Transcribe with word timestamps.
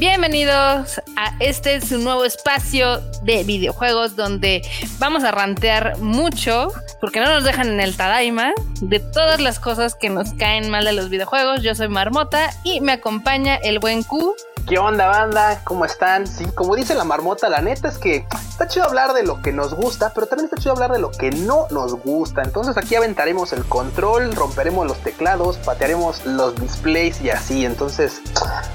Bienvenidos 0.00 0.98
a 1.14 1.36
este 1.40 1.78
nuevo 1.98 2.24
espacio 2.24 3.02
de 3.22 3.44
videojuegos 3.44 4.16
donde 4.16 4.62
vamos 4.98 5.24
a 5.24 5.30
rantear 5.30 5.98
mucho 5.98 6.72
porque 7.02 7.20
no 7.20 7.26
nos 7.26 7.44
dejan 7.44 7.68
en 7.68 7.80
el 7.80 7.94
Tadaima 7.98 8.54
de 8.80 8.98
todas 8.98 9.40
las 9.40 9.60
cosas 9.60 9.94
que 9.94 10.08
nos 10.08 10.32
caen 10.32 10.70
mal 10.70 10.86
de 10.86 10.94
los 10.94 11.10
videojuegos. 11.10 11.62
Yo 11.62 11.74
soy 11.74 11.88
Marmota 11.88 12.48
y 12.64 12.80
me 12.80 12.92
acompaña 12.92 13.56
el 13.56 13.78
buen 13.78 14.02
Q. 14.02 14.34
¿Qué 14.70 14.78
onda, 14.78 15.08
banda? 15.08 15.62
¿Cómo 15.64 15.84
están? 15.84 16.28
Sí, 16.28 16.44
como 16.54 16.76
dice 16.76 16.94
la 16.94 17.02
marmota, 17.02 17.48
la 17.48 17.60
neta 17.60 17.88
es 17.88 17.98
que 17.98 18.24
está 18.48 18.68
chido 18.68 18.84
hablar 18.84 19.14
de 19.14 19.24
lo 19.24 19.42
que 19.42 19.50
nos 19.50 19.74
gusta, 19.74 20.12
pero 20.14 20.28
también 20.28 20.44
está 20.44 20.58
chido 20.58 20.70
hablar 20.70 20.92
de 20.92 21.00
lo 21.00 21.10
que 21.10 21.32
no 21.32 21.66
nos 21.72 21.94
gusta. 21.94 22.42
Entonces 22.42 22.76
aquí 22.76 22.94
aventaremos 22.94 23.52
el 23.52 23.64
control, 23.64 24.32
romperemos 24.32 24.86
los 24.86 24.98
teclados, 24.98 25.56
patearemos 25.56 26.24
los 26.24 26.54
displays 26.54 27.20
y 27.20 27.30
así. 27.30 27.64
Entonces, 27.64 28.22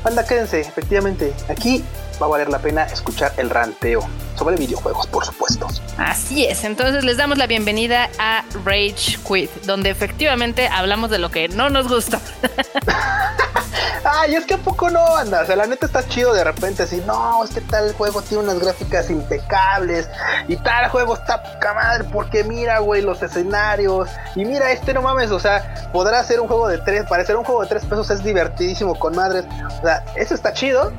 banda, 0.04 0.26
quédense. 0.26 0.60
Efectivamente, 0.60 1.34
aquí 1.48 1.82
va 2.22 2.26
a 2.26 2.30
valer 2.30 2.50
la 2.50 2.60
pena 2.60 2.84
escuchar 2.84 3.32
el 3.38 3.50
ranteo 3.50 4.02
sobre 4.38 4.58
videojuegos, 4.58 5.08
por 5.08 5.26
supuesto. 5.26 5.66
Así 5.98 6.46
es, 6.46 6.66
entonces 6.66 7.06
les 7.06 7.16
damos 7.16 7.38
la 7.38 7.48
bienvenida 7.48 8.10
a 8.20 8.44
Rage 8.66 9.18
Quit, 9.26 9.50
donde 9.64 9.92
efectivamente 9.92 10.68
hablamos 10.68 11.10
de 11.10 11.20
lo 11.20 11.32
que 11.32 11.48
no 11.48 11.70
nos 11.70 11.88
gusta. 11.88 12.20
Ay, 14.04 14.36
es 14.36 14.46
que 14.46 14.56
a 14.56 14.58
poco 14.58 14.90
no 14.90 15.16
anda. 15.16 15.42
O 15.42 15.46
sea, 15.46 15.56
la 15.56 15.66
neta 15.66 15.86
está 15.86 16.08
chido 16.08 16.34
de 16.34 16.44
repente 16.44 16.84
así. 16.84 17.02
No, 17.06 17.44
es 17.44 17.52
que 17.52 17.62
tal 17.62 17.94
juego 17.94 18.22
tiene 18.22 18.44
unas 18.44 18.60
gráficas 18.60 19.10
impecables. 19.10 20.10
Y 20.48 20.58
tal 20.58 20.90
juego 20.90 21.16
está 21.16 21.42
poca 21.42 21.74
madre. 21.74 22.04
Porque 22.12 22.44
mira, 22.44 22.80
güey, 22.80 23.02
los 23.02 23.22
escenarios. 23.24 24.10
Y 24.36 24.46
mira, 24.46 24.72
este 24.72 24.94
no 24.94 25.02
mames. 25.02 25.32
O 25.32 25.40
sea, 25.40 25.90
podrá 25.92 26.24
ser 26.24 26.40
un 26.40 26.48
juego 26.48 26.68
de 26.68 26.78
tres. 26.80 27.06
Parecer 27.08 27.36
un 27.36 27.44
juego 27.44 27.62
de 27.62 27.68
tres 27.68 27.86
pesos 27.86 28.10
es 28.10 28.24
divertidísimo 28.24 28.98
con 28.98 29.16
madres. 29.16 29.46
O 29.80 29.82
sea, 29.82 30.04
eso 30.16 30.36
está 30.36 30.54
chido. 30.54 30.92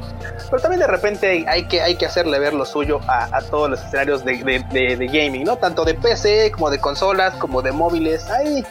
Pero 0.50 0.62
también 0.62 0.80
de 0.80 0.86
repente 0.86 1.44
hay 1.48 1.66
que, 1.68 1.82
hay 1.82 1.96
que 1.96 2.06
hacerle 2.06 2.38
ver 2.38 2.54
lo 2.54 2.64
suyo 2.64 3.00
a, 3.08 3.40
todos 3.50 3.70
los 3.70 3.82
escenarios 3.82 4.24
de, 4.24 4.36
de, 4.70 5.06
gaming, 5.06 5.44
¿no? 5.44 5.56
Tanto 5.56 5.84
de 5.84 5.94
PC 5.94 6.50
como 6.52 6.70
de 6.70 6.78
consolas, 6.78 7.34
como 7.34 7.62
de 7.62 7.72
móviles. 7.72 8.28
Ahí, 8.30 8.64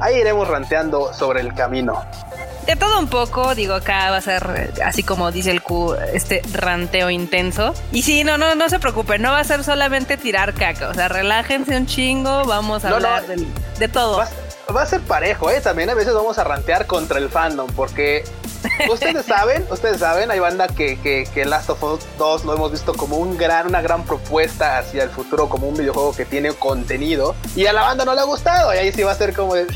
ahí 0.00 0.16
iremos 0.16 0.48
ranteando 0.48 1.12
sobre 1.12 1.40
el 1.40 1.54
camino. 1.54 2.02
De 2.66 2.76
todo 2.76 2.98
un 3.00 3.08
poco, 3.08 3.54
digo, 3.56 3.74
acá 3.74 4.10
va 4.10 4.18
a 4.18 4.20
ser 4.20 4.72
así 4.84 5.02
como 5.02 5.32
dice 5.32 5.50
el 5.50 5.62
Q, 5.62 5.96
este 6.12 6.42
ranteo 6.52 7.10
intenso. 7.10 7.74
Y 7.90 8.02
sí, 8.02 8.22
no, 8.22 8.38
no, 8.38 8.54
no 8.54 8.68
se 8.68 8.78
preocupen, 8.78 9.20
no 9.20 9.32
va 9.32 9.40
a 9.40 9.44
ser 9.44 9.64
solamente 9.64 10.16
tirar 10.16 10.54
caca, 10.54 10.88
o 10.88 10.94
sea, 10.94 11.08
relájense 11.08 11.76
un 11.76 11.86
chingo, 11.86 12.44
vamos 12.44 12.84
a 12.84 12.90
hablar 12.90 13.24
De, 13.78 13.88
todo. 13.88 14.18
Va, 14.74 14.82
a 14.82 14.86
ser 14.86 15.00
parejo, 15.00 15.50
¿eh? 15.50 15.60
También 15.60 15.90
a 15.90 15.94
veces 15.94 16.14
vamos 16.14 16.38
a 16.38 16.44
rantear 16.44 16.86
contra 16.86 17.18
el 17.18 17.28
fandom, 17.28 17.68
porque 17.74 18.24
ustedes 18.88 19.26
saben, 19.26 19.66
ustedes 19.68 19.98
saben, 19.98 20.30
hay 20.30 20.38
banda 20.38 20.68
que, 20.68 21.00
que, 21.00 21.24
que, 21.34 21.44
Last 21.44 21.68
of 21.70 21.82
Us 21.82 22.00
2 22.16 22.44
lo 22.44 22.54
hemos 22.54 22.70
visto 22.70 22.94
como 22.94 23.16
un 23.16 23.36
gran, 23.36 23.66
una 23.66 23.82
gran 23.82 24.04
propuesta 24.04 24.78
hacia 24.78 25.02
el 25.02 25.10
futuro, 25.10 25.48
como 25.48 25.68
un 25.68 25.76
videojuego 25.76 26.14
que 26.14 26.24
tiene 26.24 26.52
contenido, 26.52 27.34
y 27.56 27.66
a 27.66 27.72
la 27.72 27.82
banda 27.82 28.04
no 28.04 28.14
le 28.14 28.20
ha 28.20 28.24
gustado, 28.24 28.72
y 28.72 28.78
ahí 28.78 28.92
sí 28.92 29.02
va 29.02 29.10
a 29.10 29.16
ser 29.16 29.34
como 29.34 29.54
de 29.54 29.66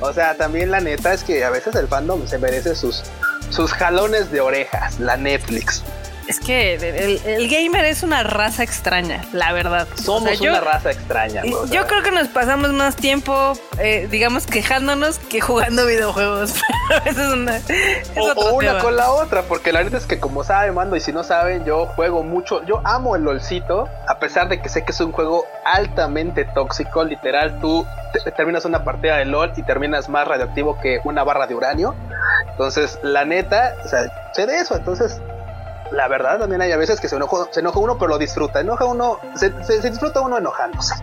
o 0.00 0.12
sea, 0.12 0.36
también 0.36 0.70
la 0.70 0.80
neta 0.80 1.12
es 1.12 1.22
que 1.24 1.44
a 1.44 1.50
veces 1.50 1.74
el 1.74 1.88
fandom 1.88 2.26
se 2.26 2.38
merece 2.38 2.74
sus, 2.74 3.02
sus 3.50 3.72
jalones 3.72 4.30
de 4.30 4.40
orejas, 4.40 4.98
la 5.00 5.16
Netflix. 5.16 5.82
Es 6.26 6.40
que 6.40 6.74
el, 6.74 7.48
gamer 7.48 7.84
es 7.84 8.02
una 8.02 8.24
raza 8.24 8.64
extraña, 8.64 9.24
la 9.32 9.52
verdad. 9.52 9.86
Somos 9.94 10.40
una 10.40 10.60
raza 10.60 10.90
extraña. 10.90 11.42
yo 11.44 11.86
creo 11.86 12.02
que 12.02 12.10
nos 12.10 12.28
pasamos 12.28 12.72
más 12.72 12.96
tiempo, 12.96 13.52
eh, 13.78 14.08
digamos, 14.10 14.46
quejándonos 14.46 15.18
que 15.18 15.40
jugando 15.40 15.86
videojuegos. 15.86 16.54
es 17.04 17.16
una, 17.16 17.60
o, 18.16 18.54
una 18.54 18.78
con 18.78 18.96
la 18.96 19.10
otra, 19.10 19.42
porque 19.42 19.72
la 19.72 19.82
verdad 19.82 20.00
es 20.00 20.06
que 20.06 20.18
como 20.18 20.42
saben, 20.42 20.74
mando, 20.74 20.96
y 20.96 21.00
si 21.00 21.12
no 21.12 21.22
saben, 21.22 21.64
yo 21.64 21.86
juego 21.86 22.24
mucho, 22.24 22.64
yo 22.64 22.80
amo 22.84 23.14
el 23.14 23.22
LOLcito, 23.22 23.88
a 24.08 24.18
pesar 24.18 24.48
de 24.48 24.60
que 24.60 24.68
sé 24.68 24.84
que 24.84 24.92
es 24.92 25.00
un 25.00 25.12
juego 25.12 25.44
altamente 25.64 26.44
tóxico, 26.44 27.04
literal, 27.04 27.60
tú 27.60 27.86
terminas 28.36 28.64
una 28.64 28.82
partida 28.82 29.18
de 29.18 29.26
LOL 29.26 29.52
y 29.56 29.62
terminas 29.62 30.08
más 30.08 30.26
radioactivo 30.26 30.78
que 30.80 31.00
una 31.04 31.22
barra 31.22 31.46
de 31.46 31.54
uranio. 31.54 31.94
Entonces, 32.50 32.98
la 33.02 33.24
neta, 33.24 33.74
o 33.84 33.88
sea, 33.88 34.32
sé 34.32 34.46
de 34.46 34.58
eso, 34.58 34.76
entonces 34.76 35.20
la 35.92 36.08
verdad 36.08 36.38
también 36.38 36.62
hay 36.62 36.72
a 36.72 36.76
veces 36.76 37.00
que 37.00 37.08
se 37.08 37.16
enoja, 37.16 37.48
se 37.50 37.60
enoja 37.60 37.78
uno, 37.78 37.98
pero 37.98 38.08
lo 38.08 38.18
disfruta. 38.18 38.60
Enoja 38.60 38.84
uno, 38.84 39.18
se, 39.34 39.52
se 39.64 39.80
disfruta 39.88 40.20
uno 40.20 40.38
enojándose. 40.38 40.94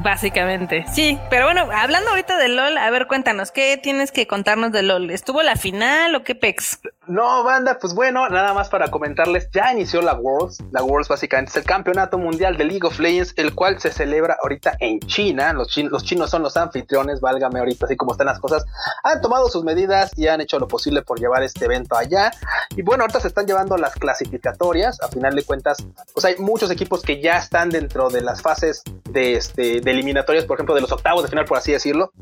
Básicamente, 0.00 0.84
sí. 0.92 1.18
Pero 1.28 1.44
bueno, 1.44 1.68
hablando 1.72 2.10
ahorita 2.10 2.38
de 2.38 2.48
LOL, 2.48 2.78
a 2.78 2.90
ver, 2.90 3.06
cuéntanos, 3.06 3.52
¿qué 3.52 3.76
tienes 3.76 4.10
que 4.10 4.26
contarnos 4.26 4.72
de 4.72 4.82
LOL? 4.82 5.10
¿Estuvo 5.10 5.42
la 5.42 5.56
final 5.56 6.14
o 6.14 6.24
qué 6.24 6.34
pex? 6.34 6.80
No, 7.08 7.42
banda, 7.42 7.78
pues 7.80 7.94
bueno, 7.94 8.28
nada 8.28 8.54
más 8.54 8.68
para 8.68 8.88
comentarles, 8.88 9.48
ya 9.52 9.72
inició 9.72 10.02
la 10.02 10.14
Worlds. 10.14 10.58
La 10.70 10.84
Worlds 10.84 11.08
básicamente 11.08 11.50
es 11.50 11.56
el 11.56 11.64
campeonato 11.64 12.16
mundial 12.16 12.56
de 12.56 12.64
League 12.64 12.86
of 12.86 13.00
Legends, 13.00 13.34
el 13.36 13.56
cual 13.56 13.80
se 13.80 13.90
celebra 13.90 14.36
ahorita 14.40 14.76
en 14.78 15.00
China. 15.00 15.52
Los, 15.52 15.68
chinos 15.68 16.30
son 16.30 16.44
los 16.44 16.56
anfitriones, 16.56 17.20
válgame 17.20 17.58
ahorita 17.58 17.86
así 17.86 17.96
como 17.96 18.12
están 18.12 18.28
las 18.28 18.38
cosas. 18.38 18.64
Han 19.02 19.20
tomado 19.20 19.48
sus 19.48 19.64
medidas 19.64 20.12
y 20.16 20.28
han 20.28 20.40
hecho 20.40 20.60
lo 20.60 20.68
posible 20.68 21.02
por 21.02 21.18
llevar 21.18 21.42
este 21.42 21.64
evento 21.64 21.96
allá. 21.96 22.30
Y 22.76 22.82
bueno, 22.82 23.02
ahorita 23.02 23.18
se 23.18 23.28
están 23.28 23.46
llevando 23.46 23.76
las 23.76 23.94
clasificatorias. 23.94 25.02
A 25.02 25.08
final 25.08 25.34
de 25.34 25.42
cuentas, 25.42 25.84
pues 26.14 26.24
hay 26.24 26.36
muchos 26.38 26.70
equipos 26.70 27.02
que 27.02 27.20
ya 27.20 27.36
están 27.36 27.70
dentro 27.70 28.10
de 28.10 28.20
las 28.20 28.42
fases 28.42 28.84
de 29.10 29.34
este 29.34 29.78
eliminatorias, 29.78 30.44
por 30.44 30.56
ejemplo, 30.56 30.76
de 30.76 30.82
los 30.82 30.92
octavos 30.92 31.24
de 31.24 31.28
final, 31.30 31.46
por 31.46 31.58
así 31.58 31.72
decirlo. 31.72 32.12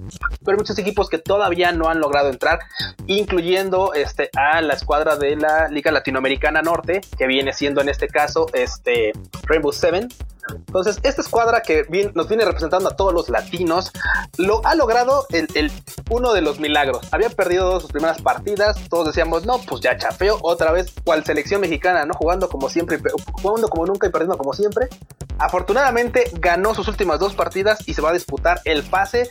Pero 0.43 0.53
hay 0.53 0.57
muchos 0.57 0.79
equipos 0.79 1.11
que 1.11 1.19
todavía 1.19 1.71
no 1.73 1.89
han 1.89 2.01
logrado 2.01 2.31
entrar, 2.31 2.61
incluyendo 3.07 3.93
este, 3.93 4.31
a 4.35 4.63
la 4.70 4.70
escuadra 4.75 5.17
de 5.17 5.37
la 5.37 5.69
Liga 5.69 5.91
Latinoamericana 5.91 6.63
Norte, 6.63 7.01
que 7.19 7.27
viene 7.27 7.53
siendo 7.53 7.81
en 7.81 7.89
este 7.89 8.09
caso 8.09 8.47
este 8.53 9.13
Rainbow 9.45 9.73
Seven, 9.73 10.09
entonces, 10.55 10.99
esta 11.03 11.23
escuadra 11.23 11.63
que 11.63 11.85
nos 12.15 12.29
viene 12.29 12.45
representando 12.45 12.89
a 12.89 12.97
todos 12.97 13.13
los 13.13 13.29
latinos, 13.29 13.93
lo 14.37 14.65
ha 14.65 14.75
logrado 14.75 15.27
el, 15.31 15.73
uno 16.11 16.33
de 16.33 16.43
los 16.43 16.61
milagros. 16.61 17.09
Había 17.13 17.31
perdido 17.31 17.81
sus 17.81 17.91
primeras 17.91 18.21
partidas, 18.23 18.77
todos 18.89 19.07
decíamos, 19.07 19.47
no, 19.47 19.59
pues 19.61 19.81
ya 19.81 19.97
chafeo, 19.97 20.39
otra 20.43 20.73
vez, 20.73 20.93
cual 21.05 21.25
selección 21.25 21.61
mexicana, 21.61 22.05
¿no? 22.05 22.15
Jugando 22.15 22.49
como 22.49 22.69
siempre, 22.69 22.99
jugando 23.43 23.69
como 23.69 23.87
nunca 23.87 24.07
y 24.07 24.11
perdiendo 24.11 24.39
como 24.39 24.53
siempre. 24.53 24.89
Afortunadamente 25.39 26.31
ganó 26.35 26.75
sus 26.75 26.87
últimas 26.89 27.19
dos 27.19 27.35
partidas 27.35 27.89
y 27.89 27.95
se 27.95 28.03
va 28.03 28.11
a 28.11 28.13
disputar 28.13 28.61
el 28.67 28.83
pase 28.83 29.31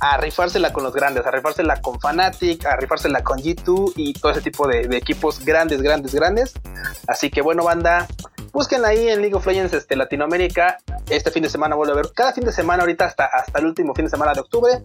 a 0.00 0.16
rifársela 0.16 0.72
con 0.72 0.84
los 0.84 0.94
grandes, 0.94 1.26
a 1.26 1.30
rifársela 1.30 1.82
con 1.82 2.00
Fnatic, 2.00 2.64
a 2.64 2.76
rifársela 2.76 3.22
con 3.22 3.38
G2 3.38 3.92
y 3.96 4.14
todo 4.14 4.32
ese 4.32 4.40
tipo 4.40 4.66
de 4.66 4.96
equipos 4.96 5.44
grandes, 5.44 5.82
grandes, 5.82 6.14
grandes. 6.14 6.54
Así 7.06 7.30
que 7.30 7.42
bueno, 7.42 7.62
banda, 7.62 8.08
Busquen 8.52 8.84
ahí 8.84 9.08
en 9.08 9.20
League 9.20 9.34
of 9.34 9.46
Legends 9.46 9.72
este, 9.72 9.96
Latinoamérica. 9.96 10.78
Este 11.10 11.32
fin 11.32 11.42
de 11.42 11.48
semana 11.48 11.74
vuelve 11.74 11.92
a 11.92 11.96
ver. 11.96 12.12
Cada 12.14 12.32
fin 12.32 12.44
de 12.44 12.52
semana, 12.52 12.82
ahorita 12.82 13.04
hasta, 13.04 13.24
hasta 13.26 13.58
el 13.58 13.66
último 13.66 13.94
fin 13.94 14.04
de 14.04 14.10
semana 14.10 14.32
de 14.32 14.40
octubre, 14.40 14.82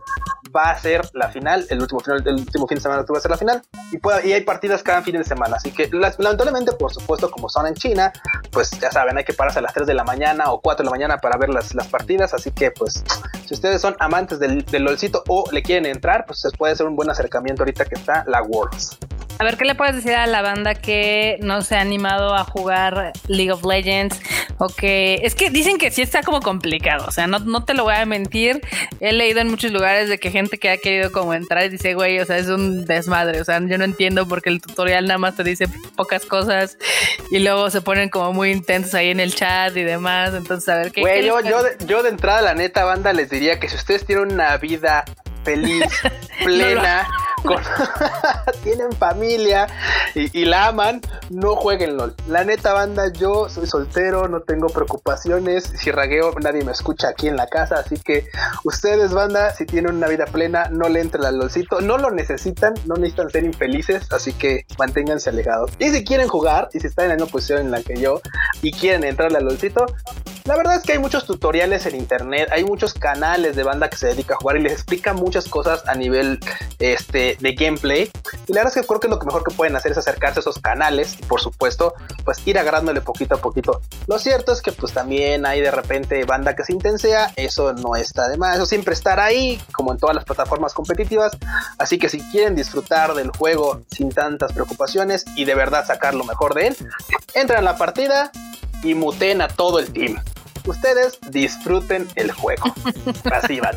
va 0.56 0.72
a 0.72 0.80
ser 0.80 1.08
la 1.14 1.30
final. 1.30 1.66
El 1.70 1.82
último, 1.82 2.00
final, 2.00 2.24
el 2.26 2.36
último 2.36 2.68
fin 2.68 2.78
de 2.78 2.82
semana 2.82 2.98
de 2.98 3.02
octubre 3.02 3.18
va 3.18 3.20
a 3.20 3.22
ser 3.22 3.32
la 3.32 3.38
final. 3.38 3.62
Y, 3.92 4.28
y 4.28 4.34
hay 4.34 4.42
partidas 4.42 4.82
cada 4.82 5.04
fin 5.04 5.18
de 5.18 5.24
semana. 5.24 5.58
Así 5.58 5.72
que, 5.72 5.88
lamentablemente, 5.92 6.72
por 6.74 6.92
supuesto, 6.92 7.30
como 7.30 7.48
son 7.48 7.68
en 7.68 7.76
China, 7.76 8.12
pues 8.52 8.72
ya 8.72 8.92
saben, 8.92 9.18
hay 9.18 9.24
que 9.24 9.34
pararse 9.34 9.60
a 9.60 9.62
las 9.62 9.74
3 9.74 9.86
de 9.86 9.94
la 9.94 10.04
mañana 10.04 10.52
o 10.52 10.60
4 10.62 10.84
de 10.84 10.86
la 10.86 10.92
mañana 10.92 11.18
para 11.18 11.38
ver 11.38 11.50
las, 11.50 11.76
las 11.76 11.88
partidas. 11.88 12.34
Así 12.34 12.52
que, 12.52 12.72
pues, 12.72 13.04
si 13.48 13.54
ustedes 13.54 13.82
son 13.82 13.96
amantes 14.00 14.40
del, 14.40 14.66
del 14.66 14.84
LOLcito 14.84 15.24
o 15.28 15.46
le 15.52 15.62
quieren 15.62 15.86
entrar, 15.86 16.26
pues 16.26 16.44
puede 16.58 16.76
ser 16.76 16.88
un 16.88 16.96
buen 16.96 17.10
acercamiento 17.10 17.62
ahorita 17.62 17.86
que 17.86 17.96
está 17.96 18.24
la 18.28 18.42
Worlds. 18.42 18.98
A 19.38 19.44
ver, 19.44 19.58
¿qué 19.58 19.66
le 19.66 19.76
puedes 19.76 19.96
decir 19.96 20.14
a 20.14 20.28
la 20.28 20.42
banda 20.42 20.76
que 20.76 21.38
no 21.42 21.62
se 21.62 21.76
ha 21.76 21.82
animado 21.82 22.34
a 22.34 22.46
jugar 22.46 23.12
League 23.28 23.52
of 23.52 23.66
Legends? 23.66 24.18
O 24.60 24.68
que 24.68 25.16
es 25.24 25.36
que 25.36 25.50
dicen 25.50 25.78
que 25.78 25.92
sí 25.92 26.02
está 26.02 26.15
como 26.24 26.42
complicado. 26.42 27.06
O 27.08 27.12
sea, 27.12 27.28
no, 27.28 27.40
no 27.40 27.64
te 27.64 27.74
lo 27.74 27.84
voy 27.84 27.96
a 27.96 28.06
mentir. 28.06 28.62
He 29.00 29.14
leído 29.14 29.40
en 29.40 29.50
muchos 29.50 29.72
lugares 29.72 30.10
de 30.10 30.18
que 30.18 30.32
gente 30.32 30.58
que 30.58 30.70
ha 30.70 30.78
querido 30.78 31.12
como 31.12 31.34
entrar 31.34 31.66
y 31.66 31.70
dice, 31.70 31.94
güey, 31.94 32.20
o 32.20 32.26
sea, 32.26 32.38
es 32.38 32.48
un 32.48 32.86
desmadre. 32.86 33.42
O 33.42 33.46
sea, 33.46 33.60
yo 33.60 33.78
no 33.78 33.84
entiendo 33.84 34.28
porque 34.28 34.50
el 34.50 34.62
tutorial 34.62 35.08
nada 35.08 35.18
más 35.18 35.36
te 35.36 35.44
dice 35.44 35.68
pocas 35.96 36.26
cosas 36.26 36.78
y 37.32 37.40
luego 37.40 37.70
se 37.70 37.82
ponen 37.82 38.10
como 38.10 38.34
muy 38.34 38.52
intensos 38.52 38.94
ahí 38.96 39.10
en 39.10 39.20
el 39.20 39.34
chat 39.34 39.76
y 39.76 39.84
demás. 39.84 40.34
Entonces, 40.34 40.70
a 40.70 40.78
ver 40.78 40.92
qué. 40.92 41.02
Güey, 41.02 41.26
yo, 41.26 41.40
yo, 41.42 41.58
yo 41.86 42.04
de 42.04 42.10
entrada, 42.10 42.42
la 42.42 42.54
neta, 42.54 42.84
banda, 42.84 43.14
les 43.14 43.30
diría 43.30 43.60
que 43.60 43.70
si 43.70 43.76
ustedes 43.76 44.06
tienen 44.06 44.34
una 44.34 44.58
vida 44.58 45.06
feliz, 45.44 45.86
plena, 46.44 47.08
tienen 48.64 48.92
familia 48.94 49.68
y, 50.14 50.46
la 50.46 50.68
aman, 50.68 51.02
no 51.30 51.56
jueguen 51.56 51.98
LOL. 51.98 52.16
La 52.28 52.44
neta 52.44 52.74
banda, 52.74 53.12
yo 53.12 53.50
soy 53.50 53.68
soltero, 53.68 54.28
no 54.28 54.42
tengo 54.42 54.68
preocupaciones, 54.68 55.64
si 55.64 55.92
ragueo 55.92 56.34
nadie 56.42 56.64
me 56.64 56.72
escucha 56.72 57.10
aquí 57.10 57.28
en 57.28 57.36
la 57.36 57.48
casa, 57.48 57.76
así 57.76 57.98
que 57.98 58.28
ustedes 58.64 59.12
banda, 59.12 59.54
si 59.54 59.66
tienen 59.66 59.96
una 59.96 60.08
vida 60.08 60.26
plena, 60.26 60.70
no 60.70 60.88
le 60.90 61.02
entren 61.02 61.26
al 61.26 61.38
LOLcito, 61.38 61.82
no 61.82 61.98
lo 61.98 62.12
necesitan, 62.12 62.74
no 62.86 62.96
necesitan 62.96 63.30
ser 63.30 63.44
infelices, 63.44 64.12
así 64.12 64.34
que 64.34 64.66
manténganse 64.78 65.30
alejados. 65.30 65.72
Y 65.80 65.90
si 65.90 66.04
quieren 66.04 66.28
jugar, 66.28 66.70
y 66.74 66.80
si 66.80 66.88
están 66.88 67.06
en 67.06 67.10
la 67.10 67.16
misma 67.16 67.32
posición 67.32 67.60
en 67.60 67.72
la 67.72 67.82
que 67.82 67.96
yo, 67.98 68.22
y 68.62 68.72
quieren 68.72 69.04
entrarle 69.04 69.38
al 69.38 69.46
LOLcito, 69.46 69.86
La 70.46 70.56
verdad 70.56 70.76
es 70.76 70.84
que 70.84 70.92
hay 70.92 71.00
muchos 71.00 71.26
tutoriales 71.26 71.88
en 71.88 71.96
internet, 71.96 72.50
hay 72.52 72.64
muchos 72.64 72.94
canales 72.94 73.56
de 73.56 73.64
banda 73.64 73.90
que 73.90 73.98
se 73.98 74.06
dedica 74.06 74.36
a 74.36 74.38
jugar 74.38 74.58
y 74.58 74.62
les 74.62 74.74
explica 74.74 75.12
muchas 75.12 75.50
cosas 75.50 75.82
a 75.88 75.96
nivel 75.96 76.40
este, 76.78 77.36
de 77.40 77.54
gameplay. 77.54 78.12
Y 78.46 78.54
la 78.54 78.60
verdad 78.60 78.78
es 78.78 78.82
que 78.84 78.88
creo 78.88 79.00
que 79.00 79.08
lo 79.08 79.18
mejor 79.18 79.44
que 79.44 79.56
pueden 79.56 79.76
hacer 79.76 79.94
es 79.94 79.98
acercarse 79.98 80.38
a 80.38 80.42
esos 80.42 80.60
canales 80.60 81.18
y 81.20 81.24
por 81.24 81.42
supuesto, 81.42 81.96
pues 82.24 82.46
ir 82.46 82.60
agarrándole 82.60 83.02
poquito 83.02 83.34
a 83.34 83.38
poquito. 83.40 83.82
Lo 84.06 84.20
cierto 84.20 84.52
es 84.52 84.62
que 84.62 84.72
pues 84.72 84.94
también 84.94 85.48
hay 85.48 85.62
de 85.62 85.72
repente 85.72 86.24
banda 86.26 86.56
que 86.56 86.64
se 86.64 86.74
intensea, 86.74 87.32
eso 87.38 87.74
no 87.74 87.96
está 87.96 88.28
de 88.28 88.38
más, 88.38 88.58
eso 88.58 88.68
siempre 88.68 88.94
estará 88.94 89.26
ahí, 89.26 89.60
como 89.72 89.94
en 89.94 89.98
todas 89.98 90.16
las 90.16 90.26
plataformas 90.26 90.76
competitivas. 90.76 91.36
Así 91.80 91.98
que 91.98 92.08
si 92.08 92.22
quieren 92.30 92.56
disfrutar 92.56 93.16
del 93.16 93.32
juego 93.32 93.82
sin 93.90 94.10
tantas 94.12 94.54
preocupaciones 94.54 95.26
y 95.36 95.46
de 95.46 95.56
verdad 95.56 95.88
sacar 95.88 96.14
lo 96.14 96.24
mejor 96.24 96.54
de 96.54 96.68
él, 96.68 96.78
entran 97.34 97.62
a 97.62 97.72
la 97.72 97.78
partida 97.78 98.32
y 98.84 98.94
muten 98.94 99.42
a 99.42 99.48
todo 99.48 99.80
el 99.80 99.92
team 99.92 100.22
ustedes 100.66 101.20
disfruten 101.30 102.08
el 102.16 102.32
juego. 102.32 102.74
Así 103.32 103.60
van. 103.60 103.76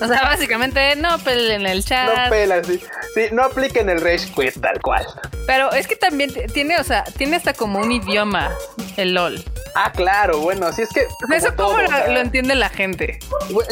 o 0.00 0.06
sea, 0.06 0.22
básicamente 0.22 0.96
no 0.96 1.18
pelen 1.18 1.66
el 1.66 1.84
chat. 1.84 2.08
No 2.08 2.30
pelan, 2.30 2.64
sí. 2.64 2.80
Sí, 3.14 3.22
no 3.32 3.44
apliquen 3.44 3.88
el 3.88 4.00
rage 4.00 4.30
quit 4.34 4.60
tal 4.60 4.80
cual. 4.80 5.06
Pero 5.46 5.72
es 5.72 5.86
que 5.86 5.96
también 5.96 6.32
tiene, 6.52 6.78
o 6.78 6.84
sea, 6.84 7.04
tiene 7.04 7.36
hasta 7.36 7.54
como 7.54 7.80
un 7.80 7.90
idioma 7.90 8.52
el 8.96 9.14
LOL. 9.14 9.42
Ah, 9.74 9.92
claro, 9.92 10.38
bueno, 10.40 10.66
así 10.66 10.82
es 10.82 10.88
que. 10.90 11.06
Eso 11.34 11.54
cómo 11.56 11.78
lo, 11.78 12.20
entiende 12.20 12.54
la 12.54 12.68
gente. 12.68 13.18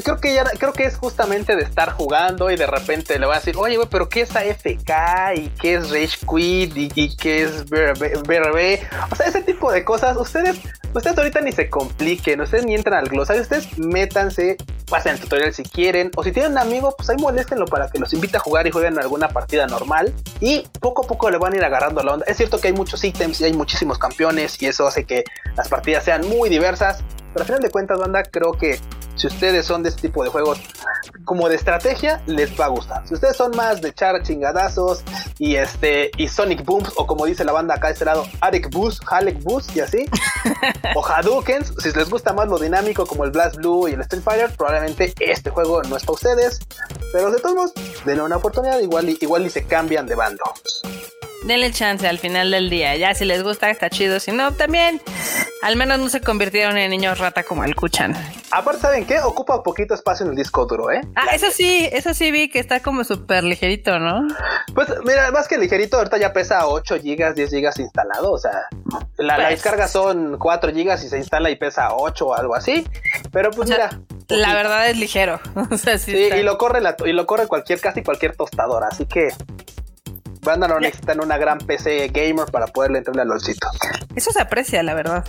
Creo 0.04 0.20
que 0.20 0.34
ya, 0.34 0.44
creo 0.44 0.72
que 0.72 0.84
es 0.84 0.96
justamente 0.96 1.56
de 1.56 1.62
estar 1.62 1.92
jugando 1.92 2.50
y 2.50 2.56
de 2.56 2.66
repente 2.66 3.18
le 3.18 3.26
va 3.26 3.36
a 3.36 3.38
decir, 3.38 3.56
oye, 3.56 3.76
güey, 3.76 3.88
pero 3.90 4.08
¿qué 4.08 4.22
es 4.22 4.34
AFK? 4.34 5.36
¿Y 5.36 5.48
qué 5.60 5.74
es 5.74 5.90
Rage 5.90 6.18
Quit? 6.28 6.72
¿Y, 6.76 7.16
qué 7.16 7.42
es 7.42 7.64
BRB? 7.66 8.80
O 9.10 9.16
sea, 9.16 9.26
ese 9.26 9.42
tipo 9.42 9.72
de 9.72 9.84
cosas, 9.84 10.16
ustedes, 10.16 10.60
ustedes 10.94 11.18
ahorita 11.18 11.40
ni 11.40 11.52
se 11.52 11.68
compliquen, 11.68 12.27
ustedes 12.36 12.64
ni 12.64 12.74
entran 12.74 12.98
al 13.00 13.08
glosario, 13.08 13.42
ustedes 13.42 13.78
métanse, 13.78 14.56
pasen 14.88 15.14
el 15.14 15.20
tutorial 15.20 15.52
si 15.52 15.62
quieren, 15.62 16.10
o 16.16 16.22
si 16.22 16.32
tienen 16.32 16.52
un 16.52 16.58
amigo, 16.58 16.94
pues 16.96 17.08
ahí 17.10 17.16
moléstenlo 17.18 17.66
para 17.66 17.88
que 17.88 17.98
los 17.98 18.12
invite 18.12 18.36
a 18.36 18.40
jugar 18.40 18.66
y 18.66 18.70
jueguen 18.70 18.98
alguna 18.98 19.28
partida 19.28 19.66
normal. 19.66 20.12
Y 20.40 20.66
poco 20.80 21.04
a 21.04 21.08
poco 21.08 21.30
le 21.30 21.38
van 21.38 21.52
a 21.54 21.56
ir 21.56 21.64
agarrando 21.64 22.02
la 22.02 22.14
onda. 22.14 22.26
Es 22.26 22.36
cierto 22.36 22.60
que 22.60 22.68
hay 22.68 22.74
muchos 22.74 23.02
ítems 23.04 23.40
y 23.40 23.44
hay 23.44 23.52
muchísimos 23.52 23.98
campeones 23.98 24.60
y 24.62 24.66
eso 24.66 24.86
hace 24.86 25.04
que 25.04 25.24
las 25.56 25.68
partidas 25.68 26.04
sean 26.04 26.28
muy 26.28 26.48
diversas. 26.48 27.02
Pero 27.32 27.42
al 27.42 27.46
final 27.46 27.62
de 27.62 27.70
cuentas, 27.70 27.98
banda, 27.98 28.22
creo 28.22 28.52
que 28.52 28.78
si 29.18 29.26
ustedes 29.26 29.66
son 29.66 29.82
de 29.82 29.88
este 29.88 30.02
tipo 30.02 30.22
de 30.22 30.30
juegos 30.30 30.60
como 31.24 31.48
de 31.48 31.56
estrategia, 31.56 32.22
les 32.26 32.58
va 32.58 32.66
a 32.66 32.68
gustar. 32.68 33.06
Si 33.06 33.14
ustedes 33.14 33.36
son 33.36 33.50
más 33.56 33.82
de 33.82 33.88
echar 33.88 34.22
chingadazos 34.22 35.02
y 35.38 35.56
este 35.56 36.10
y 36.16 36.28
Sonic 36.28 36.64
Booms, 36.64 36.92
o 36.96 37.06
como 37.06 37.26
dice 37.26 37.44
la 37.44 37.52
banda 37.52 37.74
acá 37.74 37.88
de 37.88 37.94
este 37.94 38.04
lado, 38.04 38.24
Arek 38.40 38.70
Boost, 38.70 39.02
Halek 39.10 39.42
Boost 39.42 39.76
y 39.76 39.80
así, 39.80 40.06
o 40.94 41.04
Hadoukens, 41.04 41.74
si 41.78 41.90
les 41.90 42.08
gusta 42.08 42.32
más 42.32 42.48
lo 42.48 42.58
dinámico 42.58 43.06
como 43.06 43.24
el 43.24 43.30
Blast 43.30 43.56
Blue 43.56 43.88
y 43.88 43.92
el 43.92 44.00
Street 44.02 44.22
Fighter, 44.22 44.50
probablemente 44.56 45.12
este 45.18 45.50
juego 45.50 45.82
no 45.82 45.96
es 45.96 46.04
para 46.04 46.14
ustedes. 46.14 46.60
Pero 47.12 47.30
de 47.30 47.40
todos 47.40 47.54
modos, 47.54 47.72
denle 48.04 48.22
una 48.22 48.36
oportunidad, 48.36 48.78
igual 48.78 49.08
y, 49.08 49.18
igual 49.20 49.44
y 49.44 49.50
se 49.50 49.64
cambian 49.64 50.06
de 50.06 50.14
bando 50.14 50.44
denle 51.44 51.72
chance 51.72 52.06
al 52.06 52.18
final 52.18 52.50
del 52.50 52.70
día. 52.70 52.96
Ya 52.96 53.14
si 53.14 53.24
les 53.24 53.42
gusta, 53.42 53.70
está 53.70 53.90
chido. 53.90 54.20
Si 54.20 54.32
no, 54.32 54.52
también. 54.54 55.00
Al 55.60 55.74
menos 55.74 55.98
no 55.98 56.08
se 56.08 56.20
convirtieron 56.20 56.76
en 56.76 56.90
niños 56.90 57.18
rata 57.18 57.42
como 57.42 57.64
el 57.64 57.74
Kuchan. 57.74 58.14
Aparte, 58.52 58.80
¿saben 58.80 59.04
qué? 59.06 59.18
Ocupa 59.20 59.62
poquito 59.62 59.92
espacio 59.92 60.24
en 60.24 60.30
el 60.30 60.36
disco 60.36 60.66
duro, 60.66 60.90
¿eh? 60.92 61.00
Ah, 61.16 61.34
eso 61.34 61.50
sí, 61.50 61.88
eso 61.90 62.14
sí 62.14 62.30
vi 62.30 62.48
que 62.48 62.60
está 62.60 62.80
como 62.80 63.02
súper 63.02 63.42
ligerito, 63.42 63.98
¿no? 63.98 64.28
Pues 64.74 64.88
mira, 65.04 65.30
más 65.32 65.48
que 65.48 65.58
ligerito, 65.58 65.96
ahorita 65.96 66.16
ya 66.18 66.32
pesa 66.32 66.66
8 66.68 66.96
GB, 67.02 67.34
10 67.34 67.50
GB 67.50 67.80
instalado. 67.80 68.30
O 68.30 68.38
sea, 68.38 68.68
la, 69.16 69.34
pues 69.34 69.48
descarga 69.48 69.88
son 69.88 70.38
4 70.38 70.72
GB 70.72 70.94
y 70.94 71.08
se 71.08 71.18
instala 71.18 71.50
y 71.50 71.56
pesa 71.56 71.88
8 71.92 72.26
o 72.26 72.34
algo 72.34 72.54
así. 72.54 72.86
Pero 73.32 73.50
pues 73.50 73.68
mira. 73.68 73.90
La 74.28 74.54
verdad 74.54 74.88
es 74.88 74.96
ligero. 74.96 75.40
sí, 75.98 76.12
y 76.16 76.42
lo 76.42 76.58
corre 76.58 76.80
y 77.04 77.12
lo 77.12 77.26
corre 77.26 77.48
cualquier, 77.48 77.80
casi 77.80 78.02
cualquier 78.02 78.36
tostadora. 78.36 78.88
Así 78.88 79.06
que 79.06 79.30
Banda 80.48 80.66
no 80.66 80.80
necesitan 80.80 81.20
una 81.20 81.36
gran 81.36 81.58
PC 81.58 82.08
gamer 82.08 82.46
para 82.50 82.66
poderle 82.68 82.98
entrarle 82.98 83.20
al 83.20 83.28
LOLcito. 83.28 83.68
Eso 84.16 84.32
se 84.32 84.40
aprecia, 84.40 84.82
la 84.82 84.94
verdad. 84.94 85.22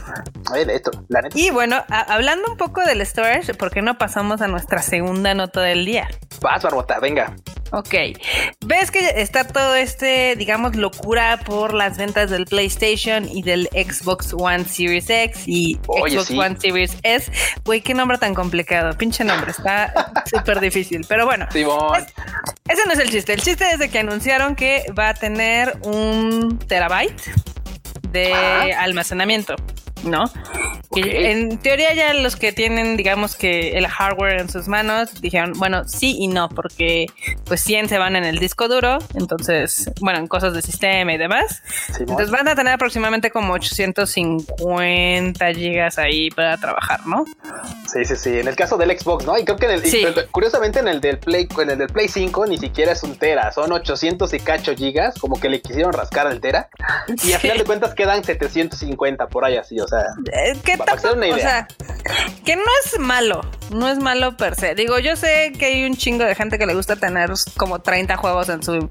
de 0.54 0.74
esto, 0.74 0.92
la 1.10 1.22
neta. 1.22 1.38
Y 1.38 1.50
bueno, 1.50 1.84
hablando 1.90 2.50
un 2.50 2.56
poco 2.56 2.82
del 2.86 3.06
storage, 3.06 3.54
¿por 3.54 3.70
qué 3.70 3.82
no 3.82 3.98
pasamos 3.98 4.42
a 4.42 4.48
nuestra 4.48 4.82
segunda 4.82 5.34
nota 5.34 5.60
del 5.62 5.86
día? 5.86 6.08
Vas, 6.40 6.64
Barbota, 6.64 7.00
venga. 7.00 7.36
Ok. 7.72 7.94
¿Ves 8.66 8.92
que 8.92 9.22
está 9.22 9.46
todo 9.46 9.76
este, 9.76 10.36
digamos, 10.36 10.76
locura 10.76 11.40
por 11.46 11.74
las 11.74 11.98
ventas 11.98 12.30
del 12.30 12.46
PlayStation 12.46 13.28
y 13.28 13.44
del 13.44 13.68
Xbox 13.74 14.34
One 14.34 14.66
Series 14.66 15.10
X 15.10 15.44
y 15.46 15.80
Xbox 15.84 16.32
One 16.32 16.58
Series 16.60 16.98
S? 17.04 17.32
Güey, 17.66 17.82
qué 17.82 17.94
nombre 17.94 18.18
tan 18.18 18.34
complicado. 18.34 18.98
Pinche 18.98 19.24
nombre, 19.24 19.52
está 19.52 19.94
súper 20.26 20.60
difícil. 20.60 21.06
Pero 21.08 21.26
bueno, 21.26 21.48
ese 21.54 22.86
no 22.86 22.94
es 22.94 23.00
el 23.00 23.10
chiste. 23.12 23.34
El 23.34 23.42
chiste 23.42 23.66
es 23.72 23.80
de 23.80 23.90
que 23.90 24.00
anunciaron 24.00 24.56
que 24.56 24.86
va 24.98 25.09
a 25.10 25.14
tener 25.14 25.78
un 25.84 26.60
terabyte 26.60 27.22
de 28.12 28.34
almacenamiento. 28.78 29.56
¿No? 30.04 30.26
en 30.96 31.60
teoría 31.60 31.94
ya 31.94 32.14
los 32.14 32.36
que 32.36 32.52
tienen, 32.52 32.98
digamos 32.98 33.36
que 33.36 33.78
el 33.78 33.88
hardware 33.88 34.42
en 34.42 34.50
sus 34.50 34.68
manos, 34.68 35.22
dijeron, 35.22 35.54
bueno, 35.54 35.88
sí 35.88 36.18
y 36.20 36.28
no, 36.28 36.50
porque 36.50 37.06
pues 37.46 37.62
100 37.62 37.90
se 37.90 37.98
van 37.98 38.16
en 38.16 38.24
el 38.24 38.40
disco 38.40 38.68
duro, 38.68 38.98
entonces, 39.14 39.90
bueno, 40.02 40.20
en 40.20 40.28
cosas 40.28 40.54
de 40.54 40.62
sistema 40.62 41.14
y 41.14 41.18
demás. 41.18 41.62
entonces 42.00 42.32
van 42.32 42.48
a 42.48 42.56
tener 42.56 42.74
aproximadamente 42.74 43.30
como 43.30 43.54
850 43.54 45.54
gigas 45.54 46.00
ahí 46.00 46.30
para 46.32 46.58
trabajar, 46.58 47.06
¿no? 47.06 47.26
Sí, 47.88 48.06
sí, 48.06 48.16
sí. 48.16 48.40
En 48.40 48.48
el 48.48 48.56
caso 48.56 48.78
del 48.78 48.98
Xbox, 48.98 49.26
¿no? 49.26 49.38
Y 49.38 49.46
creo 49.46 49.58
que 49.58 49.66
en 49.66 49.72
el, 49.72 50.28
curiosamente 50.32 50.80
en 50.80 50.88
el 50.88 51.02
del 51.02 51.20
Play, 51.20 51.48
en 51.60 51.70
el 51.70 51.78
del 51.78 51.90
Play 51.90 52.08
5 52.08 52.48
ni 52.48 52.58
siquiera 52.58 52.94
es 52.94 53.04
un 53.04 53.16
tera, 53.16 53.52
son 53.52 53.72
800 53.72 54.34
y 54.34 54.40
cacho 54.40 54.76
gigas, 54.76 55.20
como 55.20 55.40
que 55.40 55.50
le 55.50 55.62
quisieron 55.62 55.94
rascar 55.94 56.28
al 56.28 56.40
tera. 56.40 56.70
Y 57.24 57.34
a 57.34 57.40
final 57.40 57.58
de 57.58 57.64
cuentas 57.64 57.94
quedan 57.94 58.24
750 58.24 59.28
por 59.28 59.46
ahí 59.46 59.58
así, 59.58 59.80
o 59.80 59.88
sea, 59.90 60.06
eh, 60.32 60.58
¿qué 60.64 60.78
o 60.78 61.38
sea, 61.38 61.68
que 62.46 62.56
no 62.56 62.64
es 62.86 63.00
malo, 63.00 63.42
no 63.72 63.88
es 63.90 64.00
malo 64.00 64.38
per 64.38 64.56
se. 64.56 64.76
Digo, 64.76 65.00
yo 65.00 65.16
sé 65.16 65.54
que 65.58 65.66
hay 65.66 65.86
un 65.86 65.96
chingo 65.96 66.24
de 66.26 66.36
gente 66.36 66.58
que 66.58 66.66
le 66.66 66.74
gusta 66.74 66.96
tener 66.96 67.32
como 67.58 67.80
30 67.80 68.18
juegos 68.18 68.50
en 68.50 68.64
su 68.64 68.90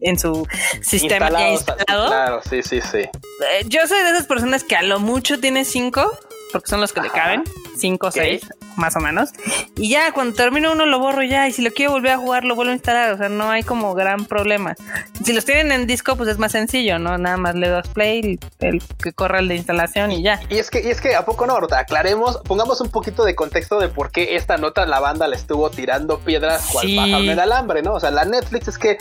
en 0.00 0.18
su 0.18 0.46
sistema 0.82 1.48
instalado. 1.48 2.06
Claro, 2.06 2.40
sí, 2.48 2.62
sí, 2.62 2.80
sí. 2.80 2.98
Eh, 2.98 3.64
yo 3.66 3.86
soy 3.86 4.02
de 4.02 4.10
esas 4.10 4.26
personas 4.26 4.64
que 4.64 4.76
a 4.76 4.82
lo 4.82 5.00
mucho 5.00 5.40
tiene 5.40 5.64
5 5.64 6.18
porque 6.56 6.70
son 6.70 6.80
los 6.80 6.94
que 6.94 7.02
le 7.02 7.10
caben, 7.10 7.44
5 7.76 8.06
o 8.06 8.10
6 8.10 8.48
más 8.76 8.96
o 8.96 9.00
menos. 9.00 9.30
Y 9.76 9.90
ya 9.90 10.12
cuando 10.12 10.34
termino 10.34 10.72
uno 10.72 10.86
lo 10.86 10.98
borro 10.98 11.22
ya 11.22 11.46
y 11.48 11.52
si 11.52 11.60
lo 11.60 11.70
quiero 11.70 11.92
volver 11.92 12.12
a 12.12 12.16
jugar 12.16 12.44
lo 12.44 12.54
vuelvo 12.54 12.70
a 12.70 12.74
instalar, 12.74 13.12
o 13.12 13.18
sea, 13.18 13.28
no 13.28 13.50
hay 13.50 13.62
como 13.62 13.94
gran 13.94 14.24
problema. 14.24 14.74
Si 15.22 15.34
los 15.34 15.44
tienen 15.44 15.70
en 15.70 15.86
disco 15.86 16.16
pues 16.16 16.30
es 16.30 16.38
más 16.38 16.52
sencillo, 16.52 16.98
¿no? 16.98 17.18
Nada 17.18 17.36
más 17.36 17.54
le 17.54 17.68
das 17.68 17.88
play, 17.88 18.38
el, 18.60 18.82
que 19.02 19.12
corra 19.12 19.40
el 19.40 19.48
de 19.48 19.56
instalación 19.56 20.12
y 20.12 20.22
ya. 20.22 20.40
Y 20.48 20.56
es 20.56 20.70
que 20.70 20.80
y 20.80 20.88
es 20.88 21.02
que 21.02 21.14
a 21.14 21.26
poco 21.26 21.46
no, 21.46 21.56
aclaremos, 21.56 22.38
pongamos 22.38 22.80
un 22.80 22.88
poquito 22.88 23.24
de 23.24 23.34
contexto 23.34 23.78
de 23.78 23.88
por 23.88 24.10
qué 24.10 24.36
esta 24.36 24.56
nota 24.56 24.86
la 24.86 25.00
banda 25.00 25.28
le 25.28 25.36
estuvo 25.36 25.68
tirando 25.70 26.20
piedras 26.20 26.68
cual 26.72 26.86
sí. 26.86 26.96
pájaro 26.96 27.24
en 27.24 27.38
alambre, 27.38 27.82
¿no? 27.82 27.94
O 27.94 28.00
sea, 28.00 28.10
la 28.10 28.24
Netflix 28.24 28.68
es 28.68 28.78
que 28.78 28.96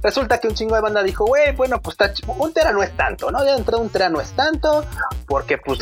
resulta 0.00 0.38
que 0.38 0.46
un 0.46 0.54
chingo 0.54 0.76
de 0.76 0.80
banda 0.80 1.02
dijo, 1.02 1.24
"Güey, 1.24 1.56
bueno, 1.56 1.80
pues 1.82 1.96
un 2.38 2.52
tera 2.52 2.72
no 2.72 2.82
es 2.84 2.96
tanto, 2.96 3.30
¿no? 3.32 3.44
Ya 3.44 3.56
entró 3.56 3.78
un 3.78 3.88
tera 3.90 4.08
no 4.08 4.20
es 4.20 4.30
tanto 4.32 4.84
porque 5.26 5.58
pues 5.58 5.80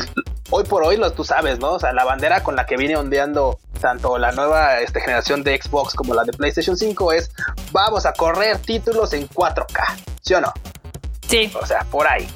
hoy 0.49 0.63
por 0.63 0.83
hoy 0.83 0.97
lo 0.97 1.11
tú 1.19 1.25
sabes, 1.25 1.59
¿no? 1.59 1.73
O 1.73 1.79
sea, 1.81 1.91
la 1.91 2.05
bandera 2.05 2.43
con 2.43 2.55
la 2.55 2.65
que 2.65 2.77
viene 2.77 2.95
ondeando 2.95 3.59
tanto 3.81 4.17
la 4.17 4.31
nueva 4.31 4.79
este, 4.79 5.01
generación 5.01 5.43
de 5.43 5.61
Xbox 5.61 5.93
como 5.93 6.13
la 6.13 6.23
de 6.23 6.31
PlayStation 6.31 6.77
5 6.77 7.11
es 7.11 7.29
vamos 7.73 8.05
a 8.05 8.13
correr 8.13 8.57
títulos 8.59 9.11
en 9.11 9.27
4K, 9.27 9.97
¿sí 10.21 10.33
o 10.35 10.39
no? 10.39 10.53
Sí. 11.29 11.51
O 11.61 11.65
sea, 11.65 11.83
por 11.91 12.07
ahí. 12.07 12.27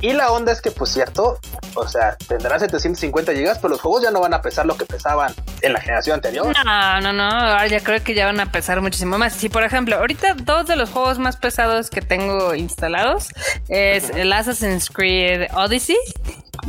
Y 0.00 0.12
la 0.12 0.32
onda 0.32 0.50
es 0.50 0.60
que, 0.60 0.72
pues 0.72 0.90
cierto, 0.90 1.38
o 1.76 1.86
sea, 1.86 2.16
tendrán 2.26 2.58
750 2.58 3.32
gigas, 3.34 3.58
pero 3.58 3.70
los 3.70 3.80
juegos 3.80 4.02
ya 4.02 4.10
no 4.10 4.20
van 4.20 4.34
a 4.34 4.42
pesar 4.42 4.66
lo 4.66 4.76
que 4.76 4.84
pesaban 4.84 5.32
en 5.60 5.72
la 5.72 5.80
generación 5.80 6.14
anterior. 6.14 6.52
No, 6.64 7.00
no, 7.00 7.12
no. 7.12 7.22
Ahora 7.22 7.68
ya 7.68 7.78
creo 7.78 8.02
que 8.02 8.14
ya 8.14 8.26
van 8.26 8.40
a 8.40 8.50
pesar 8.50 8.80
muchísimo 8.80 9.16
más. 9.16 9.32
Si, 9.32 9.48
por 9.48 9.62
ejemplo, 9.62 9.94
ahorita 9.96 10.34
dos 10.34 10.66
de 10.66 10.74
los 10.74 10.90
juegos 10.90 11.20
más 11.20 11.36
pesados 11.36 11.88
que 11.88 12.02
tengo 12.02 12.52
instalados 12.56 13.28
es 13.68 14.10
el 14.10 14.32
Assassin's 14.32 14.90
Creed 14.90 15.46
Odyssey 15.54 15.96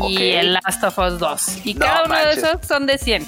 y 0.08 0.34
el 0.34 0.54
Last 0.54 0.84
of 0.84 1.00
Us 1.00 1.18
2. 1.18 1.66
Y 1.66 1.74
cada 1.74 2.04
uno 2.04 2.16
de 2.16 2.34
esos 2.34 2.68
son 2.68 2.86
de 2.86 3.00
100. 3.00 3.24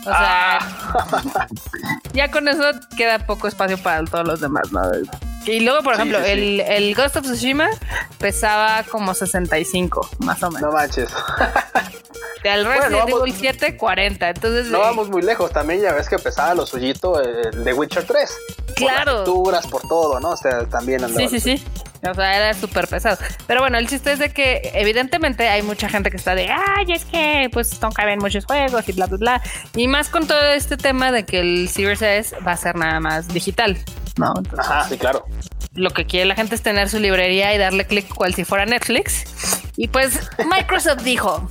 O 0.00 0.04
sea, 0.04 0.58
ah. 0.58 1.46
ya 2.12 2.28
con 2.30 2.48
eso 2.48 2.64
queda 2.96 3.20
poco 3.20 3.46
espacio 3.46 3.78
para 3.78 4.04
todos 4.04 4.26
los 4.26 4.40
demás, 4.40 4.72
¿no? 4.72 4.82
Y 5.48 5.60
luego, 5.60 5.82
por 5.82 5.94
ejemplo, 5.94 6.18
El, 6.18 6.60
el, 6.60 6.94
Ghost 6.94 7.16
of 7.16 7.24
Tsushima 7.24 7.68
pesaba 8.18 8.82
como 8.84 9.14
65, 9.14 10.08
más 10.18 10.42
o 10.42 10.50
menos. 10.50 10.70
No 10.70 10.72
manches. 10.72 11.08
Al 12.48 12.64
Resident 12.64 13.08
Evil 13.08 13.34
7, 13.34 13.76
40. 13.76 14.28
Entonces, 14.30 14.66
no 14.68 14.80
vamos 14.80 15.08
muy 15.08 15.22
lejos. 15.22 15.50
También 15.52 15.80
ya 15.80 15.92
ves 15.92 16.08
que 16.08 16.18
pesaba 16.18 16.54
lo 16.54 16.66
suyito 16.66 17.20
el 17.20 17.64
de 17.64 17.72
Witcher 17.72 18.04
3. 18.04 18.36
Claro. 18.76 19.24
Por 19.24 19.52
las 19.52 19.66
por 19.66 19.82
todo, 19.82 20.20
¿no? 20.20 20.30
O 20.30 20.36
sea, 20.36 20.64
también 20.66 21.06
Sí, 21.16 21.28
sí, 21.28 21.40
sí. 21.40 21.64
O 22.08 22.14
sea, 22.14 22.36
era 22.36 22.54
súper 22.54 22.86
pesado. 22.86 23.18
Pero 23.46 23.60
bueno, 23.60 23.76
el 23.76 23.88
chiste 23.88 24.12
es 24.12 24.18
de 24.20 24.32
que 24.32 24.70
evidentemente 24.74 25.48
hay 25.48 25.62
mucha 25.62 25.88
gente 25.88 26.10
que 26.10 26.16
está 26.16 26.34
de, 26.34 26.48
ay, 26.48 26.92
es 26.92 27.04
que 27.04 27.50
pues 27.52 27.80
no 27.82 27.90
caben 27.90 28.20
muchos 28.20 28.44
juegos 28.44 28.88
y 28.88 28.92
bla, 28.92 29.06
bla, 29.06 29.18
bla. 29.18 29.42
Y 29.74 29.88
más 29.88 30.08
con 30.08 30.26
todo 30.26 30.52
este 30.52 30.76
tema 30.76 31.10
de 31.10 31.24
que 31.24 31.40
el 31.40 31.68
Series 31.68 32.02
S 32.02 32.36
va 32.46 32.52
a 32.52 32.56
ser 32.56 32.76
nada 32.76 33.00
más 33.00 33.28
digital, 33.28 33.76
¿no? 34.18 34.34
Ajá, 34.56 34.88
sí, 34.88 34.98
claro. 34.98 35.24
Lo 35.74 35.90
que 35.90 36.06
quiere 36.06 36.26
la 36.26 36.34
gente 36.34 36.54
es 36.54 36.62
tener 36.62 36.88
su 36.88 36.98
librería 36.98 37.54
y 37.54 37.58
darle 37.58 37.86
clic 37.86 38.12
cual 38.14 38.34
si 38.34 38.44
fuera 38.44 38.66
Netflix. 38.66 39.24
Y 39.76 39.88
pues 39.88 40.28
Microsoft 40.50 41.02
dijo, 41.02 41.50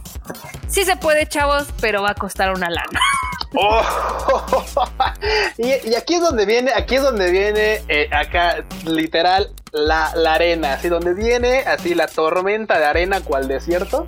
sí 0.68 0.84
se 0.84 0.98
puede, 0.98 1.28
chavos, 1.28 1.68
pero 1.80 2.02
va 2.02 2.12
a 2.12 2.16
costar 2.16 2.52
una 2.54 2.70
lana. 2.70 3.00
Oh, 3.60 3.82
y, 5.58 5.96
aquí 5.96 6.16
es 6.16 6.22
donde 6.22 6.46
viene, 6.46 6.72
aquí 6.76 6.96
es 6.96 7.02
donde 7.02 7.32
viene 7.32 7.82
eh, 7.88 8.10
acá 8.12 8.58
literal 8.86 9.50
la, 9.72 10.12
la, 10.16 10.34
arena, 10.34 10.74
así 10.74 10.90
donde 10.90 11.14
viene 11.14 11.60
así 11.60 11.96
la 11.96 12.08
tormenta 12.08 12.78
de 12.78 12.86
arena 12.86 13.22
cual 13.22 13.48
desierto. 13.48 14.06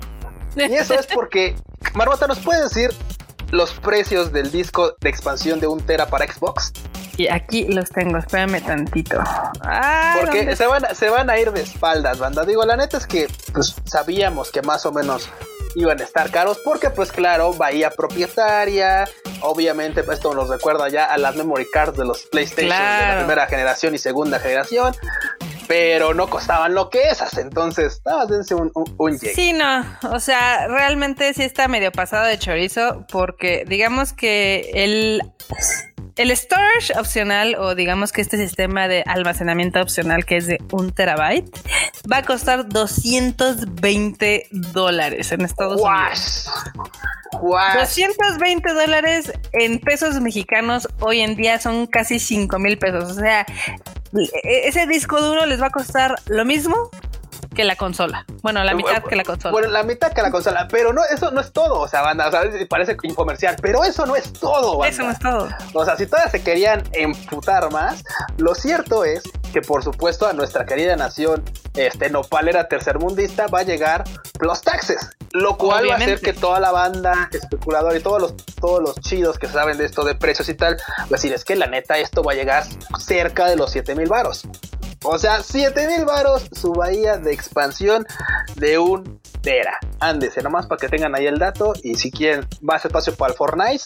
Y 0.56 0.74
eso 0.74 0.92
es 0.92 1.06
porque, 1.06 1.56
Marmota, 1.94 2.26
¿nos 2.26 2.38
puede 2.40 2.64
decir 2.64 2.90
los 3.50 3.72
precios 3.72 4.32
del 4.32 4.50
disco 4.50 4.96
de 5.00 5.08
expansión 5.08 5.60
de 5.60 5.66
un 5.66 5.80
tera 5.80 6.06
para 6.06 6.30
Xbox? 6.30 6.72
Y 7.16 7.28
aquí 7.28 7.64
los 7.64 7.90
tengo, 7.90 8.18
espérame 8.18 8.62
tantito. 8.64 9.22
porque 10.20 10.56
se 10.56 10.66
van, 10.66 10.94
se 10.94 11.10
van 11.10 11.28
a 11.28 11.38
ir 11.38 11.52
de 11.52 11.62
espaldas, 11.62 12.18
banda. 12.18 12.44
Digo, 12.44 12.64
la 12.64 12.76
neta 12.76 12.96
es 12.96 13.06
que 13.06 13.28
pues, 13.52 13.74
sabíamos 13.84 14.50
que 14.50 14.62
más 14.62 14.86
o 14.86 14.92
menos 14.92 15.28
iban 15.74 16.00
a 16.00 16.04
estar 16.04 16.30
caros 16.30 16.58
porque 16.64 16.90
pues 16.90 17.12
claro, 17.12 17.52
bahía 17.52 17.90
propietaria, 17.90 19.08
obviamente 19.40 20.04
esto 20.10 20.34
nos 20.34 20.48
recuerda 20.48 20.88
ya 20.88 21.04
a 21.04 21.18
las 21.18 21.36
memory 21.36 21.66
cards 21.72 21.96
de 21.96 22.04
los 22.04 22.22
PlayStation 22.22 22.70
de 22.70 23.06
la 23.06 23.18
primera 23.18 23.46
generación 23.46 23.94
y 23.94 23.98
segunda 23.98 24.40
generación, 24.40 24.94
pero 25.70 26.14
no 26.14 26.28
costaban 26.28 26.74
lo 26.74 26.90
que 26.90 27.10
esas, 27.10 27.38
entonces, 27.38 28.02
nada, 28.04 28.26
dense 28.26 28.56
un, 28.56 28.72
un, 28.74 29.18
Sí, 29.20 29.52
no, 29.52 29.84
o 30.10 30.18
sea, 30.18 30.66
realmente 30.66 31.32
sí 31.32 31.44
está 31.44 31.68
medio 31.68 31.92
pasado 31.92 32.26
de 32.26 32.36
chorizo 32.40 33.06
porque 33.08 33.64
digamos 33.68 34.12
que 34.12 34.68
el 34.74 35.22
el 36.16 36.36
storage 36.36 36.92
opcional 36.98 37.54
o 37.54 37.76
digamos 37.76 38.10
que 38.10 38.20
este 38.20 38.36
sistema 38.36 38.88
de 38.88 39.04
almacenamiento 39.06 39.80
opcional 39.80 40.24
que 40.24 40.38
es 40.38 40.48
de 40.48 40.58
un 40.72 40.90
terabyte 40.90 41.56
va 42.12 42.16
a 42.18 42.22
costar 42.24 42.68
220 42.68 44.48
dólares 44.50 45.30
en 45.30 45.42
Estados 45.42 45.80
Unidos. 45.80 46.50
220 47.40 48.72
dólares 48.72 49.32
en 49.52 49.78
pesos 49.78 50.20
mexicanos 50.20 50.88
hoy 50.98 51.20
en 51.20 51.36
día 51.36 51.60
son 51.60 51.86
casi 51.86 52.18
5 52.18 52.58
mil 52.58 52.76
pesos. 52.76 53.12
O 53.12 53.14
sea, 53.14 53.46
ese 54.42 54.86
disco 54.86 55.20
duro 55.20 55.46
les 55.46 55.60
va 55.60 55.66
a 55.66 55.70
costar 55.70 56.16
lo 56.26 56.44
mismo 56.44 56.90
que 57.54 57.64
la 57.64 57.76
consola. 57.76 58.24
Bueno, 58.42 58.62
la 58.64 58.74
mitad 58.74 59.02
que 59.02 59.16
la 59.16 59.24
consola. 59.24 59.52
Bueno, 59.52 59.68
la 59.68 59.82
mitad 59.82 60.12
que 60.12 60.22
la 60.22 60.30
consola, 60.30 60.68
pero 60.70 60.92
no, 60.92 61.02
eso 61.04 61.30
no 61.30 61.40
es 61.40 61.52
todo, 61.52 61.80
o 61.80 61.88
sea, 61.88 62.02
banda, 62.02 62.28
o 62.28 62.30
sea, 62.30 62.42
parece 62.68 62.96
incomercial, 63.02 63.56
pero 63.60 63.84
eso 63.84 64.06
no 64.06 64.16
es 64.16 64.32
todo, 64.32 64.78
banda. 64.78 64.94
Eso 64.94 65.02
no 65.02 65.10
es 65.10 65.18
todo. 65.18 65.48
O 65.74 65.84
sea, 65.84 65.96
si 65.96 66.06
todas 66.06 66.30
se 66.30 66.42
querían 66.42 66.82
emputar 66.92 67.70
más, 67.72 68.04
lo 68.38 68.54
cierto 68.54 69.04
es 69.04 69.22
que 69.52 69.60
por 69.60 69.82
supuesto 69.82 70.26
a 70.26 70.32
nuestra 70.32 70.64
querida 70.64 70.94
nación 70.96 71.42
este 71.74 72.08
nopalera 72.08 72.68
tercermundista 72.68 73.48
va 73.48 73.60
a 73.60 73.62
llegar 73.62 74.04
los 74.40 74.62
taxes, 74.62 75.10
lo 75.32 75.56
cual 75.56 75.88
va 75.88 75.94
a 75.94 75.96
hacer 75.96 76.20
que 76.20 76.32
toda 76.32 76.60
la 76.60 76.70
banda 76.70 77.28
especuladora 77.32 77.96
y 77.96 78.00
todos 78.00 78.22
los 78.22 78.36
todos 78.60 78.80
los 78.80 78.94
chidos 79.00 79.38
que 79.38 79.48
saben 79.48 79.78
de 79.78 79.86
esto 79.86 80.04
de 80.04 80.14
precios 80.14 80.48
y 80.48 80.54
tal, 80.54 80.76
va 80.76 81.04
a 81.04 81.08
decir, 81.08 81.32
es 81.32 81.44
que 81.44 81.56
la 81.56 81.66
neta 81.66 81.98
esto 81.98 82.22
va 82.22 82.32
a 82.32 82.34
llegar 82.34 82.64
cerca 82.98 83.46
de 83.46 83.56
los 83.56 83.72
7 83.72 83.94
mil 83.94 84.08
varos. 84.08 84.46
O 85.04 85.18
sea, 85.18 85.42
7000 85.42 86.04
varos 86.04 86.48
su 86.52 86.72
bahía 86.72 87.16
de 87.16 87.32
expansión 87.32 88.06
de 88.56 88.78
un 88.78 89.20
tera. 89.40 89.78
Ándese 89.98 90.42
nomás 90.42 90.66
para 90.66 90.78
que 90.78 90.88
tengan 90.88 91.14
ahí 91.14 91.26
el 91.26 91.38
dato. 91.38 91.72
Y 91.82 91.94
si 91.94 92.10
quieren 92.10 92.46
más 92.60 92.84
espacio 92.84 93.14
para 93.14 93.32
el 93.32 93.36
Fortnite. 93.36 93.84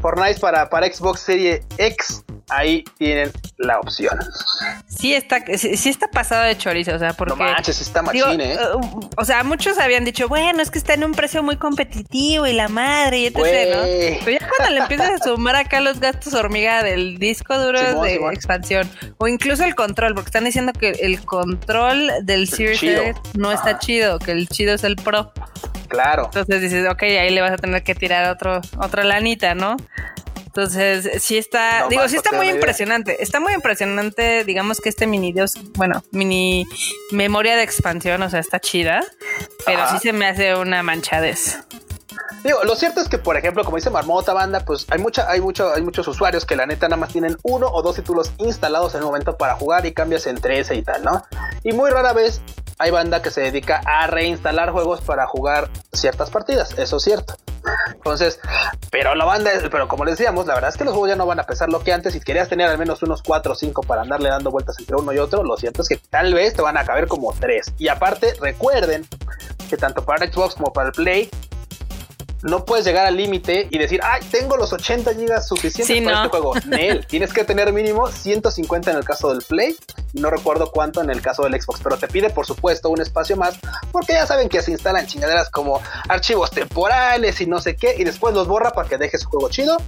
Fortnite 0.00 0.38
para, 0.38 0.68
para 0.70 0.92
Xbox 0.92 1.20
Serie 1.20 1.64
X 1.78 2.24
ahí 2.48 2.84
tienen 2.98 3.32
la 3.58 3.80
opción. 3.80 4.18
Sí 4.86 5.14
está, 5.14 5.44
sí, 5.56 5.88
está 5.88 6.08
pasado 6.08 6.44
de 6.44 6.56
chorizo, 6.56 6.94
o 6.94 6.98
sea, 6.98 7.12
porque... 7.12 7.34
No 7.34 7.36
manches, 7.36 7.80
está 7.80 8.02
machín, 8.02 8.40
¿eh? 8.40 8.56
Uh, 8.74 9.10
o 9.16 9.24
sea, 9.24 9.42
muchos 9.44 9.78
habían 9.78 10.04
dicho, 10.04 10.28
bueno, 10.28 10.62
es 10.62 10.70
que 10.70 10.78
está 10.78 10.94
en 10.94 11.04
un 11.04 11.12
precio 11.12 11.42
muy 11.42 11.56
competitivo 11.56 12.46
y 12.46 12.52
la 12.52 12.68
madre 12.68 13.18
y 13.20 13.26
etc., 13.26 13.36
¿no? 13.36 13.82
Pero 14.24 14.38
ya 14.38 14.48
cuando 14.48 14.74
le 14.74 14.80
empiezas 14.80 15.20
a 15.20 15.24
sumar 15.24 15.56
acá 15.56 15.80
los 15.80 16.00
gastos 16.00 16.34
hormiga 16.34 16.82
del 16.82 17.18
disco 17.18 17.58
duro 17.58 18.02
de 18.02 18.16
expansión, 18.32 18.90
o 19.18 19.28
incluso 19.28 19.64
el 19.64 19.74
control, 19.74 20.14
porque 20.14 20.28
están 20.28 20.44
diciendo 20.44 20.72
que 20.72 20.90
el 20.90 21.24
control 21.24 22.10
del 22.22 22.48
Series 22.48 22.82
X 22.82 23.16
no 23.34 23.52
está 23.52 23.78
chido, 23.78 24.18
que 24.18 24.32
el 24.32 24.48
chido 24.48 24.74
es 24.74 24.84
el 24.84 24.96
Pro. 24.96 25.32
Claro. 25.88 26.24
Entonces 26.26 26.60
dices, 26.60 26.88
ok, 26.90 27.02
ahí 27.02 27.30
le 27.30 27.40
vas 27.40 27.52
a 27.52 27.56
tener 27.56 27.82
que 27.82 27.94
tirar 27.94 28.30
otro, 28.30 28.60
otra 28.78 29.04
lanita, 29.04 29.54
¿no? 29.54 29.76
Entonces, 30.56 31.20
sí 31.20 31.36
está, 31.36 31.88
digo, 31.90 32.08
sí 32.08 32.14
está 32.14 32.30
muy 32.30 32.48
impresionante. 32.48 33.20
Está 33.20 33.40
muy 33.40 33.54
impresionante, 33.54 34.44
digamos 34.44 34.80
que 34.80 34.88
este 34.88 35.08
mini 35.08 35.32
Dios, 35.32 35.54
bueno, 35.72 36.04
mini 36.12 36.64
memoria 37.10 37.56
de 37.56 37.64
expansión, 37.64 38.22
o 38.22 38.30
sea, 38.30 38.38
está 38.38 38.60
chida, 38.60 39.04
pero 39.66 39.82
sí 39.90 39.98
se 39.98 40.12
me 40.12 40.26
hace 40.26 40.54
una 40.54 40.84
manchadez. 40.84 41.58
Digo, 42.42 42.62
lo 42.64 42.76
cierto 42.76 43.00
es 43.00 43.08
que, 43.08 43.18
por 43.18 43.36
ejemplo, 43.36 43.64
como 43.64 43.76
dice 43.76 43.90
Marmota 43.90 44.32
Banda, 44.32 44.60
pues 44.60 44.86
hay 44.90 44.98
mucha, 44.98 45.28
hay 45.30 45.40
mucho, 45.40 45.72
hay 45.72 45.82
muchos 45.82 46.06
usuarios 46.08 46.44
que 46.44 46.56
la 46.56 46.66
neta 46.66 46.88
nada 46.88 46.98
más 46.98 47.10
tienen 47.10 47.36
uno 47.42 47.68
o 47.68 47.82
dos 47.82 47.96
títulos 47.96 48.32
instalados 48.38 48.94
en 48.94 49.00
el 49.00 49.06
momento 49.06 49.36
para 49.36 49.54
jugar 49.56 49.86
y 49.86 49.92
cambias 49.92 50.26
entre 50.26 50.58
ese 50.58 50.74
y 50.74 50.82
tal, 50.82 51.02
¿no? 51.02 51.24
Y 51.62 51.72
muy 51.72 51.90
rara 51.90 52.12
vez 52.12 52.42
hay 52.78 52.90
banda 52.90 53.22
que 53.22 53.30
se 53.30 53.40
dedica 53.40 53.80
a 53.86 54.06
reinstalar 54.06 54.70
juegos 54.70 55.00
para 55.00 55.26
jugar 55.26 55.70
ciertas 55.92 56.30
partidas, 56.30 56.76
eso 56.78 56.96
es 56.96 57.02
cierto. 57.02 57.36
Entonces, 57.94 58.38
pero 58.90 59.14
la 59.14 59.24
banda, 59.24 59.50
pero 59.70 59.88
como 59.88 60.04
les 60.04 60.18
decíamos, 60.18 60.46
la 60.46 60.54
verdad 60.54 60.70
es 60.70 60.76
que 60.76 60.84
los 60.84 60.92
juegos 60.92 61.08
ya 61.08 61.16
no 61.16 61.24
van 61.24 61.40
a 61.40 61.44
pesar 61.44 61.70
lo 61.70 61.80
que 61.80 61.92
antes. 61.92 62.12
Si 62.12 62.20
querías 62.20 62.48
tener 62.48 62.68
al 62.68 62.76
menos 62.76 63.02
unos 63.02 63.22
4 63.22 63.52
o 63.52 63.54
5 63.54 63.82
para 63.82 64.02
andarle 64.02 64.28
dando 64.28 64.50
vueltas 64.50 64.78
entre 64.78 64.96
uno 64.96 65.12
y 65.12 65.18
otro, 65.18 65.42
lo 65.42 65.56
cierto 65.56 65.82
es 65.82 65.88
que 65.88 65.96
tal 65.96 66.34
vez 66.34 66.54
te 66.54 66.62
van 66.62 66.76
a 66.76 66.84
caber 66.84 67.08
como 67.08 67.32
3. 67.32 67.74
Y 67.78 67.88
aparte, 67.88 68.34
recuerden 68.40 69.06
que 69.70 69.76
tanto 69.76 70.04
para 70.04 70.30
Xbox 70.30 70.54
como 70.54 70.72
para 70.72 70.88
el 70.88 70.92
Play 70.92 71.30
no 72.44 72.66
puedes 72.66 72.84
llegar 72.84 73.06
al 73.06 73.16
límite 73.16 73.68
y 73.70 73.78
decir, 73.78 74.00
ay, 74.02 74.20
tengo 74.30 74.58
los 74.58 74.72
80 74.72 75.14
gigas 75.14 75.48
suficientes 75.48 76.04
para 76.04 76.24
este 76.24 76.28
juego. 76.28 76.52
Nel, 76.66 77.06
tienes 77.06 77.32
que 77.32 77.42
tener 77.42 77.72
mínimo 77.72 78.06
150 78.06 78.90
en 78.90 78.98
el 78.98 79.04
caso 79.04 79.30
del 79.30 79.42
Play, 79.42 79.74
no 80.12 80.28
recuerdo 80.28 80.70
cuánto 80.70 81.00
en 81.00 81.08
el 81.08 81.22
caso 81.22 81.42
del 81.44 81.60
Xbox, 81.60 81.80
pero 81.82 81.96
te 81.96 82.06
pide 82.06 82.28
por 82.28 82.44
supuesto 82.44 82.90
un 82.90 83.00
espacio 83.00 83.36
más, 83.36 83.58
porque 83.90 84.12
ya 84.12 84.26
saben 84.26 84.50
que 84.50 84.60
se 84.60 84.72
instalan 84.72 85.06
chingaderas 85.06 85.48
como 85.48 85.80
archivos 86.06 86.50
temporales 86.50 87.40
y 87.40 87.46
no 87.46 87.62
sé 87.62 87.76
qué, 87.76 87.94
y 87.98 88.04
después 88.04 88.34
los 88.34 88.46
borra 88.46 88.72
para 88.72 88.88
que 88.88 88.98
deje 88.98 89.16
su 89.16 89.28
juego 89.28 89.48
chido. 89.48 89.78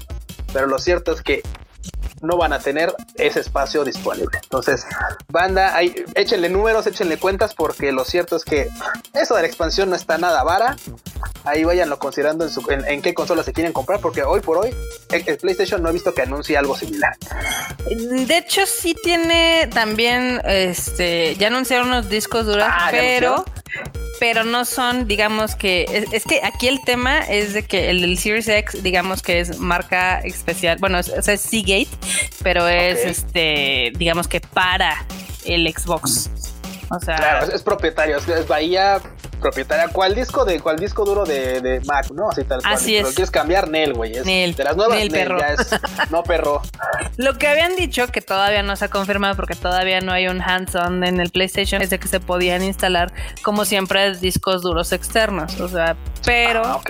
Pero 0.52 0.66
lo 0.66 0.78
cierto 0.78 1.12
es 1.12 1.20
que 1.20 1.42
no 2.23 2.37
van 2.37 2.52
a 2.52 2.58
tener 2.58 2.94
ese 3.16 3.40
espacio 3.40 3.85
disponible. 3.85 4.38
Entonces, 4.42 4.87
banda, 5.28 5.76
ahí, 5.76 5.94
échenle 6.14 6.49
números, 6.49 6.87
échenle 6.87 7.18
cuentas, 7.18 7.54
porque 7.54 7.92
lo 7.92 8.04
cierto 8.04 8.37
es 8.37 8.44
que 8.44 8.68
eso 9.12 9.35
de 9.35 9.42
la 9.42 9.46
expansión 9.46 9.90
no 9.90 9.96
está 9.96 10.18
nada 10.18 10.42
vara. 10.42 10.76
Ahí 11.44 11.64
váyanlo 11.64 11.99
considerando 11.99 12.44
en, 12.44 12.50
su, 12.50 12.64
en, 12.70 13.02
qué 13.02 13.14
consola 13.14 13.42
se 13.42 13.52
quieren 13.52 13.73
comprar, 13.73 14.00
porque 14.00 14.23
hoy 14.23 14.40
por 14.40 14.58
hoy 14.58 14.75
el, 15.11 15.38
PlayStation 15.38 15.82
no 15.82 15.90
he 15.90 15.92
visto 15.92 16.12
que 16.12 16.23
anuncie 16.23 16.56
algo 16.56 16.76
similar. 16.76 17.16
De 17.88 18.38
hecho, 18.38 18.66
sí 18.66 18.96
tiene 19.00 19.68
también, 19.73 20.40
este, 20.44 21.37
ya 21.37 21.46
anunciaron 21.49 21.88
unos 21.88 22.08
discos 22.08 22.46
duros, 22.46 22.66
ah, 22.68 22.88
pero 22.90 23.44
pero 24.18 24.45
no 24.45 24.64
son, 24.64 25.06
digamos 25.06 25.54
que, 25.54 26.06
es, 26.12 26.25
que 26.25 26.40
aquí 26.42 26.68
el 26.68 26.83
tema 26.83 27.21
es 27.21 27.52
de 27.52 27.64
que 27.64 27.90
el 27.90 28.00
del 28.00 28.18
Series 28.18 28.49
X, 28.49 28.83
digamos 28.83 29.23
que 29.23 29.40
es 29.40 29.59
marca 29.59 30.21
especial, 30.21 30.78
bueno, 30.80 30.99
es, 30.99 31.09
es 31.09 31.40
Seagate, 31.40 31.88
pero 32.42 32.66
es 32.66 33.04
este, 33.04 33.92
digamos 33.97 34.28
que 34.28 34.40
para 34.40 35.04
el 35.45 35.73
Xbox. 35.73 36.30
O 36.90 37.00
sea, 37.00 37.16
claro, 37.16 37.52
es, 37.52 37.62
propietario, 37.62 38.16
es, 38.16 38.49
Bahía 38.49 39.00
propietaria. 39.40 39.88
¿Cuál 39.88 40.14
disco 40.14 40.44
de 40.44 40.60
cuál 40.60 40.76
disco 40.76 41.04
duro 41.04 41.24
de, 41.24 41.80
Mac, 41.86 42.10
no? 42.12 42.28
Así 42.30 42.44
tal 42.44 42.60
cual. 42.60 42.74
Así 42.74 42.96
es. 42.96 43.06
quieres 43.14 43.30
cambiar 43.30 43.68
Nel, 43.68 43.94
güey. 43.94 44.12
De 44.12 44.54
las 44.64 44.76
nuevas 44.76 44.98
Nel, 44.98 45.10
perro. 45.10 45.38
no 46.10 46.22
perro. 46.22 46.62
Lo 47.16 47.38
que 47.38 47.48
habían 47.48 47.76
dicho 47.76 48.06
que 48.08 48.20
todavía 48.20 48.62
no 48.62 48.76
se 48.76 48.86
ha 48.86 48.88
confirmado 48.88 49.36
porque 49.36 49.54
todavía 49.54 50.00
no 50.00 50.12
hay 50.12 50.28
un 50.28 50.40
hands-on 50.40 51.04
en 51.04 51.20
el 51.20 51.30
PlayStation 51.30 51.82
es 51.82 51.90
de 51.90 51.98
que 51.98 52.08
se 52.08 52.20
podían 52.20 52.62
instalar 52.62 53.12
como 53.42 53.64
siempre 53.64 54.16
discos 54.16 54.62
duros 54.62 54.92
externos, 54.92 55.60
o 55.60 55.68
sea, 55.68 55.96
pero 56.24 56.62
ah, 56.64 56.80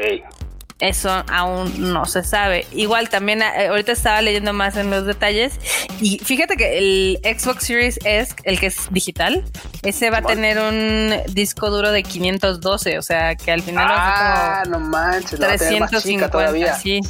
eso 0.78 1.10
aún 1.28 1.92
no 1.92 2.04
se 2.04 2.22
sabe. 2.22 2.66
Igual 2.72 3.08
también 3.08 3.42
eh, 3.42 3.68
ahorita 3.68 3.92
estaba 3.92 4.20
leyendo 4.22 4.52
más 4.52 4.76
en 4.76 4.90
los 4.90 5.06
detalles 5.06 5.54
y 6.00 6.18
fíjate 6.18 6.56
que 6.56 6.78
el 6.78 7.18
Xbox 7.22 7.64
Series 7.64 7.98
S, 8.04 8.34
el 8.44 8.60
que 8.60 8.66
es 8.66 8.88
digital, 8.90 9.44
ese 9.82 10.10
va 10.10 10.18
a 10.18 10.22
tener 10.22 10.58
un 10.58 11.14
disco 11.32 11.70
duro 11.70 11.90
de 11.92 12.02
512, 12.02 12.98
o 12.98 13.02
sea 13.02 13.36
que 13.36 13.52
al 13.52 13.62
final 13.62 13.86
ah, 13.88 14.64
no 14.68 14.78
manches, 14.78 15.38
350 15.38 16.30
todavía. 16.30 16.74
sí. 16.74 17.00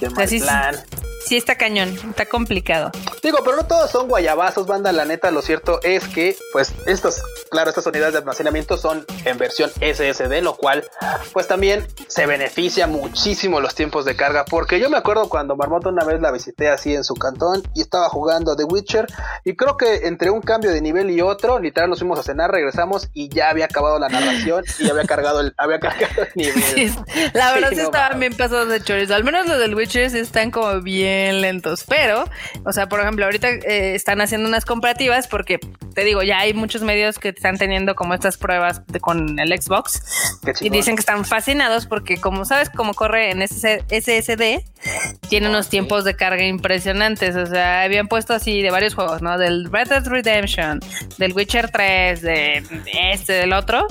Qué 0.00 0.10
mal 0.10 0.28
plan. 0.28 0.76
Sí, 1.24 1.36
está 1.36 1.54
cañón, 1.54 1.96
está 2.10 2.26
complicado. 2.26 2.90
Digo, 3.22 3.38
pero 3.44 3.56
no 3.56 3.64
todos 3.64 3.90
son 3.90 4.08
guayabazos, 4.08 4.66
banda. 4.66 4.90
La 4.92 5.04
neta, 5.04 5.30
lo 5.30 5.40
cierto 5.42 5.80
es 5.82 6.08
que, 6.08 6.36
pues, 6.52 6.74
estos, 6.86 7.22
claro, 7.52 7.68
estas 7.68 7.86
unidades 7.86 8.14
de 8.14 8.20
almacenamiento 8.20 8.78
son 8.78 9.04
en 9.26 9.36
versión 9.36 9.70
SSD, 9.70 10.40
lo 10.40 10.54
cual, 10.56 10.84
pues 11.34 11.46
también 11.46 11.86
se 12.08 12.24
beneficia 12.24 12.86
muchísimo 12.86 13.60
los 13.60 13.74
tiempos 13.74 14.06
de 14.06 14.16
carga. 14.16 14.46
Porque 14.46 14.80
yo 14.80 14.88
me 14.88 14.96
acuerdo 14.96 15.28
cuando 15.28 15.54
Marmota 15.54 15.90
una 15.90 16.02
vez 16.02 16.18
la 16.22 16.32
visité 16.32 16.70
así 16.70 16.94
en 16.94 17.04
su 17.04 17.12
cantón 17.14 17.62
y 17.74 17.82
estaba 17.82 18.08
jugando 18.08 18.56
The 18.56 18.64
Witcher. 18.64 19.06
Y 19.44 19.54
creo 19.54 19.76
que 19.76 20.06
entre 20.06 20.30
un 20.30 20.40
cambio 20.40 20.72
de 20.72 20.80
nivel 20.80 21.10
y 21.10 21.20
otro, 21.20 21.58
literal 21.58 21.90
nos 21.90 21.98
fuimos 21.98 22.18
a 22.18 22.22
cenar, 22.22 22.50
regresamos 22.50 23.10
y 23.12 23.28
ya 23.28 23.50
había 23.50 23.66
acabado 23.66 23.98
la 23.98 24.08
narración 24.08 24.64
y 24.78 24.88
había 24.88 25.04
cargado 25.04 25.40
el, 25.40 25.54
había 25.58 25.78
cargado 25.78 26.22
el 26.22 26.30
nivel. 26.34 26.92
la 27.34 27.52
verdad 27.52 27.68
sí, 27.70 27.80
estaban 27.80 28.18
bien 28.18 28.34
pasados 28.34 28.70
de 28.70 28.80
chorizo. 28.82 29.14
Al 29.14 29.24
menos 29.24 29.46
los 29.46 29.58
del 29.58 29.74
Witcher 29.74 30.04
están 30.16 30.50
como 30.50 30.80
bien 30.80 31.42
lentos. 31.42 31.84
Pero, 31.86 32.24
o 32.64 32.72
sea, 32.72 32.88
por 32.88 33.00
ejemplo, 33.00 33.26
ahorita 33.26 33.50
eh, 33.50 33.94
están 33.94 34.22
haciendo 34.22 34.48
unas 34.48 34.64
comparativas 34.64 35.28
porque 35.28 35.60
te 35.94 36.02
digo, 36.04 36.22
ya 36.22 36.38
hay 36.38 36.54
muchos 36.54 36.80
medios 36.80 37.18
que 37.18 37.34
están 37.42 37.58
teniendo 37.58 37.96
como 37.96 38.14
estas 38.14 38.36
pruebas 38.36 38.82
con 39.00 39.40
el 39.40 39.60
Xbox 39.60 40.02
y 40.60 40.70
dicen 40.70 40.94
que 40.94 41.00
están 41.00 41.24
fascinados 41.24 41.86
porque 41.86 42.18
como 42.18 42.44
sabes 42.44 42.70
cómo 42.70 42.94
corre 42.94 43.32
en 43.32 43.42
SSD, 43.42 44.62
tiene 45.28 45.48
unos 45.48 45.68
tiempos 45.68 46.04
de 46.04 46.14
carga 46.14 46.44
impresionantes. 46.44 47.34
O 47.34 47.46
sea, 47.46 47.82
habían 47.82 48.06
puesto 48.06 48.32
así 48.32 48.62
de 48.62 48.70
varios 48.70 48.94
juegos, 48.94 49.22
¿no? 49.22 49.38
Del 49.38 49.70
Red 49.72 49.88
Dead 49.88 50.06
Redemption, 50.06 50.80
del 51.18 51.32
Witcher 51.32 51.70
3, 51.70 52.22
de 52.22 52.62
este, 53.10 53.32
del 53.32 53.52
otro. 53.52 53.86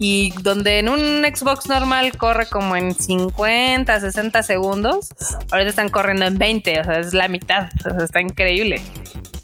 Y 0.00 0.32
donde 0.42 0.80
en 0.80 0.88
un 0.88 1.24
Xbox 1.24 1.68
normal 1.68 2.16
corre 2.16 2.46
como 2.46 2.74
en 2.74 2.92
50, 2.92 4.00
60 4.00 4.42
segundos, 4.42 5.10
ahorita 5.52 5.70
están 5.70 5.90
corriendo 5.90 6.26
en 6.26 6.38
20, 6.38 6.80
o 6.80 6.84
sea, 6.84 6.98
es 6.98 7.14
la 7.14 7.28
mitad. 7.28 7.68
O 7.80 7.90
sea, 7.90 8.04
está 8.04 8.20
increíble. 8.20 8.82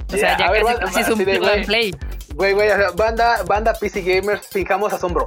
O 0.09 0.17
sea, 0.17 0.37
ya 0.37 0.49
casi, 0.49 0.79
casi 0.81 1.01
es 1.01 1.09
un 1.09 1.65
play. 1.65 1.95
Güey, 2.35 2.55
güey, 2.55 2.69
banda, 2.97 3.43
banda 3.47 3.75
PC 3.75 4.03
Gamers, 4.03 4.47
fijamos 4.49 4.93
asombro. 4.93 5.27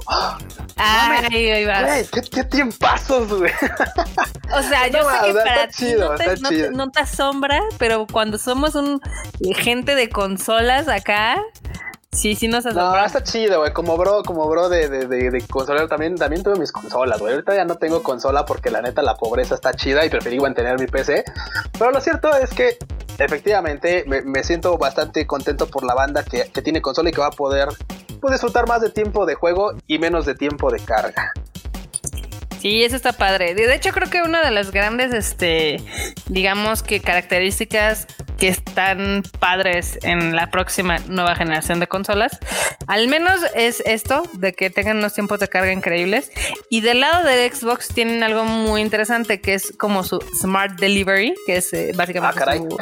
Ay, 0.76 1.52
ahí 1.52 1.66
va. 1.66 1.84
Güey, 1.84 2.06
qué, 2.08 2.22
qué 2.22 2.44
tiempazos, 2.44 3.28
güey. 3.30 3.52
O 4.54 4.62
sea, 4.64 4.88
yo 4.88 5.04
no, 5.04 5.10
sé 5.10 5.28
que 5.28 5.34
para 5.34 5.68
ti 5.68 5.74
chido, 5.74 6.12
no, 6.12 6.18
te, 6.18 6.38
no, 6.38 6.50
te, 6.50 6.72
no, 6.72 6.92
te, 6.92 7.00
asombra, 7.00 7.62
pero 7.78 8.08
cuando 8.12 8.38
somos 8.38 8.76
un 8.76 9.02
gente 9.56 9.96
de 9.96 10.10
consolas 10.10 10.88
acá, 10.88 11.42
Sí, 12.16 12.34
sí 12.34 12.48
nos. 12.48 12.64
No, 12.66 13.06
está 13.06 13.22
chido, 13.22 13.60
güey. 13.60 13.74
Como 13.74 13.98
bro, 13.98 14.24
como 14.24 14.48
bro 14.48 14.70
de, 14.70 14.88
de, 14.88 15.06
de, 15.06 15.32
de 15.32 15.42
consolero 15.48 15.90
también, 15.90 16.16
también 16.16 16.44
tuve 16.44 16.58
mis 16.58 16.72
consolas, 16.72 17.20
güey. 17.20 17.34
Ahorita 17.34 17.56
ya 17.56 17.66
no 17.66 17.76
tengo 17.76 18.02
consola 18.02 18.46
porque 18.46 18.72
la 18.72 18.82
neta 18.82 19.02
la 19.02 19.16
pobreza 19.16 19.56
está 19.56 19.74
chida 19.74 20.06
y 20.06 20.10
preferí 20.10 20.40
mantener 20.40 20.80
mi 20.80 20.88
PC. 20.88 21.26
Pero 21.78 21.92
lo 21.92 22.00
cierto 22.00 22.34
es 22.34 22.52
que 22.52 22.78
efectivamente 23.18 24.06
me, 24.08 24.22
me 24.22 24.44
siento 24.44 24.78
bastante 24.78 25.28
contento 25.28 25.68
por 25.68 25.84
la 25.84 25.94
banda 25.94 26.24
que, 26.24 26.50
que, 26.52 26.62
tiene 26.62 26.82
consola 26.82 27.10
y 27.10 27.12
que 27.12 27.20
va 27.20 27.28
a 27.28 27.32
poder 27.32 27.68
pues, 28.22 28.34
disfrutar 28.34 28.66
más 28.68 28.82
de 28.82 28.90
tiempo 28.90 29.26
de 29.26 29.36
juego 29.36 29.74
y 29.86 30.00
menos 30.00 30.26
de 30.26 30.36
tiempo 30.36 30.72
de 30.72 30.80
carga. 30.80 31.34
Sí, 32.66 32.84
eso 32.84 32.96
está 32.96 33.14
padre. 33.14 33.54
De 33.54 33.72
hecho, 33.76 33.92
creo 33.92 34.10
que 34.10 34.24
una 34.24 34.44
de 34.44 34.50
las 34.50 34.72
grandes, 34.72 35.14
este, 35.14 35.80
digamos 36.30 36.82
que 36.82 37.00
características 37.00 38.08
que 38.40 38.48
están 38.48 39.22
padres 39.40 40.00
en 40.02 40.36
la 40.36 40.50
próxima 40.50 40.98
nueva 41.08 41.36
generación 41.36 41.80
de 41.80 41.86
consolas, 41.86 42.40
al 42.88 43.08
menos 43.08 43.42
es 43.54 43.84
esto, 43.86 44.24
de 44.34 44.54
que 44.54 44.72
tengan 44.72 44.98
unos 44.98 45.14
tiempos 45.14 45.40
de 45.40 45.48
carga 45.48 45.72
increíbles. 45.72 46.32
Y 46.72 46.82
del 46.82 47.02
lado 47.02 47.24
de 47.24 47.48
Xbox 47.54 47.90
tienen 47.90 48.24
algo 48.24 48.46
muy 48.46 48.82
interesante, 48.82 49.42
que 49.42 49.54
es 49.54 49.72
como 49.78 50.04
su 50.04 50.20
Smart 50.42 50.80
Delivery, 50.80 51.36
que 51.46 51.58
es 51.58 51.72
eh, 51.72 51.92
básicamente 51.96 52.42
ah, 52.48 52.56
su, 52.56 52.78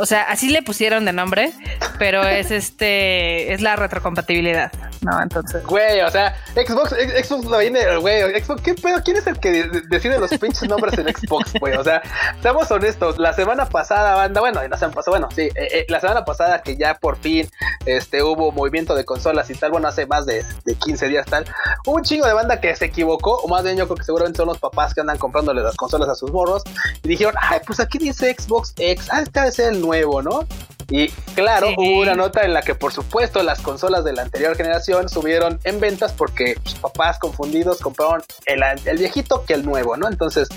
o 0.00 0.06
sea, 0.06 0.22
así 0.22 0.48
le 0.48 0.62
pusieron 0.62 1.04
de 1.04 1.12
nombre, 1.12 1.52
pero 1.98 2.22
es 2.22 2.50
este, 2.50 3.52
es 3.52 3.60
la 3.60 3.76
retrocompatibilidad, 3.76 4.72
¿no? 5.02 5.20
Entonces. 5.22 5.62
Güey, 5.66 6.00
o 6.00 6.10
sea, 6.10 6.34
Xbox, 6.54 6.90
Xbox 6.90 7.44
lo 7.44 7.58
viene, 7.58 7.96
güey, 7.98 8.42
Xbox, 8.42 8.62
¿qué 8.62 8.74
pedo? 8.74 9.02
¿Quién 9.04 9.18
es 9.18 9.26
el 9.26 9.38
que 9.38 9.68
decide 9.90 10.18
los 10.18 10.30
pinches 10.30 10.66
nombres 10.70 10.98
en 10.98 11.14
Xbox, 11.14 11.52
güey? 11.60 11.76
O 11.76 11.84
sea, 11.84 12.00
seamos 12.40 12.70
honestos, 12.70 13.18
la 13.18 13.34
semana 13.34 13.66
pasada, 13.66 14.14
banda, 14.14 14.40
bueno, 14.40 14.66
la 14.66 14.78
semana 14.78 14.94
pasada, 14.94 15.18
bueno, 15.18 15.28
sí, 15.36 15.42
eh, 15.42 15.52
eh, 15.54 15.86
la 15.88 16.00
semana 16.00 16.24
pasada 16.24 16.62
que 16.62 16.78
ya 16.78 16.94
por 16.94 17.18
fin, 17.18 17.50
este, 17.84 18.22
hubo 18.22 18.52
movimiento 18.52 18.94
de 18.94 19.04
consolas 19.04 19.50
y 19.50 19.54
tal, 19.54 19.70
bueno, 19.70 19.88
hace 19.88 20.06
más 20.06 20.24
de, 20.24 20.46
de 20.64 20.74
15 20.76 21.08
días 21.08 21.26
tal, 21.26 21.44
hubo 21.84 21.96
un 21.96 22.04
chingo 22.04 22.26
de 22.26 22.32
banda 22.32 22.58
que 22.58 22.74
se 22.74 22.86
equivocó, 22.86 23.36
o 23.36 23.48
más 23.48 23.64
bien 23.64 23.76
yo 23.76 23.84
creo 23.84 23.98
que 23.98 24.04
seguramente 24.04 24.38
son 24.38 24.46
los 24.46 24.58
papás 24.58 24.94
que 24.94 25.02
andan 25.02 25.18
comprándole 25.18 25.62
las 25.62 25.76
consolas 25.76 26.08
a 26.08 26.14
sus 26.14 26.32
morros, 26.32 26.62
y 27.02 27.08
dijeron, 27.08 27.34
ay, 27.38 27.60
pues 27.66 27.80
aquí 27.80 27.98
dice 27.98 28.34
Xbox 28.38 28.72
X, 28.78 29.08
ah, 29.12 29.20
este 29.20 29.50
ser 29.52 29.74
el 29.74 29.89
nuevo, 29.90 30.22
¿no? 30.22 30.46
Y 30.88 31.08
claro, 31.34 31.68
sí. 31.68 31.74
hubo 31.76 32.00
una 32.00 32.14
nota 32.14 32.42
en 32.42 32.52
la 32.52 32.62
que 32.62 32.74
por 32.74 32.92
supuesto 32.92 33.42
las 33.44 33.60
consolas 33.60 34.04
de 34.04 34.12
la 34.12 34.22
anterior 34.22 34.56
generación 34.56 35.08
subieron 35.08 35.60
en 35.64 35.78
ventas 35.78 36.12
porque 36.12 36.56
sus 36.64 36.80
papás 36.80 37.18
confundidos 37.18 37.78
compraron 37.78 38.22
el, 38.46 38.60
el 38.84 38.98
viejito 38.98 39.44
que 39.44 39.54
el 39.54 39.64
nuevo, 39.64 39.96
¿no? 39.96 40.08
Entonces, 40.08 40.48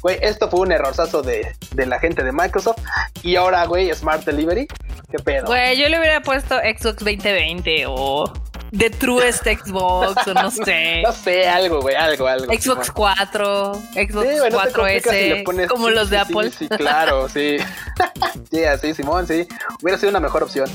güey, 0.00 0.18
esto 0.22 0.48
fue 0.48 0.60
un 0.60 0.72
errorzazo 0.72 1.22
de, 1.22 1.56
de 1.74 1.86
la 1.86 1.98
gente 1.98 2.22
de 2.22 2.30
Microsoft. 2.30 2.78
Y 3.22 3.34
ahora, 3.34 3.64
güey, 3.66 3.92
Smart 3.92 4.24
Delivery, 4.24 4.68
¿qué 5.10 5.18
pedo? 5.18 5.46
Güey, 5.46 5.76
yo 5.76 5.88
le 5.88 5.98
hubiera 5.98 6.20
puesto 6.22 6.56
Xbox 6.58 6.98
2020 7.04 7.84
o 7.88 8.32
The 8.76 8.90
Truest 8.90 9.44
Xbox, 9.44 10.26
o 10.26 10.34
no 10.34 10.50
sé. 10.50 11.02
no 11.04 11.12
sé, 11.12 11.48
algo, 11.48 11.80
güey, 11.80 11.96
algo, 11.96 12.26
algo. 12.26 12.52
Xbox 12.52 12.90
4, 12.90 13.74
Xbox 13.74 14.28
sí, 14.28 14.38
güey, 14.38 14.50
no 14.50 14.60
4S, 14.60 15.36
si 15.36 15.42
pones, 15.42 15.68
como 15.68 15.88
sí, 15.88 15.94
los 15.94 16.10
de 16.10 16.16
sí, 16.16 16.22
Apple. 16.22 16.50
Sí, 16.50 16.68
claro, 16.68 17.28
sí. 17.28 17.56
sí, 18.50 18.64
así, 18.64 18.94
Simón, 18.94 19.26
sí. 19.26 19.46
Hubiera 19.82 19.98
sido 19.98 20.10
una 20.10 20.20
mejor 20.20 20.42
opción. 20.42 20.70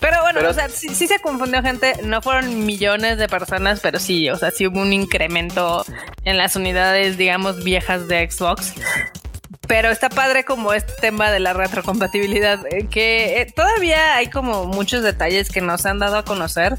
Pero 0.00 0.22
bueno, 0.22 0.38
pero, 0.40 0.50
o 0.50 0.54
sea, 0.54 0.68
sí, 0.70 0.88
sí, 0.94 1.06
se 1.06 1.20
confundió 1.20 1.62
gente. 1.62 1.94
No 2.04 2.22
fueron 2.22 2.64
millones 2.64 3.18
de 3.18 3.28
personas, 3.28 3.80
pero 3.80 3.98
sí, 3.98 4.30
o 4.30 4.36
sea, 4.36 4.50
sí 4.50 4.66
hubo 4.66 4.80
un 4.80 4.94
incremento 4.94 5.84
en 6.24 6.38
las 6.38 6.56
unidades, 6.56 7.18
digamos, 7.18 7.62
viejas 7.62 8.08
de 8.08 8.30
Xbox. 8.30 8.74
Pero 9.70 9.88
está 9.88 10.08
padre 10.08 10.42
como 10.44 10.72
este 10.72 10.92
tema 11.00 11.30
de 11.30 11.38
la 11.38 11.52
retrocompatibilidad, 11.52 12.58
eh, 12.72 12.88
que 12.90 13.40
eh, 13.40 13.46
todavía 13.54 14.16
hay 14.16 14.26
como 14.26 14.64
muchos 14.64 15.04
detalles 15.04 15.48
que 15.48 15.60
nos 15.60 15.86
han 15.86 16.00
dado 16.00 16.16
a 16.16 16.24
conocer. 16.24 16.76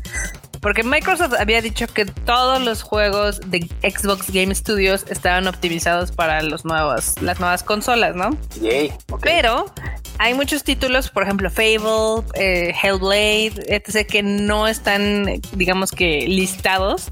Porque 0.60 0.84
Microsoft 0.84 1.36
había 1.40 1.62
dicho 1.62 1.88
que 1.88 2.06
todos 2.06 2.62
los 2.62 2.84
juegos 2.84 3.40
de 3.50 3.62
Xbox 3.82 4.30
Game 4.30 4.54
Studios 4.54 5.06
estaban 5.08 5.48
optimizados 5.48 6.12
para 6.12 6.44
los 6.44 6.66
nuevos, 6.66 7.16
las 7.22 7.40
nuevas 7.40 7.64
consolas, 7.64 8.14
¿no? 8.14 8.38
Yay, 8.60 8.92
okay. 9.10 9.36
Pero 9.36 9.74
hay 10.18 10.34
muchos 10.34 10.66
títulos, 10.66 11.10
por 11.10 11.24
ejemplo, 11.24 11.50
Fable, 11.50 12.26
eh, 12.34 12.76
Hellblade, 12.84 13.54
etc., 13.68 14.06
que 14.06 14.22
no 14.22 14.68
están, 14.68 15.40
digamos 15.54 15.92
que, 15.92 16.28
listados 16.28 17.10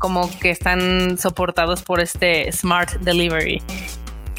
como 0.00 0.30
que 0.40 0.50
están 0.50 1.18
soportados 1.18 1.82
por 1.82 2.00
este 2.00 2.50
Smart 2.50 2.90
Delivery. 3.02 3.62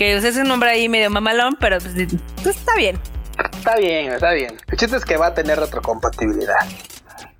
Que 0.02 0.18
es 0.18 0.36
un 0.36 0.48
nombre 0.48 0.72
ahí 0.72 0.90
medio 0.90 1.12
mamalón, 1.12 1.56
pero 1.60 1.78
pues, 1.78 1.94
pues, 2.42 2.58
está 2.58 2.76
bien. 2.76 3.00
Está 3.54 3.76
bien, 3.76 4.12
está 4.12 4.32
bien. 4.32 4.58
El 4.72 4.78
chiste 4.80 4.98
es 4.98 5.06
que 5.06 5.16
va 5.16 5.28
a 5.28 5.36
tener 5.36 5.60
retrocompatibilidad. 5.60 6.56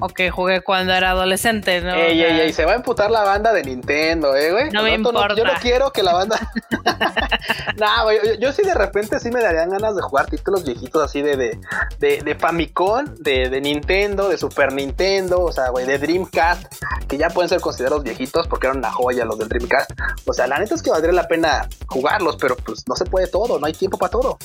o 0.00 0.08
que 0.08 0.30
jugué 0.30 0.62
cuando 0.62 0.94
era 0.94 1.10
adolescente, 1.10 1.82
¿no? 1.82 1.94
Ey, 1.94 2.22
ey, 2.22 2.40
ey, 2.40 2.52
se 2.52 2.64
va 2.64 2.72
a 2.72 2.76
emputar 2.76 3.10
la 3.10 3.22
banda 3.22 3.52
de 3.52 3.64
Nintendo, 3.64 4.34
eh, 4.34 4.50
güey. 4.50 4.70
No 4.70 4.82
me 4.82 4.94
importa. 4.94 5.34
yo 5.34 5.44
no 5.44 5.52
quiero 5.60 5.92
que 5.92 6.02
la 6.02 6.14
banda... 6.14 6.38
no, 7.76 8.04
güey, 8.04 8.18
yo, 8.24 8.34
yo, 8.34 8.52
sí 8.52 8.62
de 8.62 8.74
repente 8.74 9.20
sí 9.20 9.30
me 9.30 9.42
darían 9.42 9.70
ganas 9.70 9.94
de 9.94 10.02
jugar 10.02 10.26
títulos 10.26 10.64
viejitos 10.64 11.02
así 11.02 11.20
de, 11.20 11.36
de, 11.36 11.60
de, 11.98 12.22
de 12.22 12.34
Famicom, 12.34 13.04
de, 13.18 13.50
de 13.50 13.60
Nintendo, 13.60 14.28
de 14.28 14.38
Super 14.38 14.72
Nintendo, 14.72 15.42
o 15.42 15.52
sea, 15.52 15.68
güey, 15.68 15.84
de 15.84 15.98
Dreamcast, 15.98 16.72
que 17.06 17.18
ya 17.18 17.28
pueden 17.28 17.48
ser 17.48 17.60
considerados 17.68 18.02
viejitos 18.02 18.48
porque 18.48 18.66
eran 18.66 18.78
una 18.78 18.90
joya 18.90 19.26
los 19.26 19.38
del 19.38 19.48
Dreamcast. 19.48 19.90
O 20.24 20.32
sea, 20.32 20.46
la 20.46 20.58
neta 20.58 20.74
es 20.74 20.82
que 20.82 20.88
valdría 20.88 21.12
la 21.12 21.28
pena 21.28 21.68
jugarlos, 21.86 22.36
pero 22.36 22.56
pues 22.56 22.82
no 22.88 22.96
se 22.96 23.04
puede 23.04 23.26
todo, 23.26 23.58
no 23.58 23.66
hay 23.66 23.74
tiempo 23.74 23.98
para 23.98 24.10
todo. 24.10 24.38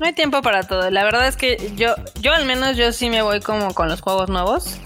No 0.00 0.06
hay 0.06 0.12
tiempo 0.12 0.42
para 0.42 0.64
todo. 0.64 0.90
La 0.90 1.04
verdad 1.04 1.28
es 1.28 1.36
que 1.36 1.72
yo, 1.76 1.94
yo 2.20 2.32
al 2.32 2.46
menos 2.46 2.76
yo 2.76 2.90
sí 2.90 3.08
me 3.08 3.22
voy 3.22 3.38
como 3.38 3.72
con 3.74 3.88
los 3.88 4.00
juegos 4.00 4.28
nuevos 4.28 4.80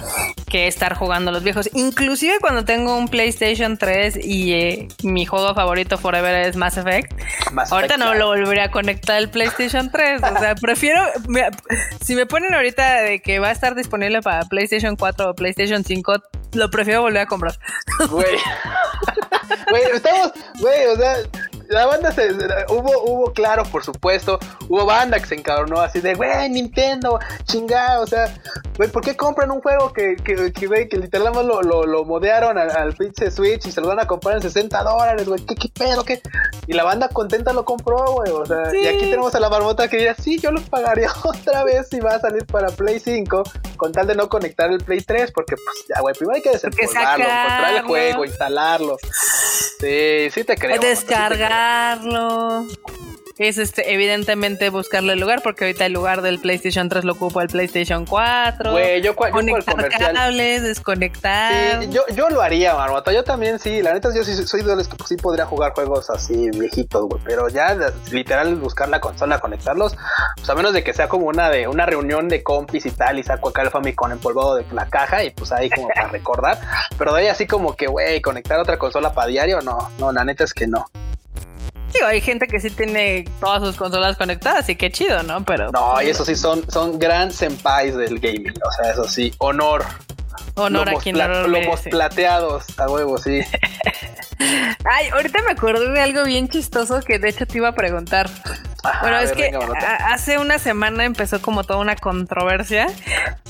que 0.51 0.67
estar 0.67 0.95
jugando 0.95 1.33
los 1.33 1.43
viejos. 1.43 1.71
Inclusive 1.73 2.41
cuando 2.41 2.67
tengo 2.67 2.95
un 2.95 3.09
PlayStation 3.09 3.79
3 3.79 4.19
y 4.23 4.53
eh, 4.53 4.89
mi 5.03 5.25
juego 5.25 5.55
favorito 5.55 5.97
forever 5.97 6.47
es 6.47 6.57
Mass 6.57 6.77
Effect. 6.77 7.11
Mass 7.53 7.73
ahorita 7.73 7.95
Effect, 7.95 8.07
no 8.07 8.13
claro. 8.13 8.19
lo 8.19 8.27
volvería 8.27 8.65
a 8.65 8.71
conectar 8.71 9.17
al 9.17 9.31
PlayStation 9.31 9.91
3. 9.91 10.23
o 10.23 10.39
sea, 10.41 10.55
prefiero... 10.61 11.01
Me, 11.27 11.49
si 12.05 12.15
me 12.15 12.27
ponen 12.27 12.53
ahorita 12.53 13.01
de 13.01 13.21
que 13.21 13.39
va 13.39 13.49
a 13.49 13.53
estar 13.53 13.75
disponible 13.75 14.21
para 14.21 14.45
PlayStation 14.45 14.95
4 14.95 15.31
o 15.31 15.35
PlayStation 15.35 15.85
5, 15.85 16.17
lo 16.53 16.71
prefiero 16.71 17.01
volver 17.01 17.23
a 17.23 17.27
comprar. 17.27 17.59
Güey. 18.11 18.39
Güey, 19.71 19.83
estamos... 19.95 20.33
Güey, 20.61 20.87
o 20.87 20.97
sea 20.97 21.17
la 21.69 21.87
banda 21.87 22.13
se 22.13 22.33
hubo, 22.69 23.03
hubo, 23.05 23.33
claro, 23.33 23.65
por 23.65 23.85
supuesto, 23.85 24.39
hubo 24.69 24.87
banda 24.87 25.19
que 25.21 25.27
se 25.27 25.35
encabronó 25.35 25.81
así 25.81 26.01
de, 26.01 26.15
güey, 26.15 26.49
Nintendo, 26.51 27.19
chingado, 27.45 28.05
o 28.05 28.07
sea, 28.07 28.35
güey, 28.77 28.91
¿por 28.91 29.03
qué 29.03 29.17
compran 29.17 29.51
un 29.51 29.61
juego 29.61 29.93
que, 29.93 30.17
que, 30.17 30.53
que 30.53 30.67
güey, 30.67 30.89
que 30.89 30.97
literalmente 30.97 31.47
lo, 31.47 31.63
lo, 31.63 31.85
lo 31.85 32.05
modearon 32.05 32.57
al, 32.57 32.71
al, 32.71 32.95
pinche 32.95 33.31
Switch 33.31 33.67
y 33.67 33.73
se 33.73 33.81
lo 33.81 33.89
van 33.89 34.01
a 34.01 34.07
comprar 34.07 34.37
en 34.37 34.43
60 34.43 34.83
dólares, 34.83 35.29
güey, 35.29 35.45
¿qué, 35.45 35.55
qué 35.55 35.69
pedo, 35.69 36.05
qué? 36.05 36.23
Y 36.67 36.73
la 36.73 36.85
banda 36.85 37.09
contenta 37.09 37.53
lo 37.53 37.65
compró, 37.65 38.13
güey, 38.13 38.33
o 38.33 38.47
sea, 38.47 38.71
sí. 38.71 38.79
y 38.79 38.87
aquí 38.87 39.11
tenemos 39.11 39.35
a 39.35 39.41
la 39.41 39.51
marmota 39.51 39.89
que 39.89 39.99
diría, 39.99 40.15
sí, 40.15 40.39
yo 40.39 40.51
lo 40.51 40.63
pagaría 40.63 41.11
otra 41.25 41.65
vez 41.65 41.89
si 41.91 42.01
va 42.01 42.13
a 42.13 42.21
salir 42.21 42.47
para 42.47 42.69
Play 42.69 43.01
5, 43.01 43.43
con 43.77 43.93
tal 43.93 44.07
de 44.07 44.15
no 44.15 44.29
conectar 44.29 44.71
el 44.71 44.79
Play 44.79 45.01
3, 45.01 45.33
porque 45.33 45.57
pues 45.57 45.85
ya, 45.89 46.01
güey, 46.01 46.15
primero 46.15 46.37
hay 46.37 46.43
que 46.43 46.51
desempolvarlo, 46.51 47.25
encontrar 47.25 47.75
el 47.75 47.83
juego, 47.83 48.25
instalarlo. 48.25 48.97
Sí, 49.81 50.29
sí 50.33 50.45
te 50.45 50.57
creo. 50.57 50.75
Es 53.39 53.57
este, 53.57 53.95
evidentemente 53.95 54.69
buscarle 54.69 55.13
el 55.13 55.21
lugar, 55.21 55.43
porque 55.45 55.65
ahorita 55.65 55.87
el 55.87 55.93
lugar 55.93 56.23
del 56.23 56.41
PlayStation 56.41 56.89
3 56.89 57.05
lo 57.05 57.13
ocupa 57.13 57.41
el 57.43 57.49
PlayStation 57.49 58.05
4. 58.05 58.73
Güey, 58.73 59.01
yo, 59.01 59.15
Conectar 59.15 60.13
cables, 60.13 60.63
desconectar. 60.63 61.83
Sí, 61.83 61.89
yo, 61.91 62.03
yo 62.17 62.29
lo 62.31 62.43
haría, 62.43 62.75
Marmota. 62.75 63.13
Yo 63.13 63.23
también 63.23 63.61
sí, 63.61 63.81
la 63.81 63.93
neta, 63.93 64.09
yo 64.13 64.25
sí 64.25 64.35
soy 64.35 64.63
de 64.63 64.75
los 64.75 64.89
que 64.89 64.97
sí 65.07 65.17
podría 65.17 65.47
jugar 65.47 65.73
juegos 65.73 66.11
así 66.11 66.51
viejitos, 66.51 67.05
güey. 67.09 67.23
Pero 67.25 67.49
ya, 67.49 67.77
literal, 68.11 68.57
buscar 68.57 68.89
la 68.89 69.01
consola, 69.01 69.39
conectarlos, 69.39 69.97
pues 70.35 70.51
a 70.51 70.57
menos 70.57 70.73
de 70.73 70.83
que 70.83 70.93
sea 70.93 71.09
como 71.09 71.27
una 71.27 71.49
de 71.49 71.69
una 71.69 71.87
reunión 71.87 72.29
de 72.29 72.43
compis 72.43 72.87
y 72.87 72.91
tal, 72.91 73.21
y 73.21 73.23
saco 73.23 73.51
acá 73.51 73.63
el 73.63 73.71
Famicom 73.71 74.11
empolvado 74.11 74.57
de 74.57 74.65
la 74.73 74.87
caja, 74.87 75.23
y 75.23 75.31
pues 75.31 75.53
ahí 75.53 75.71
como 75.71 75.87
para 75.89 76.09
recordar. 76.13 76.59
Pero 76.99 77.15
de 77.15 77.21
ahí 77.21 77.27
así 77.29 77.47
como 77.47 77.77
que, 77.77 77.87
güey, 77.87 78.21
conectar 78.21 78.59
otra 78.59 78.79
consola 78.79 79.15
para 79.15 79.29
diario, 79.29 79.61
no, 79.61 79.91
no, 79.99 80.11
la 80.11 80.25
neta 80.25 80.43
es 80.43 80.53
que 80.53 80.67
no. 80.67 80.87
Digo, 81.99 82.07
hay 82.07 82.21
gente 82.21 82.47
que 82.47 82.61
sí 82.61 82.71
tiene 82.71 83.25
todas 83.41 83.61
sus 83.61 83.77
consolas 83.77 84.17
conectadas 84.17 84.69
y 84.69 84.77
qué 84.77 84.89
chido, 84.89 85.21
¿no? 85.25 85.45
Pero. 85.45 85.73
No, 85.73 86.01
y 86.01 86.07
eso 86.07 86.25
sí 86.25 86.37
son, 86.37 86.63
son 86.71 86.97
gran 86.97 87.33
senpais 87.33 87.97
del 87.97 88.21
gaming. 88.21 88.55
O 88.65 88.71
sea, 88.71 88.93
eso 88.93 89.03
sí, 89.03 89.35
honor. 89.39 89.85
Honor 90.55 90.87
lomos 90.87 91.01
a 91.01 91.03
quien 91.03 91.15
pla 91.15 91.29
lo 91.29 91.49
Lomos 91.49 91.81
plateados, 91.83 92.65
a 92.79 92.89
huevo, 92.89 93.19
sí. 93.19 93.41
Ay, 94.85 95.09
ahorita 95.09 95.43
me 95.43 95.53
acordé 95.53 95.91
de 95.91 96.01
algo 96.01 96.25
bien 96.25 96.49
chistoso 96.49 97.01
que 97.01 97.19
de 97.19 97.29
hecho 97.29 97.47
te 97.47 97.59
iba 97.59 97.69
a 97.69 97.75
preguntar. 97.75 98.31
Ajá, 98.85 99.01
bueno, 99.01 99.19
es 99.19 99.33
que 99.33 99.51
venga, 99.51 99.97
hace 100.13 100.39
una 100.39 100.59
semana 100.59 101.05
empezó 101.05 101.43
como 101.43 101.65
toda 101.65 101.81
una 101.81 101.97
controversia 101.97 102.87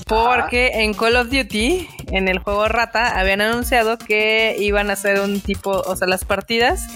porque 0.07 0.69
Ajá. 0.69 0.79
en 0.81 0.93
Call 0.95 1.15
of 1.17 1.29
Duty, 1.29 1.87
en 2.07 2.27
el 2.27 2.39
juego 2.39 2.67
Rata, 2.67 3.19
habían 3.19 3.41
anunciado 3.41 3.97
que 3.99 4.55
iban 4.57 4.89
a 4.89 4.95
ser 4.95 5.19
un 5.19 5.39
tipo, 5.39 5.69
o 5.69 5.95
sea, 5.95 6.07
las 6.07 6.25
partidas 6.25 6.87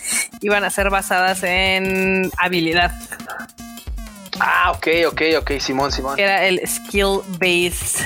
iban 0.41 0.63
a 0.63 0.71
ser 0.71 0.89
basadas 0.89 1.43
en 1.43 2.31
habilidad. 2.37 2.91
Ah, 4.39 4.71
ok, 4.71 4.87
ok, 5.07 5.21
ok, 5.39 5.51
Simón, 5.59 5.91
Simón. 5.91 6.19
Era 6.19 6.45
el 6.45 6.59
skill 6.67 7.21
based 7.39 8.03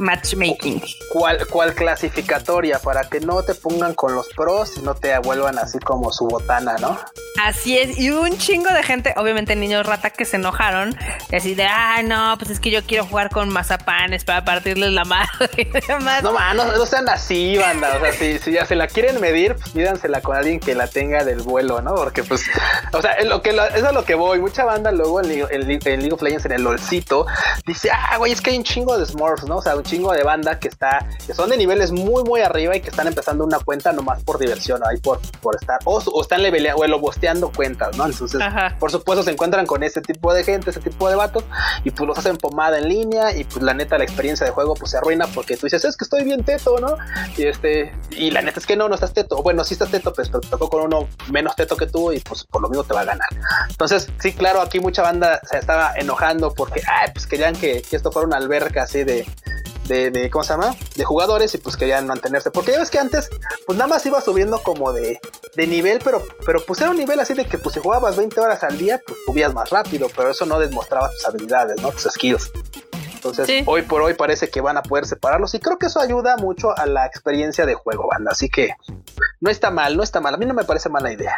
matchmaking. 0.00 0.82
¿Cuál, 1.12 1.46
¿Cuál 1.46 1.74
clasificatoria? 1.74 2.78
Para 2.78 3.08
que 3.08 3.20
no 3.20 3.42
te 3.42 3.54
pongan 3.54 3.94
con 3.94 4.14
los 4.14 4.28
pros 4.28 4.76
y 4.78 4.82
no 4.82 4.94
te 4.94 5.16
vuelvan 5.18 5.58
así 5.58 5.78
como 5.78 6.12
su 6.12 6.26
botana, 6.26 6.76
¿no? 6.80 6.98
Así 7.42 7.78
es, 7.78 7.98
y 7.98 8.10
un 8.10 8.36
chingo 8.36 8.72
de 8.72 8.82
gente, 8.82 9.14
obviamente 9.16 9.56
niños 9.56 9.86
rata 9.86 10.10
que 10.10 10.24
se 10.24 10.36
enojaron, 10.36 10.96
así 11.34 11.54
de, 11.54 11.64
ah, 11.64 12.02
no, 12.02 12.36
pues 12.38 12.50
es 12.50 12.60
que 12.60 12.70
yo 12.70 12.82
quiero 12.84 13.06
jugar 13.06 13.30
con 13.30 13.48
mazapanes 13.48 14.24
para 14.24 14.44
partirles 14.44 14.92
la 14.92 15.04
madre 15.04 15.48
y 15.56 15.64
demás. 15.64 16.22
No, 16.22 16.32
man, 16.32 16.56
no, 16.56 16.64
no, 16.64 16.86
sean 16.86 17.08
así, 17.08 17.56
banda, 17.56 17.96
o 17.96 18.00
sea, 18.00 18.12
si, 18.12 18.38
si, 18.38 18.52
ya 18.52 18.66
se 18.66 18.74
la 18.74 18.88
quieren 18.88 19.20
medir, 19.20 19.54
pues 19.54 19.74
mídansela 19.74 20.20
con 20.20 20.36
alguien 20.36 20.60
que 20.60 20.74
la 20.74 20.86
tenga 20.86 21.24
del 21.24 21.40
vuelo, 21.40 21.80
¿no? 21.80 21.94
Porque 21.94 22.24
pues, 22.24 22.44
o 22.92 23.00
sea, 23.00 23.22
lo 23.24 23.42
que, 23.42 23.50
eso 23.50 23.66
es 23.74 23.84
a 23.84 23.92
lo 23.92 24.04
que 24.04 24.14
voy, 24.14 24.40
mucha 24.40 24.64
banda 24.64 24.90
luego 24.92 25.20
en, 25.22 25.30
en, 25.30 25.70
en 25.70 26.00
League 26.00 26.12
of 26.12 26.22
Legends, 26.22 26.44
en 26.46 26.52
el 26.52 26.62
LOLcito, 26.62 27.26
dice, 27.66 27.90
ah, 27.92 28.16
güey, 28.18 28.32
es 28.32 28.40
que 28.40 28.50
hay 28.50 28.58
un 28.58 28.64
chingo 28.64 28.98
de 28.98 29.06
Smurfs, 29.06 29.44
¿no? 29.44 29.58
O 29.58 29.62
sea, 29.62 29.76
un 29.76 29.82
chingo 29.90 30.12
de 30.12 30.22
banda 30.22 30.58
que 30.58 30.68
está, 30.68 31.06
que 31.26 31.34
son 31.34 31.50
de 31.50 31.56
niveles 31.56 31.90
muy, 31.90 32.22
muy 32.22 32.40
arriba 32.40 32.76
y 32.76 32.80
que 32.80 32.90
están 32.90 33.08
empezando 33.08 33.44
una 33.44 33.58
cuenta 33.58 33.92
nomás 33.92 34.22
por 34.22 34.38
diversión, 34.38 34.80
ahí 34.86 34.98
por, 34.98 35.20
por 35.40 35.56
estar, 35.56 35.80
o, 35.84 35.98
o 35.98 36.22
están 36.22 36.42
leveleando, 36.42 36.82
o 36.82 36.86
lo 36.86 37.00
bosteando 37.00 37.50
cuentas, 37.50 37.96
¿no? 37.96 38.06
Entonces, 38.06 38.40
Ajá. 38.40 38.76
por 38.78 38.90
supuesto, 38.92 39.24
se 39.24 39.32
encuentran 39.32 39.66
con 39.66 39.82
ese 39.82 40.00
tipo 40.00 40.32
de 40.32 40.44
gente, 40.44 40.70
ese 40.70 40.80
tipo 40.80 41.08
de 41.08 41.16
vatos, 41.16 41.44
y 41.82 41.90
pues 41.90 42.06
los 42.06 42.16
hacen 42.16 42.36
pomada 42.36 42.78
en 42.78 42.88
línea, 42.88 43.36
y 43.36 43.44
pues 43.44 43.62
la 43.62 43.74
neta, 43.74 43.98
la 43.98 44.04
experiencia 44.04 44.46
de 44.46 44.52
juego 44.52 44.74
pues 44.74 44.92
se 44.92 44.98
arruina 44.98 45.26
porque 45.26 45.56
tú 45.56 45.66
dices, 45.66 45.84
es 45.84 45.96
que 45.96 46.04
estoy 46.04 46.22
bien 46.22 46.44
teto, 46.44 46.78
¿no? 46.78 46.96
Y 47.36 47.46
este, 47.46 47.92
y 48.10 48.30
la 48.30 48.42
neta 48.42 48.60
es 48.60 48.66
que 48.66 48.76
no, 48.76 48.88
no 48.88 48.94
estás 48.94 49.12
teto, 49.12 49.42
bueno, 49.42 49.64
sí 49.64 49.74
estás 49.74 49.90
teto, 49.90 50.12
pues, 50.12 50.28
pero 50.28 50.40
te 50.40 50.48
tocó 50.48 50.70
con 50.70 50.82
uno 50.82 51.08
menos 51.32 51.56
teto 51.56 51.76
que 51.76 51.86
tú, 51.86 52.12
y 52.12 52.20
pues 52.20 52.44
por 52.44 52.62
lo 52.62 52.68
mismo 52.68 52.84
te 52.84 52.94
va 52.94 53.00
a 53.00 53.04
ganar. 53.04 53.28
Entonces, 53.68 54.08
sí, 54.20 54.32
claro, 54.32 54.60
aquí 54.60 54.78
mucha 54.78 55.02
banda 55.02 55.40
se 55.42 55.58
estaba 55.58 55.94
enojando 55.96 56.54
porque, 56.54 56.80
ay, 56.86 57.10
pues 57.12 57.26
querían 57.26 57.56
que, 57.56 57.82
que 57.82 57.96
esto 57.96 58.12
fuera 58.12 58.28
una 58.28 58.36
alberca 58.36 58.84
así 58.84 59.02
de, 59.02 59.26
de, 59.90 60.10
de, 60.12 60.30
¿cómo 60.30 60.44
se 60.44 60.52
llama? 60.52 60.76
De 60.94 61.04
jugadores 61.04 61.52
y 61.54 61.58
pues 61.58 61.76
querían 61.76 62.06
mantenerse. 62.06 62.50
Porque 62.52 62.72
ya 62.72 62.78
ves 62.78 62.90
que 62.90 62.98
antes, 62.98 63.28
pues 63.66 63.76
nada 63.76 63.88
más 63.88 64.06
iba 64.06 64.20
subiendo 64.20 64.62
como 64.62 64.92
de, 64.92 65.20
de 65.56 65.66
nivel, 65.66 66.00
pero, 66.04 66.22
pero 66.46 66.64
pues 66.64 66.80
era 66.80 66.90
un 66.90 66.96
nivel 66.96 67.18
así 67.18 67.34
de 67.34 67.44
que 67.44 67.58
pues 67.58 67.74
si 67.74 67.80
jugabas 67.80 68.16
20 68.16 68.40
horas 68.40 68.62
al 68.62 68.78
día, 68.78 69.00
pues 69.04 69.18
subías 69.26 69.52
más 69.52 69.68
rápido, 69.70 70.08
pero 70.16 70.30
eso 70.30 70.46
no 70.46 70.60
demostraba 70.60 71.10
tus 71.10 71.26
habilidades, 71.26 71.82
¿no? 71.82 71.90
Tus 71.90 72.02
skills. 72.04 72.52
Entonces, 73.14 73.46
sí. 73.46 73.62
hoy 73.66 73.82
por 73.82 74.00
hoy 74.00 74.14
parece 74.14 74.48
que 74.48 74.60
van 74.60 74.78
a 74.78 74.82
poder 74.82 75.06
separarlos 75.06 75.52
y 75.54 75.58
creo 75.58 75.76
que 75.76 75.86
eso 75.86 76.00
ayuda 76.00 76.36
mucho 76.36 76.74
a 76.78 76.86
la 76.86 77.04
experiencia 77.04 77.66
de 77.66 77.74
juego, 77.74 78.08
banda. 78.08 78.30
Así 78.30 78.48
que 78.48 78.74
no 79.40 79.50
está 79.50 79.70
mal, 79.70 79.96
no 79.96 80.02
está 80.02 80.20
mal. 80.20 80.34
A 80.34 80.36
mí 80.38 80.46
no 80.46 80.54
me 80.54 80.64
parece 80.64 80.88
mala 80.88 81.12
idea. 81.12 81.36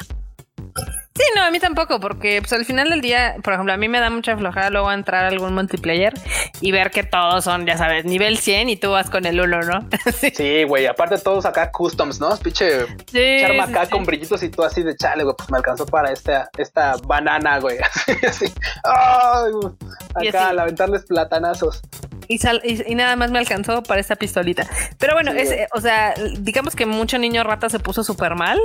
Sí, 1.15 1.25
no, 1.37 1.43
a 1.43 1.51
mí 1.51 1.61
tampoco, 1.61 2.01
porque 2.01 2.41
pues 2.41 2.53
al 2.55 2.65
final 2.65 2.89
del 2.89 3.03
día, 3.03 3.37
por 3.43 3.53
ejemplo, 3.53 3.75
a 3.75 3.77
mí 3.77 3.87
me 3.87 4.01
da 4.01 4.09
mucha 4.09 4.35
flojera 4.37 4.71
luego 4.71 4.91
entrar 4.93 5.27
a 5.27 5.29
algún 5.29 5.55
multiplayer 5.55 6.15
y 6.63 6.73
ver 6.73 6.91
que 6.91 7.03
todos 7.03 7.45
son, 7.45 7.67
ya 7.67 7.77
sabes, 7.77 8.07
nivel 8.07 8.39
100 8.39 8.71
y 8.71 8.77
tú 8.77 8.93
vas 8.93 9.11
con 9.11 9.27
el 9.27 9.39
1, 9.39 9.61
¿no? 9.61 9.89
sí, 10.35 10.65
güey, 10.65 10.87
aparte 10.87 11.19
todos 11.19 11.45
acá 11.45 11.71
customs, 11.71 12.19
¿no? 12.19 12.35
Pinche 12.39 12.87
sí, 13.11 13.37
charma 13.41 13.65
acá 13.65 13.85
sí, 13.85 13.91
con 13.91 14.01
sí. 14.01 14.07
brillitos 14.07 14.43
y 14.43 14.49
tú 14.49 14.63
así 14.63 14.83
de 14.83 14.97
chale, 14.97 15.25
güey, 15.25 15.37
pues 15.37 15.51
me 15.51 15.59
alcanzó 15.59 15.85
para 15.85 16.11
esta, 16.11 16.49
esta 16.57 16.97
banana, 17.05 17.59
güey, 17.59 17.79
así, 17.83 18.13
así. 18.27 18.55
Acá, 18.83 20.49
al 20.49 20.59
aventarles 20.61 21.05
platanazos. 21.05 21.83
Y, 22.29 22.39
sal, 22.39 22.61
y, 22.65 22.91
y, 22.91 22.95
nada 22.95 23.17
más 23.17 23.31
me 23.31 23.39
alcanzó 23.39 23.83
para 23.83 24.01
esta 24.01 24.17
pistolita. 24.17 24.67
Pero 24.99 25.15
bueno, 25.15 25.33
es, 25.33 25.55
o 25.75 25.81
sea, 25.81 26.15
digamos 26.39 26.77
que 26.77 26.87
mucho 26.87 27.19
niño 27.19 27.45
rata 27.45 27.69
se 27.69 27.79
puso 27.79 28.05
súper 28.05 28.35
mal 28.35 28.59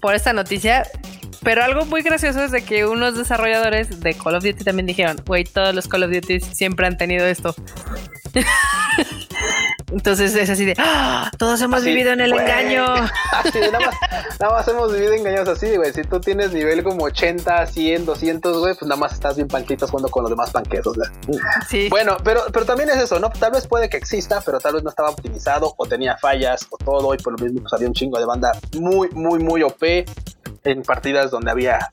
por 0.00 0.14
esta 0.14 0.32
noticia. 0.32 0.84
Pero 1.42 1.62
algo 1.62 1.84
muy 1.84 2.02
gracioso 2.02 2.42
es 2.42 2.50
de 2.50 2.64
que 2.64 2.86
unos 2.86 3.16
desarrolladores 3.16 4.00
de 4.00 4.14
Call 4.14 4.34
of 4.34 4.44
Duty 4.44 4.64
también 4.64 4.86
dijeron, 4.86 5.16
güey, 5.24 5.44
todos 5.44 5.74
los 5.74 5.86
Call 5.86 6.02
of 6.02 6.10
Duty 6.10 6.40
siempre 6.40 6.86
han 6.86 6.96
tenido 6.96 7.26
esto. 7.26 7.54
Entonces 9.92 10.34
es 10.34 10.50
así 10.50 10.64
de, 10.64 10.74
¡Ah! 10.78 11.30
todos 11.38 11.60
hemos 11.60 11.80
así, 11.80 11.90
vivido 11.90 12.12
en 12.12 12.20
el 12.20 12.32
wey. 12.32 12.40
engaño. 12.40 12.84
Así 13.32 13.58
de, 13.58 13.70
nada, 13.70 13.86
más, 13.86 13.94
nada 14.40 14.52
más 14.54 14.68
hemos 14.68 14.92
vivido 14.92 15.12
engaños 15.12 15.48
así, 15.48 15.76
güey. 15.76 15.92
Si 15.92 16.02
tú 16.02 16.20
tienes 16.20 16.52
nivel 16.52 16.82
como 16.82 17.04
80, 17.04 17.66
100, 17.66 18.06
200, 18.06 18.58
güey, 18.58 18.74
pues 18.74 18.88
nada 18.88 18.98
más 19.00 19.12
estás 19.12 19.36
bien 19.36 19.48
panquitos 19.48 19.90
jugando 19.90 20.08
con 20.08 20.22
los 20.22 20.30
demás 20.30 20.50
panquetos, 20.50 20.96
güey. 20.96 21.38
Sí. 21.68 21.88
Bueno, 21.88 22.16
pero, 22.24 22.42
pero 22.52 22.64
también 22.64 22.90
es 22.90 22.96
eso, 22.96 23.18
¿no? 23.20 23.30
Tal 23.30 23.52
vez 23.52 23.66
puede 23.66 23.88
que 23.88 23.96
exista, 23.96 24.40
pero 24.44 24.58
tal 24.58 24.74
vez 24.74 24.82
no 24.82 24.90
estaba 24.90 25.10
optimizado 25.10 25.74
o 25.76 25.86
tenía 25.86 26.16
fallas 26.16 26.66
o 26.70 26.76
todo 26.78 27.14
y 27.14 27.18
por 27.18 27.38
lo 27.38 27.44
mismo 27.44 27.60
pues 27.60 27.72
había 27.72 27.88
un 27.88 27.94
chingo 27.94 28.18
de 28.18 28.24
banda 28.26 28.52
muy, 28.78 29.08
muy, 29.10 29.38
muy 29.38 29.62
OP 29.62 29.82
en 30.66 30.82
partidas 30.82 31.30
donde 31.30 31.50
había 31.50 31.90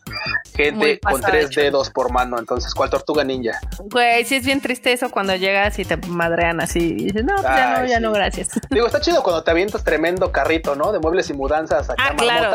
gente 0.55 0.99
con 0.99 1.21
tres 1.21 1.51
dedos 1.51 1.89
por 1.89 2.11
mano. 2.11 2.37
Entonces, 2.39 2.73
¿cuál 2.73 2.89
tortuga 2.89 3.23
ninja? 3.23 3.59
Güey, 3.79 4.25
sí 4.25 4.35
es 4.35 4.45
bien 4.45 4.61
triste 4.61 4.91
eso 4.91 5.09
cuando 5.09 5.35
llegas 5.35 5.77
y 5.79 5.85
te 5.85 5.97
madrean 5.97 6.61
así. 6.61 6.79
Y 6.79 7.03
dices, 7.05 7.23
no, 7.23 7.35
pues 7.35 7.43
ya 7.43 7.79
no, 7.79 7.85
ya 7.85 7.99
no, 7.99 8.11
gracias. 8.11 8.49
Digo, 8.69 8.87
está 8.87 8.99
chido 8.99 9.23
cuando 9.23 9.43
te 9.43 9.51
avientas 9.51 9.83
tremendo 9.83 10.31
carrito, 10.31 10.75
¿no? 10.75 10.91
De 10.91 10.99
muebles 10.99 11.29
y 11.29 11.33
mudanzas 11.33 11.89
acá 11.89 12.03
ah, 12.09 12.15
claro. 12.15 12.51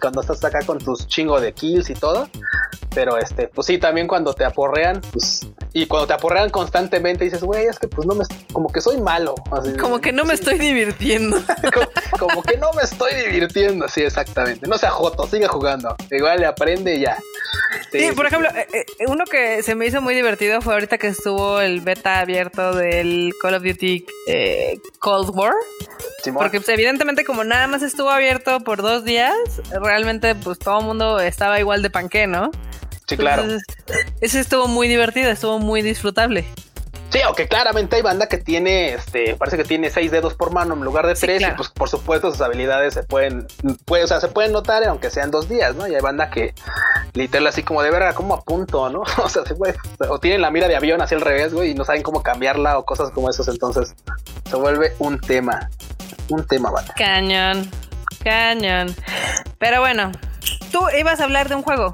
cuando 0.00 0.20
estás 0.20 0.44
acá 0.44 0.60
con 0.64 0.78
tus 0.78 1.06
chingo 1.06 1.40
de 1.40 1.52
kills 1.52 1.90
y 1.90 1.94
todo. 1.94 2.28
Pero 2.94 3.16
este, 3.18 3.48
pues 3.48 3.66
sí, 3.66 3.78
también 3.78 4.06
cuando 4.06 4.34
te 4.34 4.44
aporrean, 4.44 5.00
pues, 5.12 5.46
y 5.74 5.86
cuando 5.86 6.06
te 6.06 6.12
aporrean 6.12 6.50
constantemente 6.50 7.24
dices, 7.24 7.42
güey, 7.42 7.66
es 7.66 7.78
que 7.78 7.88
pues 7.88 8.06
no 8.06 8.14
me, 8.14 8.24
como 8.52 8.70
que 8.70 8.80
soy 8.80 9.00
malo. 9.00 9.34
como 9.80 10.00
que 10.00 10.12
no 10.12 10.24
me 10.24 10.34
estoy 10.34 10.58
divirtiendo. 10.58 11.38
como, 12.18 12.42
que 12.42 12.58
no 12.58 12.72
me 12.72 12.82
estoy 12.82 13.14
divirtiendo, 13.14 13.88
sí, 13.88 14.02
exactamente. 14.02 14.68
No 14.68 14.76
sea 14.76 14.90
joto, 14.90 15.26
sigue 15.26 15.48
jugando. 15.48 15.96
Igual 16.10 16.40
le 16.40 16.46
aprende 16.46 16.96
y 16.96 17.00
ya. 17.00 17.18
Sí, 17.90 18.10
por 18.14 18.26
ejemplo, 18.26 18.48
eh, 18.50 18.66
eh, 18.72 18.86
uno 19.06 19.24
que 19.24 19.62
se 19.62 19.74
me 19.74 19.86
hizo 19.86 20.02
muy 20.02 20.14
divertido 20.14 20.60
fue 20.60 20.74
ahorita 20.74 20.98
que 20.98 21.08
estuvo 21.08 21.60
el 21.60 21.80
beta 21.80 22.20
abierto 22.20 22.74
del 22.74 23.32
Call 23.40 23.54
of 23.54 23.62
Duty 23.62 24.06
eh, 24.28 24.78
Cold 24.98 25.30
War. 25.34 25.54
Porque 26.34 26.60
pues, 26.60 26.68
evidentemente 26.68 27.24
como 27.24 27.44
nada 27.44 27.66
más 27.66 27.82
estuvo 27.82 28.10
abierto 28.10 28.60
por 28.60 28.82
dos 28.82 29.04
días, 29.04 29.34
realmente 29.70 30.34
pues 30.34 30.58
todo 30.58 30.80
el 30.80 30.86
mundo 30.86 31.18
estaba 31.18 31.58
igual 31.58 31.82
de 31.82 31.90
panque, 31.90 32.26
¿no? 32.26 32.50
Sí, 33.06 33.16
claro. 33.16 33.44
ese 34.20 34.40
estuvo 34.40 34.68
muy 34.68 34.88
divertido, 34.88 35.30
estuvo 35.30 35.58
muy 35.58 35.82
disfrutable. 35.82 36.46
Sí, 37.12 37.20
aunque 37.20 37.46
claramente 37.46 37.96
hay 37.96 38.02
banda 38.02 38.26
que 38.26 38.38
tiene, 38.38 38.94
este, 38.94 39.36
parece 39.36 39.58
que 39.58 39.64
tiene 39.64 39.90
seis 39.90 40.10
dedos 40.10 40.32
por 40.32 40.50
mano 40.50 40.72
en 40.72 40.80
lugar 40.80 41.06
de 41.06 41.14
tres, 41.14 41.42
y 41.42 41.50
pues 41.54 41.68
por 41.68 41.90
supuesto 41.90 42.30
sus 42.30 42.40
habilidades 42.40 42.94
se 42.94 43.02
pueden, 43.02 43.46
puede, 43.84 44.04
o 44.04 44.06
sea, 44.06 44.18
se 44.18 44.28
pueden 44.28 44.52
notar 44.52 44.82
aunque 44.84 45.10
sean 45.10 45.30
dos 45.30 45.46
días, 45.46 45.76
¿no? 45.76 45.86
Y 45.86 45.94
hay 45.94 46.00
banda 46.00 46.30
que 46.30 46.54
literal 47.12 47.48
así 47.48 47.62
como 47.62 47.82
de 47.82 47.90
verga, 47.90 48.14
como 48.14 48.32
apunto, 48.32 48.88
¿no? 48.88 49.02
o 49.22 49.28
sea, 49.28 49.44
se 49.44 49.54
puede, 49.54 49.74
o 50.08 50.18
tienen 50.20 50.40
la 50.40 50.50
mira 50.50 50.68
de 50.68 50.76
avión 50.76 51.02
hacia 51.02 51.16
el 51.16 51.20
revés, 51.20 51.52
güey, 51.52 51.72
y 51.72 51.74
no 51.74 51.84
saben 51.84 52.02
cómo 52.02 52.22
cambiarla 52.22 52.78
o 52.78 52.86
cosas 52.86 53.10
como 53.10 53.28
esos, 53.28 53.46
entonces 53.48 53.94
se 54.48 54.56
vuelve 54.56 54.94
un 54.98 55.20
tema, 55.20 55.68
un 56.30 56.46
tema, 56.46 56.70
banda. 56.70 56.94
Cañón, 56.96 57.70
cañón. 58.24 58.96
Pero 59.58 59.80
bueno, 59.80 60.12
tú 60.70 60.80
ibas 60.98 61.20
a 61.20 61.24
hablar 61.24 61.50
de 61.50 61.56
un 61.56 61.62
juego. 61.62 61.92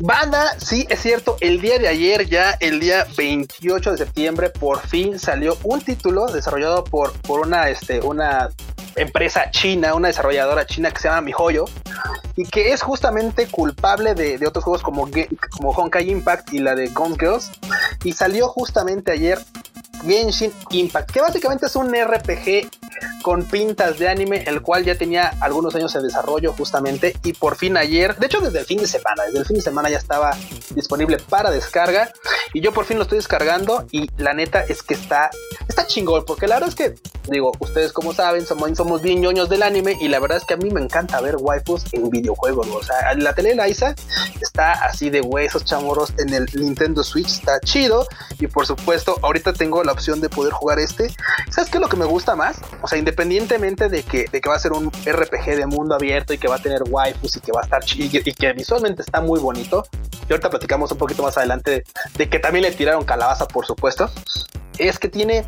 Banda, 0.00 0.58
sí, 0.58 0.86
es 0.88 1.00
cierto, 1.00 1.36
el 1.40 1.60
día 1.60 1.78
de 1.78 1.88
ayer, 1.88 2.26
ya 2.26 2.56
el 2.60 2.80
día 2.80 3.06
28 3.16 3.92
de 3.92 3.98
septiembre, 3.98 4.50
por 4.50 4.80
fin 4.80 5.18
salió 5.18 5.56
un 5.62 5.80
título 5.80 6.26
desarrollado 6.26 6.84
por, 6.84 7.12
por 7.20 7.40
una, 7.40 7.68
este, 7.68 8.00
una 8.00 8.48
empresa 8.96 9.50
china, 9.50 9.94
una 9.94 10.08
desarrolladora 10.08 10.66
china 10.66 10.90
que 10.90 11.00
se 11.00 11.08
llama 11.08 11.22
MiHoYo 11.22 11.64
y 12.36 12.44
que 12.44 12.72
es 12.72 12.82
justamente 12.82 13.46
culpable 13.46 14.14
de, 14.14 14.44
otros 14.46 14.64
juegos 14.64 14.82
como, 14.82 15.08
como 15.50 15.70
Honkai 15.70 16.10
Impact 16.10 16.52
y 16.52 16.58
la 16.58 16.74
de 16.74 16.88
Gone 16.88 17.16
Girls 17.18 17.50
y 18.04 18.12
salió 18.12 18.48
justamente 18.48 19.12
ayer 19.12 19.38
Genshin 20.04 20.52
Impact, 20.70 21.12
que 21.12 21.20
básicamente 21.20 21.66
es 21.66 21.76
un 21.76 21.88
RPG 21.88 22.68
con 23.22 23.44
pintas 23.44 23.98
de 23.98 24.08
anime, 24.08 24.44
el 24.46 24.60
cual 24.60 24.84
ya 24.84 24.96
tenía 24.96 25.32
algunos 25.40 25.74
años 25.74 25.94
en 25.94 26.02
desarrollo 26.02 26.52
justamente 26.52 27.16
y 27.22 27.32
por 27.32 27.56
fin 27.56 27.76
ayer, 27.76 28.16
de 28.16 28.26
hecho 28.26 28.40
desde 28.40 28.60
el 28.60 28.66
fin 28.66 28.78
de 28.78 28.86
semana, 28.86 29.24
desde 29.24 29.38
el 29.38 29.46
fin 29.46 29.56
de 29.56 29.62
semana 29.62 29.88
ya 29.88 29.98
estaba 29.98 30.36
disponible 30.74 31.18
para 31.18 31.50
descarga 31.50 32.12
y 32.52 32.60
yo 32.60 32.72
por 32.72 32.84
fin 32.84 32.98
lo 32.98 33.04
estoy 33.04 33.18
descargando 33.18 33.86
y 33.90 34.10
la 34.18 34.34
neta 34.34 34.62
es 34.62 34.82
que 34.82 34.94
está, 34.94 35.30
está 35.68 35.86
chingón, 35.86 36.24
porque 36.26 36.46
la 36.46 36.56
verdad 36.56 36.68
es 36.68 36.74
que, 36.74 36.94
digo, 37.28 37.52
ustedes 37.60 37.92
como 37.92 38.12
saben, 38.12 38.44
somos, 38.44 38.76
somos 38.76 39.00
bien 39.00 39.20
ñoños 39.20 39.48
del 39.48 39.62
anime 39.62 39.96
y 40.00 40.08
la 40.08 40.18
verdad 40.18 40.38
es 40.38 40.44
que 40.44 40.54
a 40.54 40.56
mí 40.56 40.70
me 40.70 40.80
encanta 40.80 41.20
ver 41.20 41.36
waifus 41.38 41.84
en 41.92 42.10
videojuegos, 42.10 42.66
o 42.68 42.82
sea, 42.82 43.14
la 43.14 43.34
tele 43.34 43.56
Isa 43.68 43.94
está 44.40 44.72
así 44.72 45.10
de 45.10 45.20
huesos 45.20 45.64
chamoros 45.64 46.12
en 46.18 46.34
el 46.34 46.46
Nintendo 46.54 47.04
Switch, 47.04 47.28
está 47.28 47.60
chido 47.60 48.06
y 48.38 48.46
por 48.46 48.66
supuesto 48.66 49.18
ahorita 49.22 49.52
tengo 49.52 49.84
la 49.84 49.92
opción 49.92 50.20
de 50.20 50.28
poder 50.28 50.52
jugar 50.52 50.78
este. 50.78 51.14
¿Sabes 51.50 51.70
qué 51.70 51.78
es 51.78 51.82
lo 51.82 51.88
que 51.88 51.96
me 51.96 52.04
gusta 52.04 52.34
más? 52.34 52.56
O 52.82 52.88
sea, 52.88 52.98
independientemente 52.98 53.11
de 53.12 54.02
que, 54.02 54.26
de 54.30 54.40
que 54.40 54.48
va 54.48 54.56
a 54.56 54.58
ser 54.58 54.72
un 54.72 54.90
RPG 54.90 55.56
de 55.56 55.66
mundo 55.66 55.94
abierto 55.94 56.32
y 56.32 56.38
que 56.38 56.48
va 56.48 56.56
a 56.56 56.58
tener 56.58 56.82
waifus 56.88 57.36
y 57.36 57.40
que 57.40 57.52
va 57.52 57.60
a 57.60 57.64
estar 57.64 57.84
chido 57.84 58.20
y 58.24 58.32
que 58.32 58.52
visualmente 58.52 59.02
está 59.02 59.20
muy 59.20 59.40
bonito. 59.40 59.84
Y 60.28 60.32
ahorita 60.32 60.50
platicamos 60.50 60.92
un 60.92 60.98
poquito 60.98 61.22
más 61.22 61.36
adelante 61.36 61.84
de 62.16 62.28
que 62.28 62.38
también 62.38 62.64
le 62.64 62.72
tiraron 62.72 63.04
calabaza, 63.04 63.46
por 63.46 63.66
supuesto. 63.66 64.10
Es 64.78 64.98
que 64.98 65.08
tiene, 65.08 65.44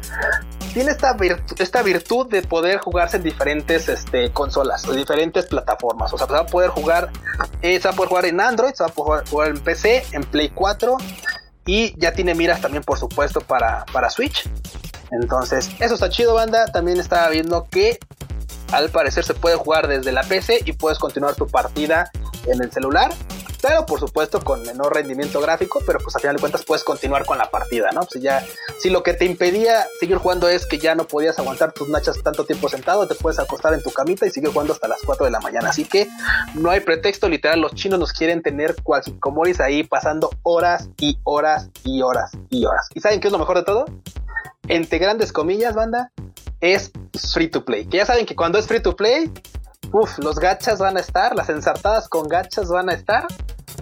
tiene 0.74 0.90
esta, 0.90 1.16
esta 1.58 1.82
virtud 1.82 2.28
de 2.28 2.42
poder 2.42 2.78
jugarse 2.78 3.16
en 3.16 3.22
diferentes 3.22 3.88
este, 3.88 4.30
consolas 4.32 4.86
o 4.86 4.92
diferentes 4.92 5.46
plataformas. 5.46 6.12
O 6.12 6.18
sea, 6.18 6.26
se 6.26 6.32
va 6.32 6.40
a 6.40 6.46
poder 6.46 6.70
jugar, 6.70 7.10
eh, 7.62 7.80
va 7.82 7.90
a 7.90 7.92
poder 7.94 8.08
jugar 8.08 8.26
en 8.26 8.40
Android, 8.40 8.74
se 8.74 8.84
va 8.84 8.90
a 8.90 8.92
poder 8.92 9.28
jugar 9.28 9.48
en 9.48 9.58
PC, 9.60 10.04
en 10.12 10.24
Play 10.24 10.50
4 10.50 10.96
y 11.66 11.98
ya 11.98 12.12
tiene 12.12 12.34
miras 12.34 12.60
también, 12.60 12.82
por 12.82 12.98
supuesto, 12.98 13.40
para, 13.40 13.86
para 13.86 14.10
Switch. 14.10 14.48
Entonces, 15.20 15.70
eso 15.80 15.94
está 15.94 16.08
chido, 16.08 16.34
banda. 16.34 16.66
También 16.66 16.98
estaba 16.98 17.28
viendo 17.28 17.66
que 17.70 17.98
al 18.72 18.90
parecer 18.90 19.24
se 19.24 19.34
puede 19.34 19.56
jugar 19.56 19.86
desde 19.88 20.12
la 20.12 20.22
PC 20.22 20.62
y 20.64 20.72
puedes 20.72 20.98
continuar 20.98 21.34
tu 21.34 21.46
partida 21.46 22.10
en 22.46 22.62
el 22.62 22.70
celular. 22.72 23.12
Pero 23.62 23.86
por 23.86 23.98
supuesto 23.98 24.40
con 24.40 24.62
menor 24.62 24.92
rendimiento 24.92 25.40
gráfico, 25.40 25.80
pero 25.86 25.98
pues 25.98 26.14
a 26.14 26.18
final 26.18 26.36
de 26.36 26.40
cuentas 26.40 26.66
puedes 26.66 26.84
continuar 26.84 27.24
con 27.24 27.38
la 27.38 27.50
partida, 27.50 27.88
¿no? 27.94 28.02
Si 28.02 28.20
ya, 28.20 28.44
si 28.78 28.90
lo 28.90 29.02
que 29.02 29.14
te 29.14 29.24
impedía 29.24 29.86
seguir 29.98 30.18
jugando 30.18 30.50
es 30.50 30.66
que 30.66 30.76
ya 30.76 30.94
no 30.94 31.06
podías 31.06 31.38
aguantar 31.38 31.72
tus 31.72 31.88
nachas 31.88 32.22
tanto 32.22 32.44
tiempo 32.44 32.68
sentado, 32.68 33.08
te 33.08 33.14
puedes 33.14 33.38
acostar 33.38 33.72
en 33.72 33.82
tu 33.82 33.90
camita 33.90 34.26
y 34.26 34.30
seguir 34.30 34.50
jugando 34.50 34.74
hasta 34.74 34.86
las 34.86 35.00
4 35.06 35.24
de 35.24 35.30
la 35.32 35.40
mañana. 35.40 35.70
Así 35.70 35.86
que 35.86 36.08
no 36.52 36.68
hay 36.68 36.80
pretexto, 36.80 37.26
literal, 37.26 37.58
los 37.62 37.72
chinos 37.72 37.98
nos 37.98 38.12
quieren 38.12 38.42
tener 38.42 38.76
cual 38.82 39.02
comoris 39.18 39.60
ahí 39.60 39.82
pasando 39.82 40.28
horas 40.42 40.90
y 40.98 41.18
horas 41.24 41.70
y 41.84 42.02
horas 42.02 42.32
y 42.50 42.66
horas. 42.66 42.88
¿Y 42.92 43.00
saben 43.00 43.18
qué 43.18 43.28
es 43.28 43.32
lo 43.32 43.38
mejor 43.38 43.56
de 43.56 43.64
todo? 43.64 43.86
Entre 44.68 44.98
grandes 44.98 45.32
comillas, 45.32 45.74
banda, 45.74 46.10
es 46.60 46.90
free 47.32 47.48
to 47.48 47.64
play. 47.64 47.86
Que 47.86 47.98
ya 47.98 48.06
saben 48.06 48.26
que 48.26 48.34
cuando 48.34 48.58
es 48.58 48.66
free 48.66 48.80
to 48.80 48.96
play, 48.96 49.30
uff, 49.92 50.18
los 50.18 50.38
gachas 50.38 50.78
van 50.78 50.96
a 50.96 51.00
estar, 51.00 51.34
las 51.34 51.48
ensartadas 51.48 52.08
con 52.08 52.28
gachas 52.28 52.68
van 52.68 52.90
a 52.90 52.94
estar 52.94 53.26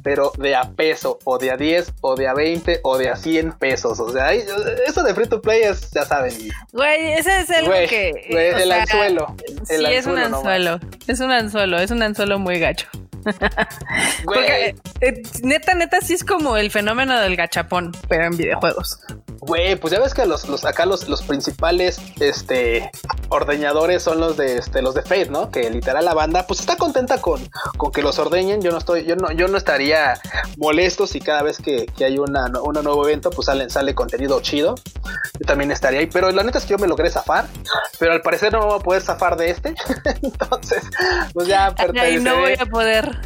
pero 0.02 0.32
de 0.38 0.54
a 0.56 0.62
peso, 0.62 1.18
o 1.24 1.38
de 1.38 1.50
a 1.50 1.56
10, 1.56 1.94
o 2.00 2.16
de 2.16 2.28
a 2.28 2.34
20, 2.34 2.80
o 2.82 2.98
de 2.98 3.08
a 3.08 3.16
100 3.16 3.52
pesos. 3.52 4.00
O 4.00 4.10
sea, 4.10 4.32
eso 4.32 5.02
de 5.02 5.14
free 5.14 5.28
to 5.28 5.40
play 5.40 5.62
es, 5.62 5.90
ya 5.90 6.04
saben. 6.04 6.32
Güey, 6.72 7.12
ese 7.12 7.40
es 7.40 7.50
el 7.50 7.66
que. 7.88 8.10
el 8.30 8.72
anzuelo. 8.72 9.36
sí, 9.64 9.84
es 9.86 10.06
un 10.06 10.18
anzuelo. 10.18 10.80
Es 11.06 11.20
un 11.20 11.30
anzuelo, 11.30 11.78
es 11.78 11.90
un 11.90 12.02
anzuelo 12.02 12.38
muy 12.38 12.58
gacho. 12.58 12.88
Porque, 14.24 14.74
eh, 15.00 15.22
neta, 15.42 15.74
neta, 15.74 16.00
sí 16.00 16.14
es 16.14 16.24
como 16.24 16.56
el 16.56 16.70
fenómeno 16.70 17.20
del 17.20 17.36
gachapón, 17.36 17.92
pero 18.08 18.24
en 18.24 18.36
videojuegos. 18.36 18.98
Güey, 19.44 19.74
pues 19.74 19.92
ya 19.92 19.98
ves 19.98 20.14
que 20.14 20.24
los, 20.24 20.48
los 20.48 20.64
acá 20.64 20.86
los, 20.86 21.08
los 21.08 21.22
principales 21.22 22.00
este 22.20 22.92
ordeñadores 23.28 24.00
son 24.00 24.20
los 24.20 24.36
de 24.36 24.58
este 24.58 24.82
los 24.82 24.94
de 24.94 25.02
Fate, 25.02 25.30
¿no? 25.30 25.50
Que 25.50 25.68
literal 25.68 26.04
la 26.04 26.14
banda 26.14 26.46
pues 26.46 26.60
está 26.60 26.76
contenta 26.76 27.20
con, 27.20 27.40
con 27.76 27.90
que 27.90 28.02
los 28.02 28.20
ordeñen. 28.20 28.62
Yo 28.62 28.70
no 28.70 28.78
estoy, 28.78 29.04
yo 29.04 29.16
no, 29.16 29.32
yo 29.32 29.48
no 29.48 29.58
estaría 29.58 30.14
molesto 30.58 31.08
si 31.08 31.20
cada 31.20 31.42
vez 31.42 31.58
que, 31.58 31.86
hay 32.04 32.18
una, 32.18 32.46
un 32.62 32.74
nuevo 32.84 33.04
evento, 33.04 33.30
pues 33.30 33.46
sale, 33.46 33.68
sale 33.68 33.96
contenido 33.96 34.40
chido. 34.40 34.76
Yo 35.40 35.46
también 35.46 35.72
estaría 35.72 35.98
ahí. 35.98 36.06
Pero 36.06 36.30
la 36.30 36.44
neta 36.44 36.58
es 36.58 36.64
que 36.64 36.70
yo 36.70 36.78
me 36.78 36.86
logré 36.86 37.10
zafar. 37.10 37.46
Pero 37.98 38.12
al 38.12 38.22
parecer 38.22 38.52
no 38.52 38.64
voy 38.64 38.78
a 38.78 38.82
poder 38.82 39.02
zafar 39.02 39.36
de 39.36 39.50
este. 39.50 39.74
Entonces, 40.22 40.84
pues 41.32 41.48
ya 41.48 41.74
Ay, 42.00 42.20
no 42.20 42.36
voy 42.36 42.54
a 42.58 42.66
poder. 42.66 43.18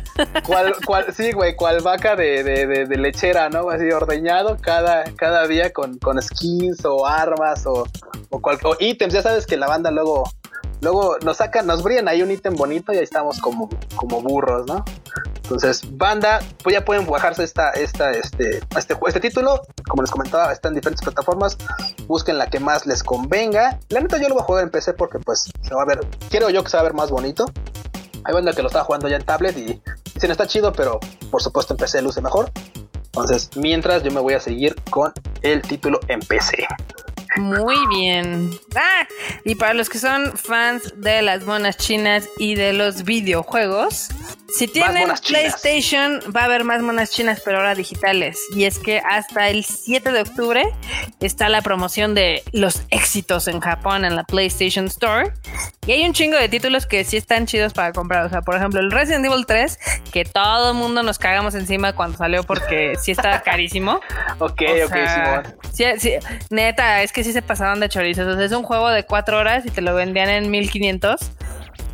¿Cuál, 0.47 0.75
cuál, 0.87 1.13
sí, 1.15 1.33
güey, 1.33 1.57
cual 1.57 1.83
vaca 1.83 2.17
de, 2.17 2.43
de, 2.43 2.87
de, 2.87 2.97
lechera, 2.97 3.51
¿no? 3.51 3.69
Así 3.69 3.91
ordeñado 3.91 4.57
cada, 4.63 5.05
cada 5.17 5.47
día 5.47 5.73
con 5.73 5.99
con 6.07 6.23
skins 6.23 6.85
o 6.85 7.05
armas 7.05 7.67
o, 7.67 7.85
o, 8.31 8.77
ítems. 8.79 9.13
Ya 9.13 9.23
sabes 9.23 9.45
que 9.45 9.57
la 9.57 9.67
banda 9.67 9.91
luego, 9.91 10.23
luego 10.81 11.19
nos 11.25 11.39
sacan, 11.39 11.67
nos 11.67 11.83
brillan 11.83 12.07
ahí 12.07 12.23
un 12.23 12.31
ítem 12.31 12.55
bonito 12.55 12.93
y 12.93 12.99
ahí 12.99 13.03
estamos 13.03 13.41
como, 13.41 13.69
como 13.97 14.23
burros, 14.23 14.69
¿no? 14.69 14.85
Entonces, 15.43 15.83
banda, 15.97 16.39
pues 16.63 16.75
ya 16.75 16.85
pueden 16.85 17.07
bajarse 17.09 17.43
esta, 17.43 17.71
esta, 17.71 18.13
este, 18.13 18.61
este, 18.77 18.97
este 19.05 19.21
título. 19.21 19.63
Como 19.89 20.03
les 20.03 20.11
comentaba, 20.13 20.53
está 20.53 20.69
en 20.69 20.75
diferentes 20.75 21.03
plataformas. 21.03 21.59
Busquen 22.07 22.39
la 22.39 22.47
que 22.47 22.61
más 22.61 22.87
les 22.87 23.03
convenga. 23.03 23.81
La 23.89 24.01
neta, 24.01 24.19
yo 24.19 24.29
lo 24.29 24.35
voy 24.35 24.43
a 24.43 24.47
jugar 24.47 24.63
en 24.63 24.71
PC 24.71 24.95
porque, 24.95 25.19
pues, 25.19 25.51
se 25.61 25.75
va 25.75 25.83
a 25.83 25.87
ver, 25.87 26.07
quiero 26.31 26.51
yo 26.51 26.63
que 26.63 26.71
se 26.71 26.77
va 26.77 26.83
a 26.83 26.85
ver 26.85 26.95
más 26.95 27.11
bonito. 27.11 27.47
Hay 28.23 28.33
banda 28.33 28.53
que 28.53 28.63
lo 28.63 28.69
está 28.69 28.85
jugando 28.85 29.09
ya 29.09 29.17
en 29.17 29.25
tablet 29.25 29.57
y 29.59 29.83
dicen 30.15 30.31
está 30.31 30.47
chido, 30.47 30.73
pero 30.73 31.01
por 31.33 31.43
supuesto 31.43 31.75
en 31.75 31.79
PC 31.79 32.01
luce 32.03 32.21
mejor. 32.21 32.51
Entonces, 33.17 33.49
mientras 33.57 34.03
yo 34.03 34.11
me 34.11 34.21
voy 34.21 34.35
a 34.35 34.41
seguir 34.41 34.77
con 34.91 35.11
el 35.41 35.63
título 35.63 36.01
en 36.09 36.21
PC. 36.21 36.67
Muy 37.37 37.77
bien. 37.89 38.51
Ah, 38.75 39.07
y 39.45 39.55
para 39.55 39.75
los 39.75 39.89
que 39.89 39.99
son 39.99 40.37
fans 40.37 40.95
de 40.97 41.23
las 41.23 41.45
monas 41.45 41.77
chinas 41.77 42.29
y 42.39 42.55
de 42.55 42.73
los 42.73 43.05
videojuegos, 43.05 44.09
Si 44.49 44.69
tienen 44.69 45.09
PlayStation, 45.27 46.21
va 46.35 46.43
a 46.43 46.45
haber 46.45 46.63
más 46.65 46.81
monas 46.81 47.11
chinas, 47.11 47.43
pero 47.45 47.59
ahora 47.59 47.75
digitales. 47.75 48.39
Y 48.55 48.65
es 48.65 48.79
que 48.79 49.01
hasta 49.01 49.49
el 49.49 49.65
7 49.65 50.13
de 50.13 50.23
octubre 50.23 50.65
está 51.21 51.49
la 51.49 51.63
promoción 51.63 52.15
de 52.15 52.43
los 52.53 52.83
éxitos 52.91 53.49
en 53.49 53.61
Japón 53.61 54.05
en 54.05 54.15
la 54.15 54.23
PlayStation 54.25 54.87
Store. 54.87 55.33
Y 55.87 55.93
hay 55.93 56.05
un 56.05 56.13
chingo 56.13 56.39
de 56.39 56.49
títulos 56.49 56.87
que 56.87 57.05
sí 57.05 57.17
están 57.17 57.47
chidos 57.47 57.73
para 57.73 57.93
comprar. 57.93 58.25
O 58.25 58.31
sea, 58.31 58.41
por 58.41 58.57
ejemplo, 58.57 58.81
el 58.81 58.91
Resident 58.93 59.27
Evil 59.27 59.45
3, 59.47 59.79
que 60.13 60.25
todo 60.25 60.71
el 60.71 60.77
mundo 60.77 61.03
nos 61.03 61.19
cagamos 61.19 61.55
encima 61.55 61.95
cuando 61.95 62.17
salió 62.17 62.45
porque 62.45 62.95
sí 63.03 63.11
estaba 63.11 63.41
carísimo. 63.41 64.01
ok, 64.39 64.63
ok, 64.87 64.97
sí, 65.77 65.85
sí, 65.99 66.13
neta, 66.51 67.03
es 67.03 67.13
que 67.13 67.23
sí 67.23 67.33
se 67.33 67.43
pasaron 67.43 67.81
de 67.81 67.89
chorizos. 67.89 68.39
es 68.39 68.53
un 68.53 68.63
juego 68.63 68.89
de 68.91 69.05
4 69.05 69.39
horas 69.39 69.67
y 69.67 69.71
te 69.71 69.81
lo 69.81 69.95
vendían 69.95 70.29
en 70.29 70.51
1500 70.51 71.21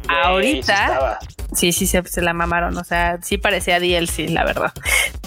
ahorita. 0.08 1.18
Sí, 1.54 1.72
sí, 1.72 1.86
se, 1.86 2.02
se, 2.04 2.22
la 2.22 2.32
mamaron. 2.32 2.76
O 2.78 2.84
sea, 2.84 3.18
sí 3.22 3.38
parecía 3.38 3.78
DLC, 3.78 4.30
la 4.30 4.44
verdad. 4.44 4.72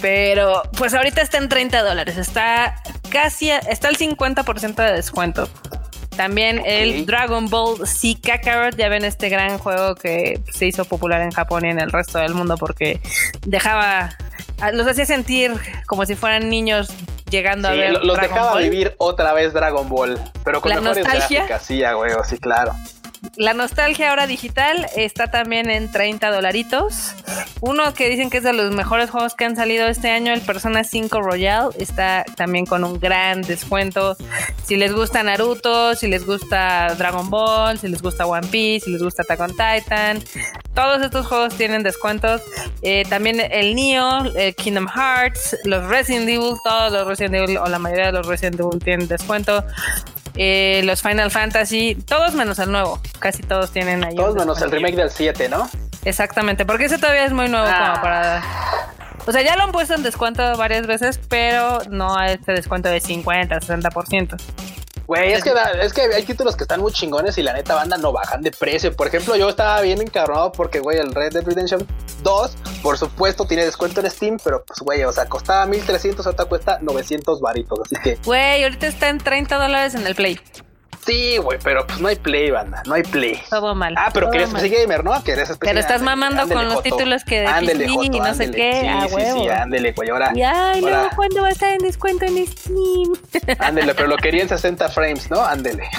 Pero 0.02 0.64
pues 0.78 0.94
ahorita 0.94 1.22
está 1.22 1.38
en 1.38 1.50
30 1.50 1.84
dólares. 1.84 2.18
Está 2.18 2.82
casi, 3.10 3.52
está 3.52 3.90
el 3.90 3.98
50% 3.98 4.76
de 4.76 4.94
descuento. 4.94 5.48
También 6.16 6.62
el 6.66 7.06
Dragon 7.06 7.50
Ball 7.50 7.86
Z 7.86 8.22
Kakarot, 8.22 8.78
ya 8.78 8.88
ven 8.88 9.04
este 9.04 9.28
gran 9.30 9.58
juego 9.58 9.96
que 9.96 10.40
se 10.52 10.66
hizo 10.66 10.86
popular 10.86 11.22
en 11.22 11.32
Japón 11.32 11.66
y 11.66 11.70
en 11.70 11.80
el 11.80 11.92
resto 11.92 12.20
del 12.20 12.34
mundo 12.34 12.58
porque 12.58 13.02
dejaba, 13.46 14.16
los 14.74 14.88
hacía 14.88 15.06
sentir 15.06 15.52
como 15.88 16.06
si 16.06 16.16
fueran 16.16 16.50
niños 16.50 16.88
llegando 17.30 17.68
a 17.68 17.72
ver. 17.72 18.04
Los 18.04 18.20
dejaba 18.20 18.58
vivir 18.58 18.96
otra 18.98 19.34
vez 19.34 19.54
Dragon 19.54 19.88
Ball, 19.90 20.20
pero 20.44 20.62
con 20.62 20.70
la 20.70 20.82
mejores 20.82 21.04
nostalgia. 21.04 21.46
gráficas, 21.46 21.64
sí, 21.64 21.84
sí, 22.24 22.38
claro. 22.38 22.76
La 23.38 23.54
nostalgia 23.54 24.10
ahora 24.10 24.28
digital 24.28 24.88
está 24.96 25.28
también 25.28 25.70
en 25.70 25.92
30 25.92 26.32
dolaritos. 26.32 27.14
Uno 27.62 27.94
que 27.94 28.10
dicen 28.10 28.30
que 28.30 28.38
es 28.38 28.44
de 28.44 28.54
los 28.54 28.74
mejores 28.74 29.10
juegos 29.10 29.36
que 29.36 29.46
han 29.46 29.56
salido 29.56 29.88
este 29.88 30.10
año, 30.10 30.34
el 30.34 30.42
Persona 30.42 30.84
5 30.84 31.22
Royal, 31.22 31.70
está 31.78 32.24
también 32.36 32.66
con 32.66 32.84
un 32.84 33.00
gran 33.00 33.42
descuento. 33.42 34.16
Si 34.64 34.78
les 34.78 34.94
gusta 34.94 35.24
Naruto, 35.24 35.96
si 35.96 36.08
les 36.08 36.26
gusta 36.26 36.96
Dragon 36.96 37.30
Ball, 37.30 37.78
si 37.78 37.88
les 37.88 38.02
gusta 38.02 38.26
One 38.26 38.48
Piece, 38.48 38.86
si 38.86 38.92
les 38.92 39.02
gusta 39.02 39.24
Attack 39.24 39.40
on 39.42 39.52
Titan, 39.52 40.24
todos 40.74 41.02
estos 41.02 41.26
juegos 41.28 41.56
tienen 41.56 41.84
descuentos. 41.84 42.42
Eh, 42.82 43.04
también 43.10 43.40
el 43.40 43.76
Neo, 43.76 44.26
el 44.36 44.56
Kingdom 44.56 44.88
Hearts, 44.88 45.58
los 45.66 45.86
Resident 45.88 46.30
Evil, 46.30 46.56
todos 46.64 46.92
los 46.92 47.08
Resident 47.08 47.36
Evil 47.36 47.58
o 47.58 47.66
la 47.68 47.80
mayoría 47.80 48.08
de 48.08 48.12
los 48.14 48.28
Resident 48.28 48.60
Evil 48.60 48.80
tienen 48.80 49.08
descuento. 49.08 49.64
Eh, 50.36 50.82
los 50.84 51.02
Final 51.02 51.32
Fantasy, 51.32 51.96
todos 51.96 52.34
menos 52.34 52.60
el 52.60 52.72
nuevo, 52.72 53.00
casi 53.20 53.42
todos 53.42 53.72
tienen 53.72 54.04
ahí. 54.04 54.16
Todos 54.16 54.36
menos 54.36 54.62
el 54.62 54.72
remake 54.72 54.96
del 54.96 55.10
7, 55.10 55.50
¿no? 55.50 55.70
Exactamente, 56.04 56.66
porque 56.66 56.86
ese 56.86 56.98
todavía 56.98 57.26
es 57.26 57.34
muy 57.34 57.50
nuevo 57.50 57.66
como 57.66 57.78
ah. 57.78 58.02
para... 58.02 58.44
O 59.28 59.32
sea, 59.32 59.42
ya 59.42 59.56
lo 59.56 59.64
han 59.64 59.72
puesto 59.72 59.96
en 59.96 60.04
descuento 60.04 60.56
varias 60.56 60.86
veces, 60.86 61.20
pero 61.30 61.80
no 61.90 62.16
a 62.16 62.28
este 62.32 62.52
descuento 62.52 62.90
de 62.90 63.00
50, 63.00 63.60
60%. 63.60 64.38
Güey, 65.08 65.34
es 65.34 65.44
que, 65.44 65.54
es 65.82 65.94
que 65.94 66.02
hay 66.02 66.24
títulos 66.24 66.56
que 66.56 66.64
están 66.64 66.82
muy 66.82 66.92
chingones 66.92 67.38
y 67.38 67.44
la 67.44 67.54
neta 67.54 67.76
banda 67.76 67.98
no 67.98 68.12
bajan 68.12 68.42
de 68.42 68.52
precio. 68.52 68.96
Por 68.96 69.08
ejemplo, 69.08 69.36
yo 69.36 69.50
estaba 69.50 69.82
bien 69.82 70.02
encarnado 70.02 70.52
porque, 70.52 70.80
güey, 70.80 70.98
el 70.98 71.14
Red 71.14 71.34
Dead 71.34 71.46
Redemption 71.46 71.88
2, 72.24 72.56
por 72.82 72.98
supuesto, 72.98 73.46
tiene 73.46 73.66
descuento 73.66 74.00
en 74.02 74.10
Steam, 74.10 74.38
pero 74.44 74.64
pues, 74.66 74.80
güey, 74.80 75.04
o 75.04 75.12
sea, 75.12 75.26
costaba 75.28 75.66
1300, 75.66 76.26
ahorita 76.26 76.46
cuesta 76.46 76.80
900 76.82 77.40
varitos. 77.40 77.80
Así 77.86 77.96
que. 78.04 78.18
Güey, 78.26 78.64
ahorita 78.64 78.88
está 78.88 79.10
en 79.10 79.20
30 79.20 79.58
dólares 79.58 79.96
en 79.96 80.08
el 80.08 80.16
Play. 80.16 80.40
Sí, 81.06 81.38
güey, 81.38 81.60
pero 81.64 81.86
pues 81.86 82.00
no 82.00 82.08
hay 82.08 82.16
play, 82.16 82.50
banda, 82.50 82.82
no 82.88 82.96
hay 82.96 83.04
play. 83.04 83.40
Todo 83.50 83.76
mal. 83.76 83.94
Ah, 83.98 84.10
pero 84.12 84.32
querías 84.32 84.50
PC 84.50 84.70
Gamer, 84.70 85.04
¿no? 85.04 85.24
Querías 85.24 85.56
Pero 85.60 85.80
estás 85.80 86.02
mamando 86.02 86.48
con 86.48 86.68
los 86.68 86.82
títulos 86.82 87.24
que 87.24 87.42
de 87.42 87.48
ándele, 87.48 87.86
y 87.86 88.10
no 88.10 88.34
sé 88.34 88.50
qué. 88.50 88.82
Sí, 88.82 88.88
ah, 88.88 89.08
sí, 89.08 89.40
sí, 89.40 89.50
ándele, 89.50 89.92
güey, 89.92 90.10
ahora. 90.10 90.32
Y 90.34 90.42
ay, 90.42 90.82
luego, 90.82 91.10
¿cuándo 91.16 91.42
va 91.42 91.50
a 91.50 91.52
estar 91.52 91.72
en 91.72 91.80
descuento 91.80 92.26
en 92.26 92.46
Steam? 92.48 93.14
Ándele, 93.60 93.94
pero 93.94 94.08
lo 94.08 94.18
quería 94.18 94.44
en 94.44 94.50
60 94.50 94.90
frames, 94.90 95.30
¿no? 95.30 95.44
Ándele. 95.44 95.84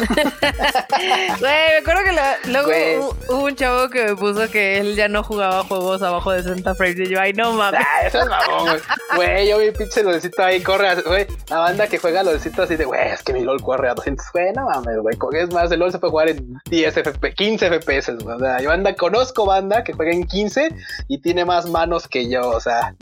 Güey, 1.39 1.71
me 1.71 1.77
acuerdo 1.79 2.03
que 2.05 2.49
luego 2.51 3.17
hubo 3.29 3.45
un 3.45 3.55
chavo 3.55 3.89
que 3.89 4.05
me 4.05 4.17
puso 4.17 4.51
que 4.51 4.79
él 4.79 4.97
ya 4.97 5.09
no 5.09 5.23
jugaba 5.23 5.63
juegos 5.65 6.03
abajo 6.03 6.33
de 6.33 6.43
60 6.43 6.75
frames. 6.75 6.99
Y 6.99 7.09
yo, 7.09 7.21
ay, 7.21 7.33
no 7.33 7.53
mames. 7.53 7.81
Ah, 7.81 8.07
eso 8.07 8.21
es 8.21 8.27
mamón, 8.27 8.65
güey. 8.65 8.81
Güey, 9.15 9.49
yo 9.49 9.59
vi 9.59 9.71
pinche 9.71 10.03
lodecito 10.03 10.43
ahí, 10.43 10.63
corre, 10.63 11.03
güey. 11.03 11.27
La 11.49 11.59
banda 11.59 11.87
que 11.87 11.99
juega 11.99 12.23
lodecito 12.23 12.63
así 12.63 12.77
de, 12.77 12.85
güey, 12.85 13.11
es 13.11 13.23
que 13.23 13.33
mi 13.33 13.43
LOL 13.43 13.63
corre 13.63 13.89
a 13.89 13.95
200. 13.95 14.27
Güey, 14.33 14.53
no 14.55 14.67
mames, 14.67 14.96
güey, 15.03 15.17
es 15.35 15.53
más 15.53 15.71
LOL 15.71 15.93
se 15.93 15.99
puede 15.99 16.11
jugar 16.11 16.29
en 16.29 16.55
10 16.71 16.95
FPS, 16.95 17.35
15 17.35 17.81
FPS. 17.81 18.09
O 18.25 18.39
sea, 18.39 18.61
yo 18.61 18.71
anda, 18.71 18.95
conozco 18.95 19.47
banda 19.47 19.85
que 19.85 19.93
juega 19.93 20.13
en 20.13 20.25
15 20.25 20.75
y 21.09 21.19
tiene 21.19 21.45
más 21.45 21.67
manos 21.69 22.09
que 22.09 22.29
yo. 22.29 22.49
O 22.49 22.61
sea, 22.61 22.95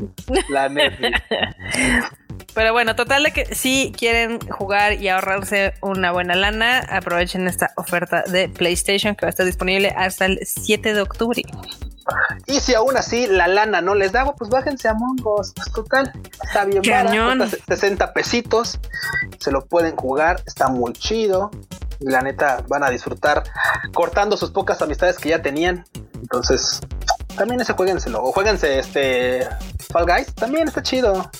la. 0.48 0.70
Pero 2.54 2.72
bueno, 2.72 2.94
total 2.94 3.24
de 3.24 3.32
que 3.32 3.54
si 3.54 3.92
quieren 3.96 4.38
jugar 4.48 5.00
y 5.00 5.08
ahorrarse 5.08 5.74
una 5.82 6.12
buena 6.12 6.36
lana, 6.36 6.78
aprovechen 6.78 7.48
esta 7.48 7.72
oferta 7.76 8.22
de 8.22 8.48
PlayStation 8.48 9.16
que 9.16 9.26
va 9.26 9.28
a 9.28 9.30
estar 9.30 9.46
disponible 9.46 9.92
hasta 9.96 10.26
el 10.26 10.38
7 10.42 10.94
de 10.94 11.00
octubre. 11.00 11.42
Y 12.46 12.60
si 12.60 12.74
aún 12.74 12.96
así 12.96 13.26
la 13.26 13.48
lana 13.48 13.80
no 13.80 13.94
les 13.94 14.12
da, 14.12 14.30
pues 14.34 14.50
bájense 14.50 14.88
a 14.88 14.94
Mongos. 14.94 15.52
Pues 15.54 15.72
total, 15.72 16.12
está 16.42 16.64
bien 16.64 16.82
barato, 16.82 17.56
60 17.66 18.12
pesitos. 18.12 18.78
Se 19.38 19.50
lo 19.50 19.64
pueden 19.64 19.96
jugar, 19.96 20.42
está 20.46 20.68
muy 20.68 20.92
chido. 20.92 21.50
Y 22.00 22.10
la 22.10 22.22
neta 22.22 22.64
van 22.68 22.84
a 22.84 22.90
disfrutar 22.90 23.44
cortando 23.92 24.36
sus 24.36 24.50
pocas 24.50 24.80
amistades 24.82 25.18
que 25.18 25.30
ya 25.30 25.42
tenían. 25.42 25.84
Entonces, 26.14 26.80
también 27.36 27.60
ese 27.60 27.72
jueguenselo. 27.72 28.22
O 28.22 28.32
jueguense 28.32 28.78
este 28.78 29.46
Fall 29.92 30.06
Guys, 30.06 30.34
también 30.34 30.68
está 30.68 30.82
chido. 30.82 31.30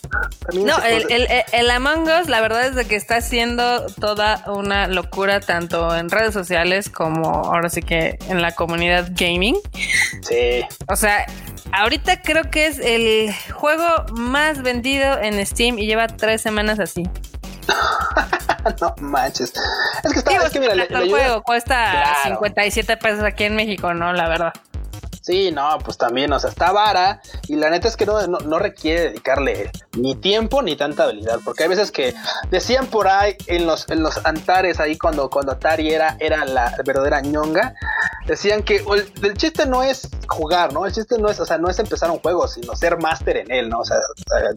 no, 0.53 0.79
el, 0.85 1.11
el, 1.11 1.29
el, 1.53 1.71
Among 1.71 2.09
Us, 2.09 2.29
la 2.29 2.40
verdad 2.40 2.67
es 2.67 2.75
de 2.75 2.85
que 2.87 2.97
está 2.97 3.17
haciendo 3.17 3.87
toda 4.01 4.45
una 4.47 4.87
locura, 4.87 5.40
tanto 5.40 5.95
en 5.95 6.11
redes 6.11 6.35
sociales 6.35 6.88
como 6.88 7.29
ahora 7.29 7.69
sí 7.71 7.83
que 7.83 8.19
en 8.29 8.43
la 8.43 8.53
comunidad 8.53 9.09
gaming. 9.12 9.57
Sí. 10.23 10.64
O 10.88 10.97
sea, 10.97 11.27
ahorita 11.73 12.23
creo 12.23 12.51
que 12.51 12.67
es 12.67 12.79
el 12.79 13.35
juego 13.53 13.87
más 14.12 14.62
vendido 14.62 15.19
en 15.19 15.45
Steam 15.47 15.79
y 15.79 15.87
lleva 15.87 16.09
tres 16.09 16.43
semanas 16.43 16.79
así. 16.81 17.09
no 18.81 18.94
manches. 18.98 19.53
Es 20.03 20.12
que 20.12 20.18
está, 20.18 20.33
es 20.33 20.53
que 20.53 20.61
mira, 20.61 20.72
el 20.74 21.11
juego 21.11 21.42
cuesta 21.42 22.16
57 22.24 22.96
pesos 22.96 23.22
aquí 23.24 23.44
en 23.44 23.57
México, 23.57 23.94
¿no? 23.94 24.12
La 24.12 24.29
verdad. 24.29 24.53
Sí, 25.25 25.51
no, 25.53 25.79
pues 25.83 25.97
también, 25.97 26.31
o 26.35 26.39
sea, 26.39 26.51
está 26.51 26.71
vara 26.71 27.23
y 27.49 27.57
la 27.57 27.71
neta 27.71 27.89
es 27.89 27.97
que 27.97 28.05
no, 28.05 28.27
no, 28.27 28.59
requiere 28.59 29.05
dedicarle 29.05 29.71
ni 29.97 30.15
tiempo 30.17 30.61
ni 30.61 30.77
tanta 30.77 31.05
habilidad, 31.05 31.41
porque 31.43 31.63
hay 31.63 31.71
veces 31.71 31.91
que 31.91 32.15
decían 32.51 32.89
por 32.89 33.09
ahí 33.09 33.35
en 33.47 33.65
los, 33.67 33.89
en 33.89 34.03
los 34.03 34.21
antares 34.27 34.81
ahí 34.81 34.99
cuando, 34.99 35.31
cuando 35.31 35.53
Atari 35.53 35.95
era, 35.95 36.19
era 36.21 36.45
la 36.45 36.75
verdadera 36.85 37.23
ñonga, 37.23 37.75
decían 38.27 38.63
que 38.63 38.85
el, 39.23 39.35
chiste 39.39 39.65
no 39.65 39.83
es 39.83 40.11
jugar, 40.29 40.75
¿no? 40.75 40.85
El 40.85 40.93
chiste 40.93 41.17
no 41.19 41.31
es, 41.31 41.41
o 41.41 41.47
sea, 41.47 41.57
no 41.57 41.71
es 41.71 41.79
empezar 41.79 42.11
un 42.11 42.19
juego, 42.19 42.47
sino 42.47 42.77
ser 42.77 42.99
máster 42.99 43.39
en 43.39 43.51
él, 43.51 43.71
¿no? 43.71 43.81
O 43.81 43.85
sea, 43.87 43.97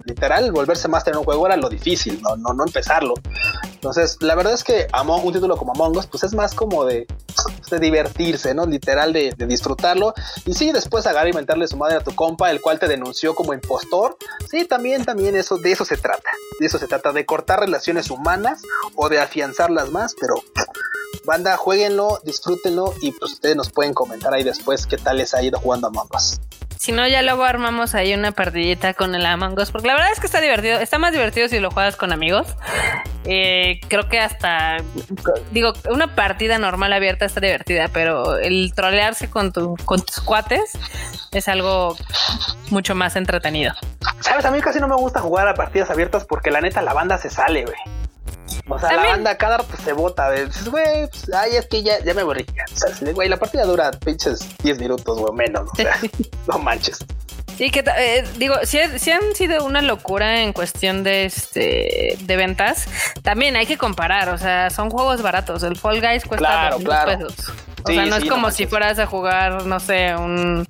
literal, 0.04 0.52
volverse 0.52 0.90
máster 0.90 1.14
en 1.14 1.20
un 1.20 1.24
juego 1.24 1.46
era 1.46 1.56
lo 1.56 1.70
difícil, 1.70 2.22
¿no? 2.22 2.36
No, 2.36 2.54
no 2.54 2.66
empezarlo. 2.66 3.14
Entonces, 3.64 4.18
la 4.22 4.36
verdad 4.36 4.52
es 4.52 4.66
que 4.66 4.88
Among, 4.92 5.26
un 5.26 5.32
título 5.32 5.56
como 5.56 5.72
Among 5.72 5.98
Us, 5.98 6.08
pues 6.08 6.26
es 6.26 6.34
más 6.34 6.54
como 6.54 6.84
de, 6.84 7.08
de 7.70 7.80
divertirse, 7.80 8.54
¿no? 8.54 8.66
Literal 8.66 9.14
de, 9.14 9.34
disfrutarlo 9.48 10.14
y 10.46 10.54
sí, 10.54 10.72
después 10.72 11.06
agarrar 11.06 11.30
y 11.30 11.34
mentarle 11.34 11.68
su 11.68 11.78
madre 11.78 11.98
a 11.98 12.02
tu 12.02 12.14
compa, 12.16 12.52
el 12.52 12.62
cual 12.62 12.80
te 12.80 12.88
denunció 12.88 13.36
como 13.36 13.54
impostor. 13.54 14.18
Sí, 14.50 14.66
también, 14.66 15.06
también 15.06 15.36
eso, 15.36 15.58
de 15.58 15.72
eso 15.72 15.86
se 15.86 15.98
trata. 15.98 16.30
De 16.60 16.66
eso 16.66 16.78
se 16.78 16.88
trata, 16.88 17.12
de 17.12 17.26
cortar 17.26 17.60
relaciones 17.60 18.10
humanas 18.10 18.62
o 18.96 19.10
de 19.10 19.20
afianzarlas 19.20 19.92
más, 19.92 20.16
pero 20.20 20.36
banda, 21.26 21.58
jueguenlo, 21.58 22.20
disfrútenlo 22.24 22.94
y 23.02 23.12
pues 23.12 23.34
ustedes 23.34 23.56
nos 23.56 23.72
pueden 23.72 23.94
comentar 23.94 24.34
ahí 24.34 24.44
después 24.44 24.88
qué 24.88 24.98
tal 24.98 25.18
les 25.18 25.34
ha 25.34 25.44
ido 25.44 25.60
jugando 25.60 25.88
a 25.88 26.18
Us. 26.18 26.40
Si 26.78 26.92
no, 26.92 27.08
ya 27.08 27.22
luego 27.22 27.44
armamos 27.44 27.96
ahí 27.96 28.14
una 28.14 28.32
partidita 28.32 28.94
con 28.94 29.16
el 29.16 29.26
Among 29.26 29.60
Us, 29.60 29.72
porque 29.72 29.88
la 29.88 29.94
verdad 29.94 30.12
es 30.12 30.20
que 30.20 30.28
está 30.28 30.40
divertido. 30.42 30.80
Está 30.80 31.00
más 31.00 31.12
divertido 31.12 31.48
si 31.48 31.60
lo 31.60 31.72
juegas 31.72 31.96
con 31.96 32.12
amigos. 32.12 32.48
Eh, 33.26 33.82
creo 33.88 34.08
que 34.08 34.20
hasta, 34.20 34.78
digo, 35.52 35.74
una 35.90 36.16
partida 36.16 36.58
normal 36.60 36.94
abierta 36.94 37.26
está 37.26 37.42
divertida, 37.42 37.90
pero 37.90 38.38
el 38.38 38.74
trolearse 38.74 39.30
con, 39.30 39.52
tu, 39.52 39.76
con 39.86 40.02
tus 40.02 40.22
cuates 40.22 40.78
es 41.32 41.48
algo 41.48 41.98
mucho 42.70 42.96
más 42.96 43.16
entretenido. 43.16 43.74
Sabes, 44.22 44.46
a 44.46 44.52
mí 44.52 44.62
casi 44.62 44.80
no 44.80 44.88
me 44.88 44.96
gusta 44.96 45.20
jugar 45.20 45.48
a 45.48 45.56
partidas 45.56 45.90
abiertas 45.90 46.26
porque 46.26 46.52
la 46.52 46.62
neta 46.62 46.82
la 46.82 46.94
banda 46.94 47.18
se 47.18 47.30
sale, 47.30 47.66
güey. 47.66 47.78
O 48.70 48.80
sea, 48.80 48.94
la 48.94 49.06
banda 49.06 49.38
cada 49.38 49.60
rato 49.60 49.78
se 49.84 49.94
bota. 49.94 50.32
Dices, 50.32 50.70
güey, 50.70 51.08
pues, 51.10 51.32
ay, 51.34 51.56
es 51.56 51.68
que 51.68 51.84
ya, 51.84 52.04
ya 52.04 52.14
me 52.14 52.22
aburrí. 52.22 52.46
O 52.74 52.78
sea, 52.78 53.14
güey, 53.14 53.30
la 53.30 53.38
partida 53.38 53.64
dura 53.66 53.92
pinches 53.92 54.58
10 54.60 54.80
minutos, 54.80 55.20
o 55.20 55.32
menos. 55.32 55.70
O 55.72 55.76
sea, 55.76 55.98
no 56.48 56.60
manches. 56.60 57.00
Sí, 57.58 57.72
que 57.72 57.84
eh, 57.98 58.24
digo, 58.38 58.54
si, 58.64 58.78
si, 59.00 59.10
han 59.10 59.34
sido 59.34 59.66
una 59.66 59.82
locura 59.82 60.44
en 60.44 60.54
cuestión 60.54 61.04
de 61.04 61.26
este 61.26 62.16
de 62.20 62.36
ventas, 62.36 62.88
también 63.24 63.56
hay 63.56 63.66
que 63.66 63.78
comparar, 63.78 64.30
o 64.30 64.38
sea, 64.38 64.70
son 64.70 64.92
juegos 64.92 65.24
baratos. 65.24 65.64
El 65.64 65.76
Fall 65.76 66.00
Guys 66.00 66.24
cuesta 66.26 66.70
claro, 66.80 67.18
pesos. 67.18 67.52
O 67.84 67.92
sea, 67.92 68.06
no 68.06 68.18
es 68.18 68.26
como 68.26 68.52
si 68.52 68.68
fueras 68.68 69.00
a 69.00 69.08
jugar, 69.08 69.66
no 69.66 69.80
sé, 69.80 70.16
un 70.16 70.68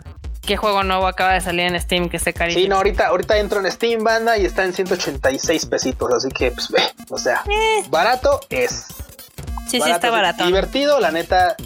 ¿Qué 0.47 0.55
juego 0.55 0.81
nuevo 0.83 1.05
acaba 1.07 1.33
de 1.33 1.41
salir 1.41 1.65
en 1.65 1.79
Steam 1.79 2.07
que 2.09 2.15
esté 2.17 2.33
carísimo? 2.33 2.63
Sí, 2.63 2.69
no, 2.69 2.77
ahorita, 2.77 3.07
ahorita 3.07 3.37
entro 3.37 3.59
en 3.59 3.69
Steam, 3.69 4.01
banda, 4.03 4.37
y 4.37 4.45
está 4.45 4.63
en 4.63 4.71
186 4.73 5.65
pesitos, 5.65 6.09
así 6.13 6.29
que, 6.29 6.51
pues, 6.51 6.69
ve, 6.71 6.81
o 7.09 7.17
sea, 7.17 7.43
Eh. 7.49 7.83
barato 7.89 8.39
es. 8.49 8.85
sí, 9.69 9.81
sí, 9.81 9.89
está 9.91 10.09
barato. 10.09 10.45
Divertido, 10.45 10.99
la 11.01 11.11
neta. 11.11 11.57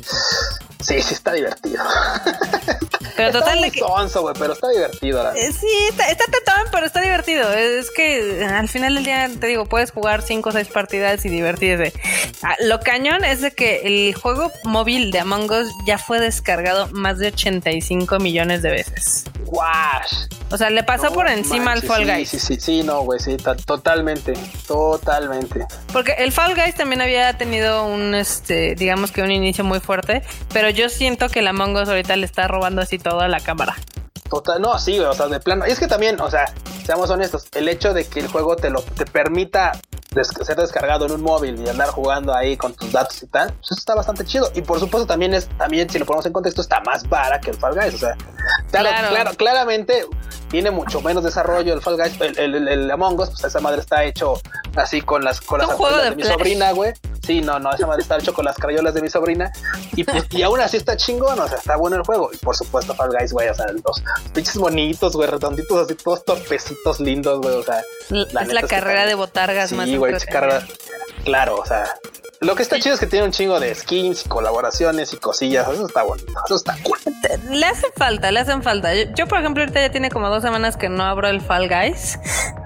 Sí, 0.80 1.00
sí 1.02 1.14
está 1.14 1.32
divertido. 1.34 1.84
Pero 3.22 3.28
está 3.30 3.40
total 3.40 3.60
muy 3.60 3.70
de 3.70 3.72
que. 3.72 3.80
sonso, 3.80 4.22
güey, 4.22 4.36
pero 4.38 4.54
está 4.54 4.70
divertido. 4.70 5.24
La... 5.24 5.32
Eh, 5.34 5.52
Sí, 5.52 5.68
está, 5.90 6.08
está 6.10 6.26
tetón, 6.26 6.64
pero 6.72 6.86
está 6.86 7.02
divertido. 7.02 7.52
Es 7.54 7.92
que 7.92 8.42
eh, 8.42 8.46
al 8.46 8.68
final 8.68 8.96
del 8.96 9.06
día, 9.06 9.30
te 9.40 9.48
digo, 9.48 9.66
puedes 9.66 9.92
jugar 9.92 10.22
5 10.22 10.50
o 10.50 10.52
6 10.52 10.68
partidas 10.70 11.26
y 11.26 11.30
divertirse. 11.30 11.94
Ah, 12.42 12.56
Lo 12.62 12.80
cañón 12.80 13.24
es 13.24 13.42
de 13.42 13.52
que 13.52 13.82
el 13.84 14.16
juego 14.16 14.52
móvil 14.64 15.12
de 15.12 15.20
Among 15.20 15.52
Us 15.52 15.68
ya 15.86 15.98
fue 15.98 16.20
descargado 16.20 16.88
más 16.92 17.20
de 17.20 17.28
85 17.28 18.20
millones 18.20 18.62
de 18.62 18.72
veces. 18.72 19.26
Guash. 19.52 20.28
O 20.50 20.58
sea, 20.58 20.70
le 20.70 20.82
pasó 20.84 21.06
No 21.06 21.12
por 21.14 21.28
encima 21.30 21.74
al 21.74 21.82
Fall 21.84 22.06
sí, 22.06 22.12
Guys. 22.12 22.30
Sí, 22.30 22.40
sí, 22.40 22.60
sí, 22.60 22.84
no, 22.84 23.02
güey, 23.02 23.20
sí, 23.20 23.36
ta- 23.38 23.56
totalmente, 23.56 24.34
totalmente. 24.66 25.66
Porque 25.92 26.14
el 26.18 26.32
Fall 26.32 26.56
Guys 26.56 26.76
también 26.76 27.02
había 27.02 27.38
tenido 27.38 27.86
un, 27.86 28.16
este, 28.16 28.76
digamos 28.76 29.12
que 29.12 29.22
un 29.22 29.32
inicio 29.32 29.64
muy 29.64 29.80
fuerte, 29.82 30.24
pero 30.54 30.70
yo 30.70 30.90
siento 30.90 31.28
que 31.30 31.40
el 31.40 31.48
Among 31.48 31.76
Us 31.76 31.90
ahorita 31.90 32.16
le 32.16 32.26
está 32.26 32.48
robando 32.48 32.82
así 32.82 32.98
todo 32.98 33.20
a 33.20 33.28
la 33.28 33.40
cámara. 33.42 33.76
Total, 34.30 34.62
no, 34.62 34.80
sí, 34.80 34.96
güey, 34.98 35.10
o 35.10 35.14
sea, 35.14 35.28
de 35.28 35.40
plano. 35.42 35.68
Y 35.68 35.72
es 35.72 35.80
que 35.80 35.88
también, 35.88 36.20
o 36.22 36.32
sea, 36.32 36.46
seamos 36.86 37.10
honestos, 37.10 37.48
el 37.54 37.68
hecho 37.68 37.94
de 37.94 38.08
que 38.08 38.22
el 38.22 38.28
juego 38.28 38.56
te 38.56 38.70
lo 38.70 38.82
te 38.82 39.06
permita 39.06 39.74
des- 40.14 40.28
ser 40.28 40.58
descargado 40.58 41.06
en 41.06 41.14
un 41.14 41.22
móvil 41.22 41.62
y 41.64 41.70
andar 41.70 41.90
jugando 41.90 42.34
ahí 42.36 42.58
con 42.58 42.74
tus 42.74 42.92
datos 42.92 43.22
y 43.24 43.28
tal, 43.28 43.48
pues 43.54 43.72
eso 43.72 43.80
está 43.80 43.96
bastante 43.96 44.26
chido. 44.26 44.52
Y 44.54 44.62
por 44.62 44.80
supuesto 44.80 45.08
también 45.08 45.34
es, 45.34 45.48
también 45.58 45.90
si 45.90 46.00
lo 46.00 46.06
ponemos 46.06 46.26
en 46.26 46.34
contexto, 46.34 46.62
está 46.62 46.82
más 46.82 47.08
vara 47.08 47.40
que 47.40 47.52
el 47.52 47.58
Fall 47.58 47.76
Guys. 47.76 47.96
O 47.96 47.98
sea, 47.98 48.16
claro, 48.72 48.90
Claro. 48.90 49.08
claro, 49.10 49.32
claramente 49.38 50.06
tiene 50.50 50.70
mucho 50.70 51.02
menos 51.02 51.24
desarrollo 51.24 51.74
el 51.74 51.82
Fall 51.82 51.98
Guys, 51.98 52.20
el, 52.20 52.38
el- 52.56 52.68
el- 52.68 52.92
Among 52.92 53.20
Us, 53.20 53.30
pues 53.30 53.44
esa 53.46 53.60
madre 53.62 53.80
está 53.82 54.04
hecho 54.04 54.34
así 54.76 55.02
con 55.02 55.24
las 55.24 55.40
con 55.40 55.60
las 55.60 55.70
de 55.70 56.10
de 56.10 56.16
mi 56.16 56.24
sobrina, 56.24 56.72
güey. 56.74 56.94
Sí, 57.26 57.40
no, 57.40 57.60
no, 57.60 57.72
esa 57.72 57.86
madre 57.86 58.02
está 58.02 58.18
hecho 58.18 58.34
con 58.34 58.46
las 58.46 58.58
crayolas 58.58 58.96
de 58.96 59.02
mi 59.04 59.08
sobrina. 59.10 59.52
Y 59.96 60.04
pues, 60.04 60.26
y 60.32 60.42
aún 60.42 60.60
así 60.60 60.78
está 60.78 60.98
chingón, 60.98 61.40
o 61.40 61.48
sea, 61.48 61.58
está 61.60 61.76
bueno 61.78 61.96
el 61.98 62.02
juego. 62.02 62.32
Y 62.34 62.38
por 62.38 62.56
supuesto, 62.56 62.96
Fall 62.96 63.12
Guys, 63.16 63.32
güey, 63.32 63.48
o 63.48 63.54
sea, 63.54 63.68
los 63.68 64.02
pinches 64.34 64.58
bonitos, 64.58 65.16
güey, 65.16 65.30
redonditos, 65.30 65.86
así, 65.86 65.94
todos 65.94 66.26
torpecitos 66.26 67.00
lindos, 67.00 67.40
güey, 67.40 67.56
o 67.58 67.64
sea. 67.64 67.84
La 68.10 68.42
es 68.42 68.52
la 68.52 68.64
carrera 68.64 69.06
de 69.06 69.14
botargas 69.14 69.72
más 69.74 69.86
Sí, 69.86 69.98
güey. 70.02 70.14
Claro, 71.24 71.56
o 71.58 71.66
sea. 71.66 71.86
Lo 72.40 72.56
que 72.56 72.64
está 72.64 72.80
chido 72.80 72.96
es 72.96 73.00
que 73.00 73.06
tiene 73.06 73.26
un 73.26 73.32
chingo 73.32 73.60
de 73.60 73.76
skins 73.76 74.26
y 74.26 74.30
colaboraciones 74.30 75.14
y 75.14 75.18
cosillas. 75.18 75.70
Eso 75.70 75.86
está 75.86 76.02
bonito. 76.02 76.34
Eso 76.44 76.56
está 76.56 76.76
cool. 76.82 76.98
Le 77.52 77.64
hace 77.68 77.86
falta, 77.96 78.32
le 78.32 78.40
hacen 78.40 78.64
falta. 78.64 78.96
Yo, 78.96 79.04
yo, 79.16 79.28
por 79.28 79.38
ejemplo, 79.38 79.62
ahorita 79.62 79.80
ya 79.80 79.92
tiene 79.92 80.10
como 80.10 80.28
dos 80.30 80.42
semanas 80.42 80.76
que 80.76 80.90
no 80.90 81.04
abro 81.04 81.28
el 81.28 81.40
Fall 81.40 81.70
Guys. 81.70 82.18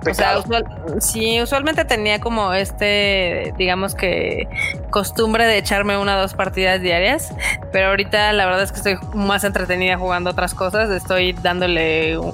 O 0.09 0.13
sea, 0.13 0.37
usual- 0.39 0.65
sí, 1.01 1.41
usualmente 1.41 1.83
tenía 1.83 2.21
como 2.21 2.53
este, 2.53 3.53
digamos 3.57 3.95
que 3.95 4.47
costumbre 4.91 5.45
de 5.45 5.57
echarme 5.57 5.97
una 5.97 6.15
o 6.17 6.21
dos 6.21 6.35
partidas 6.35 6.79
diarias, 6.79 7.33
pero 7.73 7.87
ahorita 7.89 8.31
la 8.31 8.45
verdad 8.45 8.63
es 8.63 8.71
que 8.71 8.77
estoy 8.77 8.97
más 9.13 9.43
entretenida 9.43 9.97
jugando 9.97 10.29
otras 10.29 10.53
cosas. 10.53 10.89
Estoy 10.89 11.33
dándole 11.33 12.17
un 12.17 12.31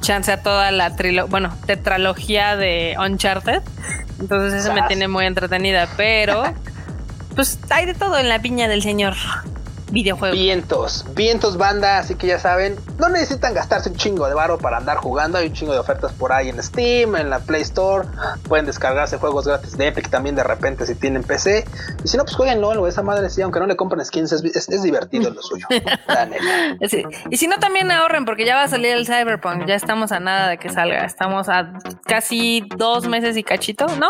chance 0.00 0.32
a 0.32 0.42
toda 0.42 0.70
la 0.70 0.96
trilo 0.96 1.28
bueno, 1.28 1.56
tetralogía 1.66 2.56
de 2.56 2.96
Uncharted. 2.98 3.62
Entonces 4.18 4.64
eso 4.64 4.72
me 4.74 4.82
tiene 4.82 5.08
muy 5.08 5.26
entretenida, 5.26 5.88
pero 5.96 6.42
pues 7.34 7.58
hay 7.70 7.86
de 7.86 7.94
todo 7.94 8.18
en 8.18 8.28
la 8.28 8.40
piña 8.40 8.68
del 8.68 8.82
señor 8.82 9.14
videojuego. 9.90 10.34
Vientos, 10.34 11.04
vientos 11.14 11.56
banda, 11.56 11.98
así 11.98 12.14
que 12.14 12.26
ya 12.26 12.38
saben, 12.38 12.76
no 12.98 13.08
necesitan 13.08 13.54
gastarse 13.54 13.88
un 13.90 13.96
chingo 13.96 14.26
de 14.28 14.34
varo 14.34 14.58
para 14.58 14.76
andar 14.78 14.96
jugando, 14.98 15.38
hay 15.38 15.48
un 15.48 15.52
chingo 15.52 15.72
de 15.72 15.78
ofertas 15.78 16.12
por 16.12 16.32
ahí 16.32 16.48
en 16.48 16.62
Steam, 16.62 17.16
en 17.16 17.30
la 17.30 17.40
Play 17.40 17.62
Store, 17.62 18.06
pueden 18.48 18.66
descargarse 18.66 19.18
juegos 19.18 19.46
gratis 19.46 19.76
de 19.76 19.88
Epic 19.88 20.08
también 20.10 20.34
de 20.36 20.42
repente 20.44 20.86
si 20.86 20.94
tienen 20.94 21.22
PC, 21.22 21.64
y 22.04 22.08
si 22.08 22.16
no, 22.16 22.24
pues 22.24 22.36
jueguen 22.36 22.60
LOL, 22.60 22.86
esa 22.88 23.02
madre 23.02 23.28
sí, 23.30 23.42
aunque 23.42 23.60
no 23.60 23.66
le 23.66 23.76
compren 23.76 24.04
skins, 24.04 24.32
es, 24.32 24.44
es- 24.44 24.68
es 24.68 24.82
divertido 24.82 25.30
lo 25.30 25.42
suyo. 25.42 25.66
Sí. 26.88 27.04
Y 27.30 27.36
si 27.36 27.46
no, 27.46 27.58
también 27.58 27.90
ahorren, 27.90 28.24
porque 28.24 28.44
ya 28.46 28.54
va 28.56 28.64
a 28.64 28.68
salir 28.68 28.92
el 28.96 29.06
Cyberpunk. 29.06 29.66
Ya 29.66 29.74
estamos 29.74 30.12
a 30.12 30.20
nada 30.20 30.48
de 30.48 30.58
que 30.58 30.68
salga. 30.70 31.04
Estamos 31.04 31.48
a 31.48 31.72
casi 32.06 32.64
dos 32.76 33.06
meses 33.08 33.36
y 33.36 33.42
cachito, 33.42 33.86
¿no? 33.98 34.08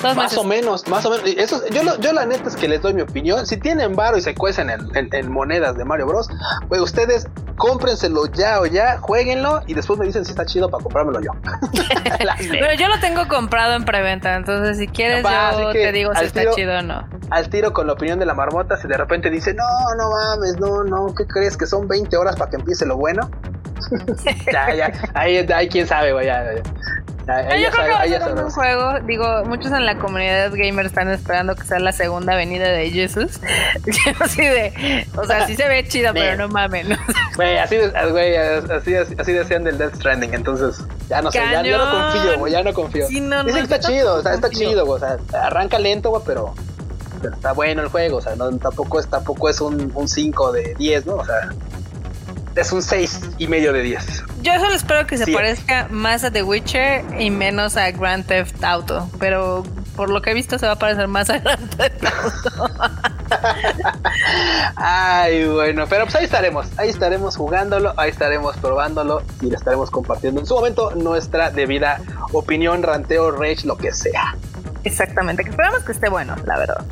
Dos 0.00 0.14
Más 0.16 0.16
meses. 0.16 0.38
o 0.38 0.44
menos, 0.44 0.88
más 0.88 1.04
o 1.06 1.10
menos. 1.10 1.24
Eso, 1.26 1.60
yo, 1.70 1.82
lo- 1.82 1.98
yo 2.00 2.12
la 2.12 2.26
neta 2.26 2.48
es 2.48 2.56
que 2.56 2.68
les 2.68 2.82
doy 2.82 2.94
mi 2.94 3.02
opinión. 3.02 3.46
Si 3.46 3.56
tienen 3.56 3.94
varo 3.94 4.16
y 4.16 4.22
se 4.22 4.34
cuecen 4.34 4.70
en, 4.70 4.80
en- 4.96 5.13
en 5.18 5.30
monedas 5.32 5.76
de 5.76 5.84
Mario 5.84 6.06
Bros, 6.06 6.28
pues 6.68 6.80
ustedes 6.80 7.26
cómprenselo 7.56 8.26
ya 8.26 8.60
o 8.60 8.66
ya, 8.66 8.98
jueguenlo 8.98 9.62
y 9.66 9.74
después 9.74 9.98
me 9.98 10.06
dicen 10.06 10.24
si 10.24 10.32
está 10.32 10.44
chido 10.44 10.68
para 10.68 10.82
comprármelo 10.82 11.20
yo. 11.20 11.30
Pero 12.50 12.74
yo 12.78 12.88
lo 12.88 12.98
tengo 13.00 13.28
comprado 13.28 13.74
en 13.74 13.84
preventa, 13.84 14.34
entonces 14.34 14.78
si 14.78 14.88
quieres 14.88 15.22
yo 15.24 15.70
te 15.70 15.92
digo 15.92 16.12
si 16.12 16.18
al 16.20 16.26
está 16.26 16.40
tiro- 16.40 16.54
chido 16.54 16.78
o 16.78 16.82
no. 16.82 17.08
Al 17.30 17.48
tiro 17.48 17.72
con 17.72 17.86
la 17.86 17.92
opinión 17.94 18.18
de 18.18 18.26
la 18.26 18.34
marmota, 18.34 18.76
si 18.76 18.86
de 18.88 18.96
repente 18.96 19.30
dice, 19.30 19.54
no, 19.54 19.64
no 19.96 20.10
mames, 20.10 20.58
no, 20.60 20.84
no, 20.84 21.14
¿qué 21.14 21.26
crees? 21.26 21.56
Que 21.56 21.66
son 21.66 21.86
20 21.88 22.16
horas 22.16 22.36
para 22.36 22.50
que 22.50 22.56
empiece 22.56 22.84
lo 22.86 22.96
bueno. 22.96 23.30
ya, 24.52 24.74
ya, 24.74 24.92
ahí, 25.14 25.38
ahí 25.54 25.68
quién 25.68 25.86
sabe, 25.86 26.12
güey, 26.12 26.26
ya, 26.26 26.42
ya. 26.54 26.62
Ya, 27.26 27.56
Yo 27.56 27.70
creo 27.70 27.84
que 27.84 27.90
va 27.90 28.00
a 28.00 28.06
ser 28.06 28.22
un 28.22 28.34
buen 28.34 28.50
juego. 28.50 29.00
Digo, 29.06 29.44
muchos 29.46 29.72
en 29.72 29.86
la 29.86 29.96
comunidad 29.98 30.52
gamer 30.52 30.86
están 30.86 31.08
esperando 31.10 31.54
que 31.54 31.64
sea 31.64 31.78
la 31.78 31.92
segunda 31.92 32.36
venida 32.36 32.68
de 32.68 32.90
Jesus. 32.90 33.40
así 34.20 34.42
de, 34.42 35.06
o 35.16 35.24
sea, 35.24 35.46
sí 35.46 35.56
se 35.56 35.66
ve 35.68 35.86
chido, 35.88 36.12
pero 36.12 36.36
no 36.36 36.48
mames. 36.48 36.88
¿no? 36.88 36.96
Güey, 37.36 37.58
así, 37.58 37.76
güey, 38.10 38.36
así, 38.36 38.94
así, 38.94 39.14
así 39.18 39.32
decían 39.32 39.64
del 39.64 39.76
Death 39.76 39.96
Stranding, 39.96 40.34
entonces 40.34 40.84
ya 41.08 41.20
no 41.20 41.32
sé, 41.32 41.38
ya, 41.38 41.62
ya 41.64 41.78
no 41.78 41.90
confío, 41.90 42.38
güey, 42.38 42.52
ya 42.52 42.62
no 42.62 42.72
confío. 42.72 43.08
Sí, 43.08 43.20
no, 43.20 43.38
no, 43.38 43.44
Dicen 43.44 43.66
que 43.66 43.74
está 43.74 43.80
chido, 43.80 44.14
o 44.14 44.22
sea, 44.22 44.34
está 44.34 44.48
confío. 44.48 44.68
chido, 44.68 44.86
güey, 44.86 45.02
o 45.02 45.04
sea, 45.04 45.16
arranca 45.42 45.80
lento, 45.80 46.10
güey, 46.10 46.22
pero, 46.24 46.54
pero 47.20 47.34
está 47.34 47.52
bueno 47.52 47.82
el 47.82 47.88
juego, 47.88 48.18
o 48.18 48.20
sea, 48.20 48.36
no, 48.36 48.56
tampoco 48.58 49.00
es, 49.00 49.08
tampoco 49.08 49.48
es 49.48 49.60
un, 49.60 49.90
un 49.96 50.06
5 50.06 50.52
de 50.52 50.74
10, 50.78 51.06
¿no? 51.06 51.16
O 51.16 51.24
sea, 51.24 51.48
es 52.56 52.72
un 52.72 52.82
6 52.82 53.20
y 53.38 53.48
medio 53.48 53.72
de 53.72 53.82
10. 53.82 54.24
Yo 54.42 54.52
solo 54.60 54.74
espero 54.74 55.06
que 55.06 55.16
se 55.18 55.24
Sí. 55.24 55.32
parezca 55.32 55.88
más 55.90 56.24
a 56.24 56.30
The 56.30 56.42
Witcher 56.42 57.04
y 57.20 57.30
menos 57.30 57.76
a 57.76 57.90
Grand 57.90 58.24
Theft 58.26 58.62
Auto. 58.62 59.08
Pero 59.18 59.64
por 59.96 60.10
lo 60.10 60.20
que 60.22 60.30
he 60.30 60.34
visto 60.34 60.58
se 60.58 60.66
va 60.66 60.72
a 60.72 60.78
parecer 60.78 61.08
más 61.08 61.30
a 61.30 61.38
Grand 61.38 61.68
Theft 61.76 62.04
Auto. 62.04 62.70
Ay, 64.76 65.44
bueno, 65.46 65.86
pero 65.88 66.04
pues 66.04 66.14
ahí 66.16 66.24
estaremos, 66.24 66.66
ahí 66.76 66.88
estaremos 66.90 67.36
jugándolo, 67.36 67.94
ahí 67.96 68.10
estaremos 68.10 68.56
probándolo 68.58 69.22
y 69.40 69.46
le 69.50 69.56
estaremos 69.56 69.90
compartiendo 69.90 70.40
en 70.40 70.46
su 70.46 70.54
momento 70.54 70.92
nuestra 70.94 71.50
debida 71.50 72.00
opinión, 72.32 72.82
ranteo, 72.82 73.30
rage, 73.30 73.66
lo 73.66 73.76
que 73.76 73.92
sea. 73.92 74.36
Exactamente, 74.84 75.42
que 75.44 75.50
esperamos 75.50 75.82
que 75.84 75.92
esté 75.92 76.08
bueno, 76.08 76.36
la 76.44 76.58
verdad. 76.58 76.84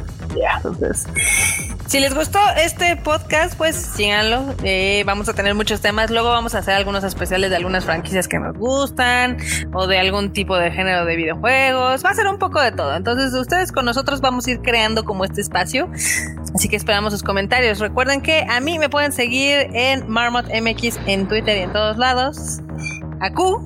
Si 1.86 2.00
les 2.00 2.14
gustó 2.14 2.38
este 2.56 2.96
podcast, 2.96 3.54
pues 3.56 3.76
síganlo. 3.76 4.54
Eh, 4.62 5.02
vamos 5.04 5.28
a 5.28 5.34
tener 5.34 5.54
muchos 5.54 5.82
temas. 5.82 6.10
Luego 6.10 6.30
vamos 6.30 6.54
a 6.54 6.58
hacer 6.58 6.72
algunos 6.74 7.04
especiales 7.04 7.50
de 7.50 7.56
algunas 7.56 7.84
franquicias 7.84 8.28
que 8.28 8.38
nos 8.38 8.56
gustan 8.56 9.36
o 9.74 9.86
de 9.86 9.98
algún 9.98 10.32
tipo 10.32 10.56
de 10.56 10.70
género 10.70 11.04
de 11.04 11.16
videojuegos. 11.16 12.02
Va 12.02 12.10
a 12.10 12.14
ser 12.14 12.28
un 12.28 12.38
poco 12.38 12.62
de 12.62 12.72
todo. 12.72 12.96
Entonces, 12.96 13.34
ustedes 13.34 13.72
con 13.72 13.84
nosotros 13.84 14.22
vamos 14.22 14.46
a 14.46 14.52
ir 14.52 14.62
creando 14.62 15.04
como 15.04 15.24
este 15.24 15.42
espacio. 15.42 15.90
Así 16.54 16.68
que 16.68 16.76
esperamos 16.76 17.12
sus 17.12 17.22
comentarios. 17.22 17.78
Recuerden 17.78 18.22
que 18.22 18.46
a 18.48 18.60
mí 18.60 18.78
me 18.78 18.88
pueden 18.88 19.12
seguir 19.12 19.68
en 19.74 20.08
Marmot 20.08 20.46
MX 20.46 20.98
en 21.06 21.28
Twitter 21.28 21.58
y 21.58 21.60
en 21.60 21.72
todos 21.72 21.98
lados. 21.98 22.60
A 23.20 23.30
Q, 23.32 23.62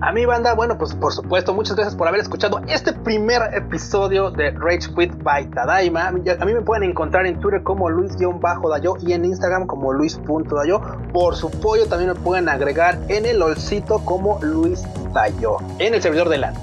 A 0.00 0.12
mi 0.12 0.24
banda, 0.26 0.54
bueno, 0.54 0.78
pues 0.78 0.94
por 0.94 1.12
supuesto, 1.12 1.52
muchas 1.52 1.74
gracias 1.74 1.96
por 1.96 2.06
haber 2.06 2.20
escuchado 2.20 2.60
este 2.68 2.92
primer 2.92 3.42
episodio 3.52 4.30
de 4.30 4.52
Rage 4.52 4.94
Quit 4.96 5.22
by 5.24 5.50
Tadaima. 5.50 6.06
A 6.08 6.12
mí, 6.12 6.22
me 6.54 6.62
pueden 6.62 6.88
encontrar 6.88 7.26
en 7.26 7.40
Twitter 7.40 7.64
como 7.64 7.90
Luis-Dayo 7.90 8.96
y 9.02 9.12
en 9.12 9.24
Instagram 9.24 9.66
como 9.66 9.92
Luis.dayo. 9.92 10.80
Por 11.12 11.34
su 11.34 11.50
pollo 11.50 11.86
también 11.86 12.12
me 12.12 12.14
pueden 12.14 12.48
agregar 12.48 12.98
en 13.08 13.26
el 13.26 13.42
olcito 13.42 13.98
como 14.04 14.38
Luis 14.40 14.84
Dayo, 15.12 15.56
en 15.80 15.94
el 15.94 16.00
servidor 16.00 16.28
de 16.28 16.38
LAN. 16.38 16.54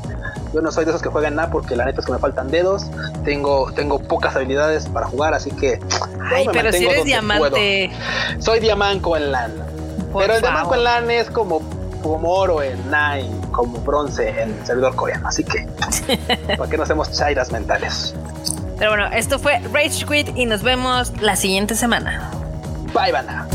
Yo 0.54 0.62
no 0.62 0.72
soy 0.72 0.86
de 0.86 0.92
esos 0.92 1.02
que 1.02 1.10
juegan 1.10 1.36
nada 1.36 1.50
porque 1.52 1.76
la 1.76 1.84
neta 1.84 2.00
es 2.00 2.06
que 2.06 2.14
me 2.14 2.20
faltan 2.20 2.50
dedos. 2.50 2.86
Tengo, 3.26 3.70
tengo 3.74 4.00
pocas 4.00 4.34
habilidades 4.38 4.88
para 4.88 5.08
jugar, 5.08 5.34
así 5.34 5.52
que. 5.52 5.82
ay, 6.24 6.48
pero 6.54 6.72
si 6.72 6.86
eres 6.86 7.04
diamante, 7.04 7.92
puedo. 7.92 8.42
Soy 8.42 8.62
diamanco 8.62 9.18
en 9.18 9.34
LAN. 9.34 9.52
por 10.14 10.22
Pero 10.22 10.36
el 10.36 10.42
diamanco 10.42 10.76
en 10.76 10.84
LAN 10.86 11.12
es 11.12 11.30
como, 11.30 11.62
como 12.12 12.30
oro 12.32 12.62
en 12.62 12.78
Nine, 12.86 13.32
como 13.52 13.80
bronce 13.80 14.30
en 14.30 14.52
el 14.52 14.66
servidor 14.66 14.96
coreano. 14.96 15.28
Así 15.28 15.44
que, 15.44 15.68
¿para 16.58 16.70
qué 16.70 16.78
no 16.78 16.84
hacemos 16.84 17.12
chairas 17.12 17.52
mentales? 17.52 18.14
Pero 18.78 18.92
bueno, 18.92 19.08
esto 19.08 19.40
fue 19.40 19.60
Rage 19.74 20.06
Quit 20.06 20.38
y 20.38 20.46
nos 20.46 20.62
vemos 20.62 21.20
la 21.22 21.36
siguiente 21.36 21.74
semana. 21.74 22.30
Bye, 22.94 23.12
banda. 23.12 23.48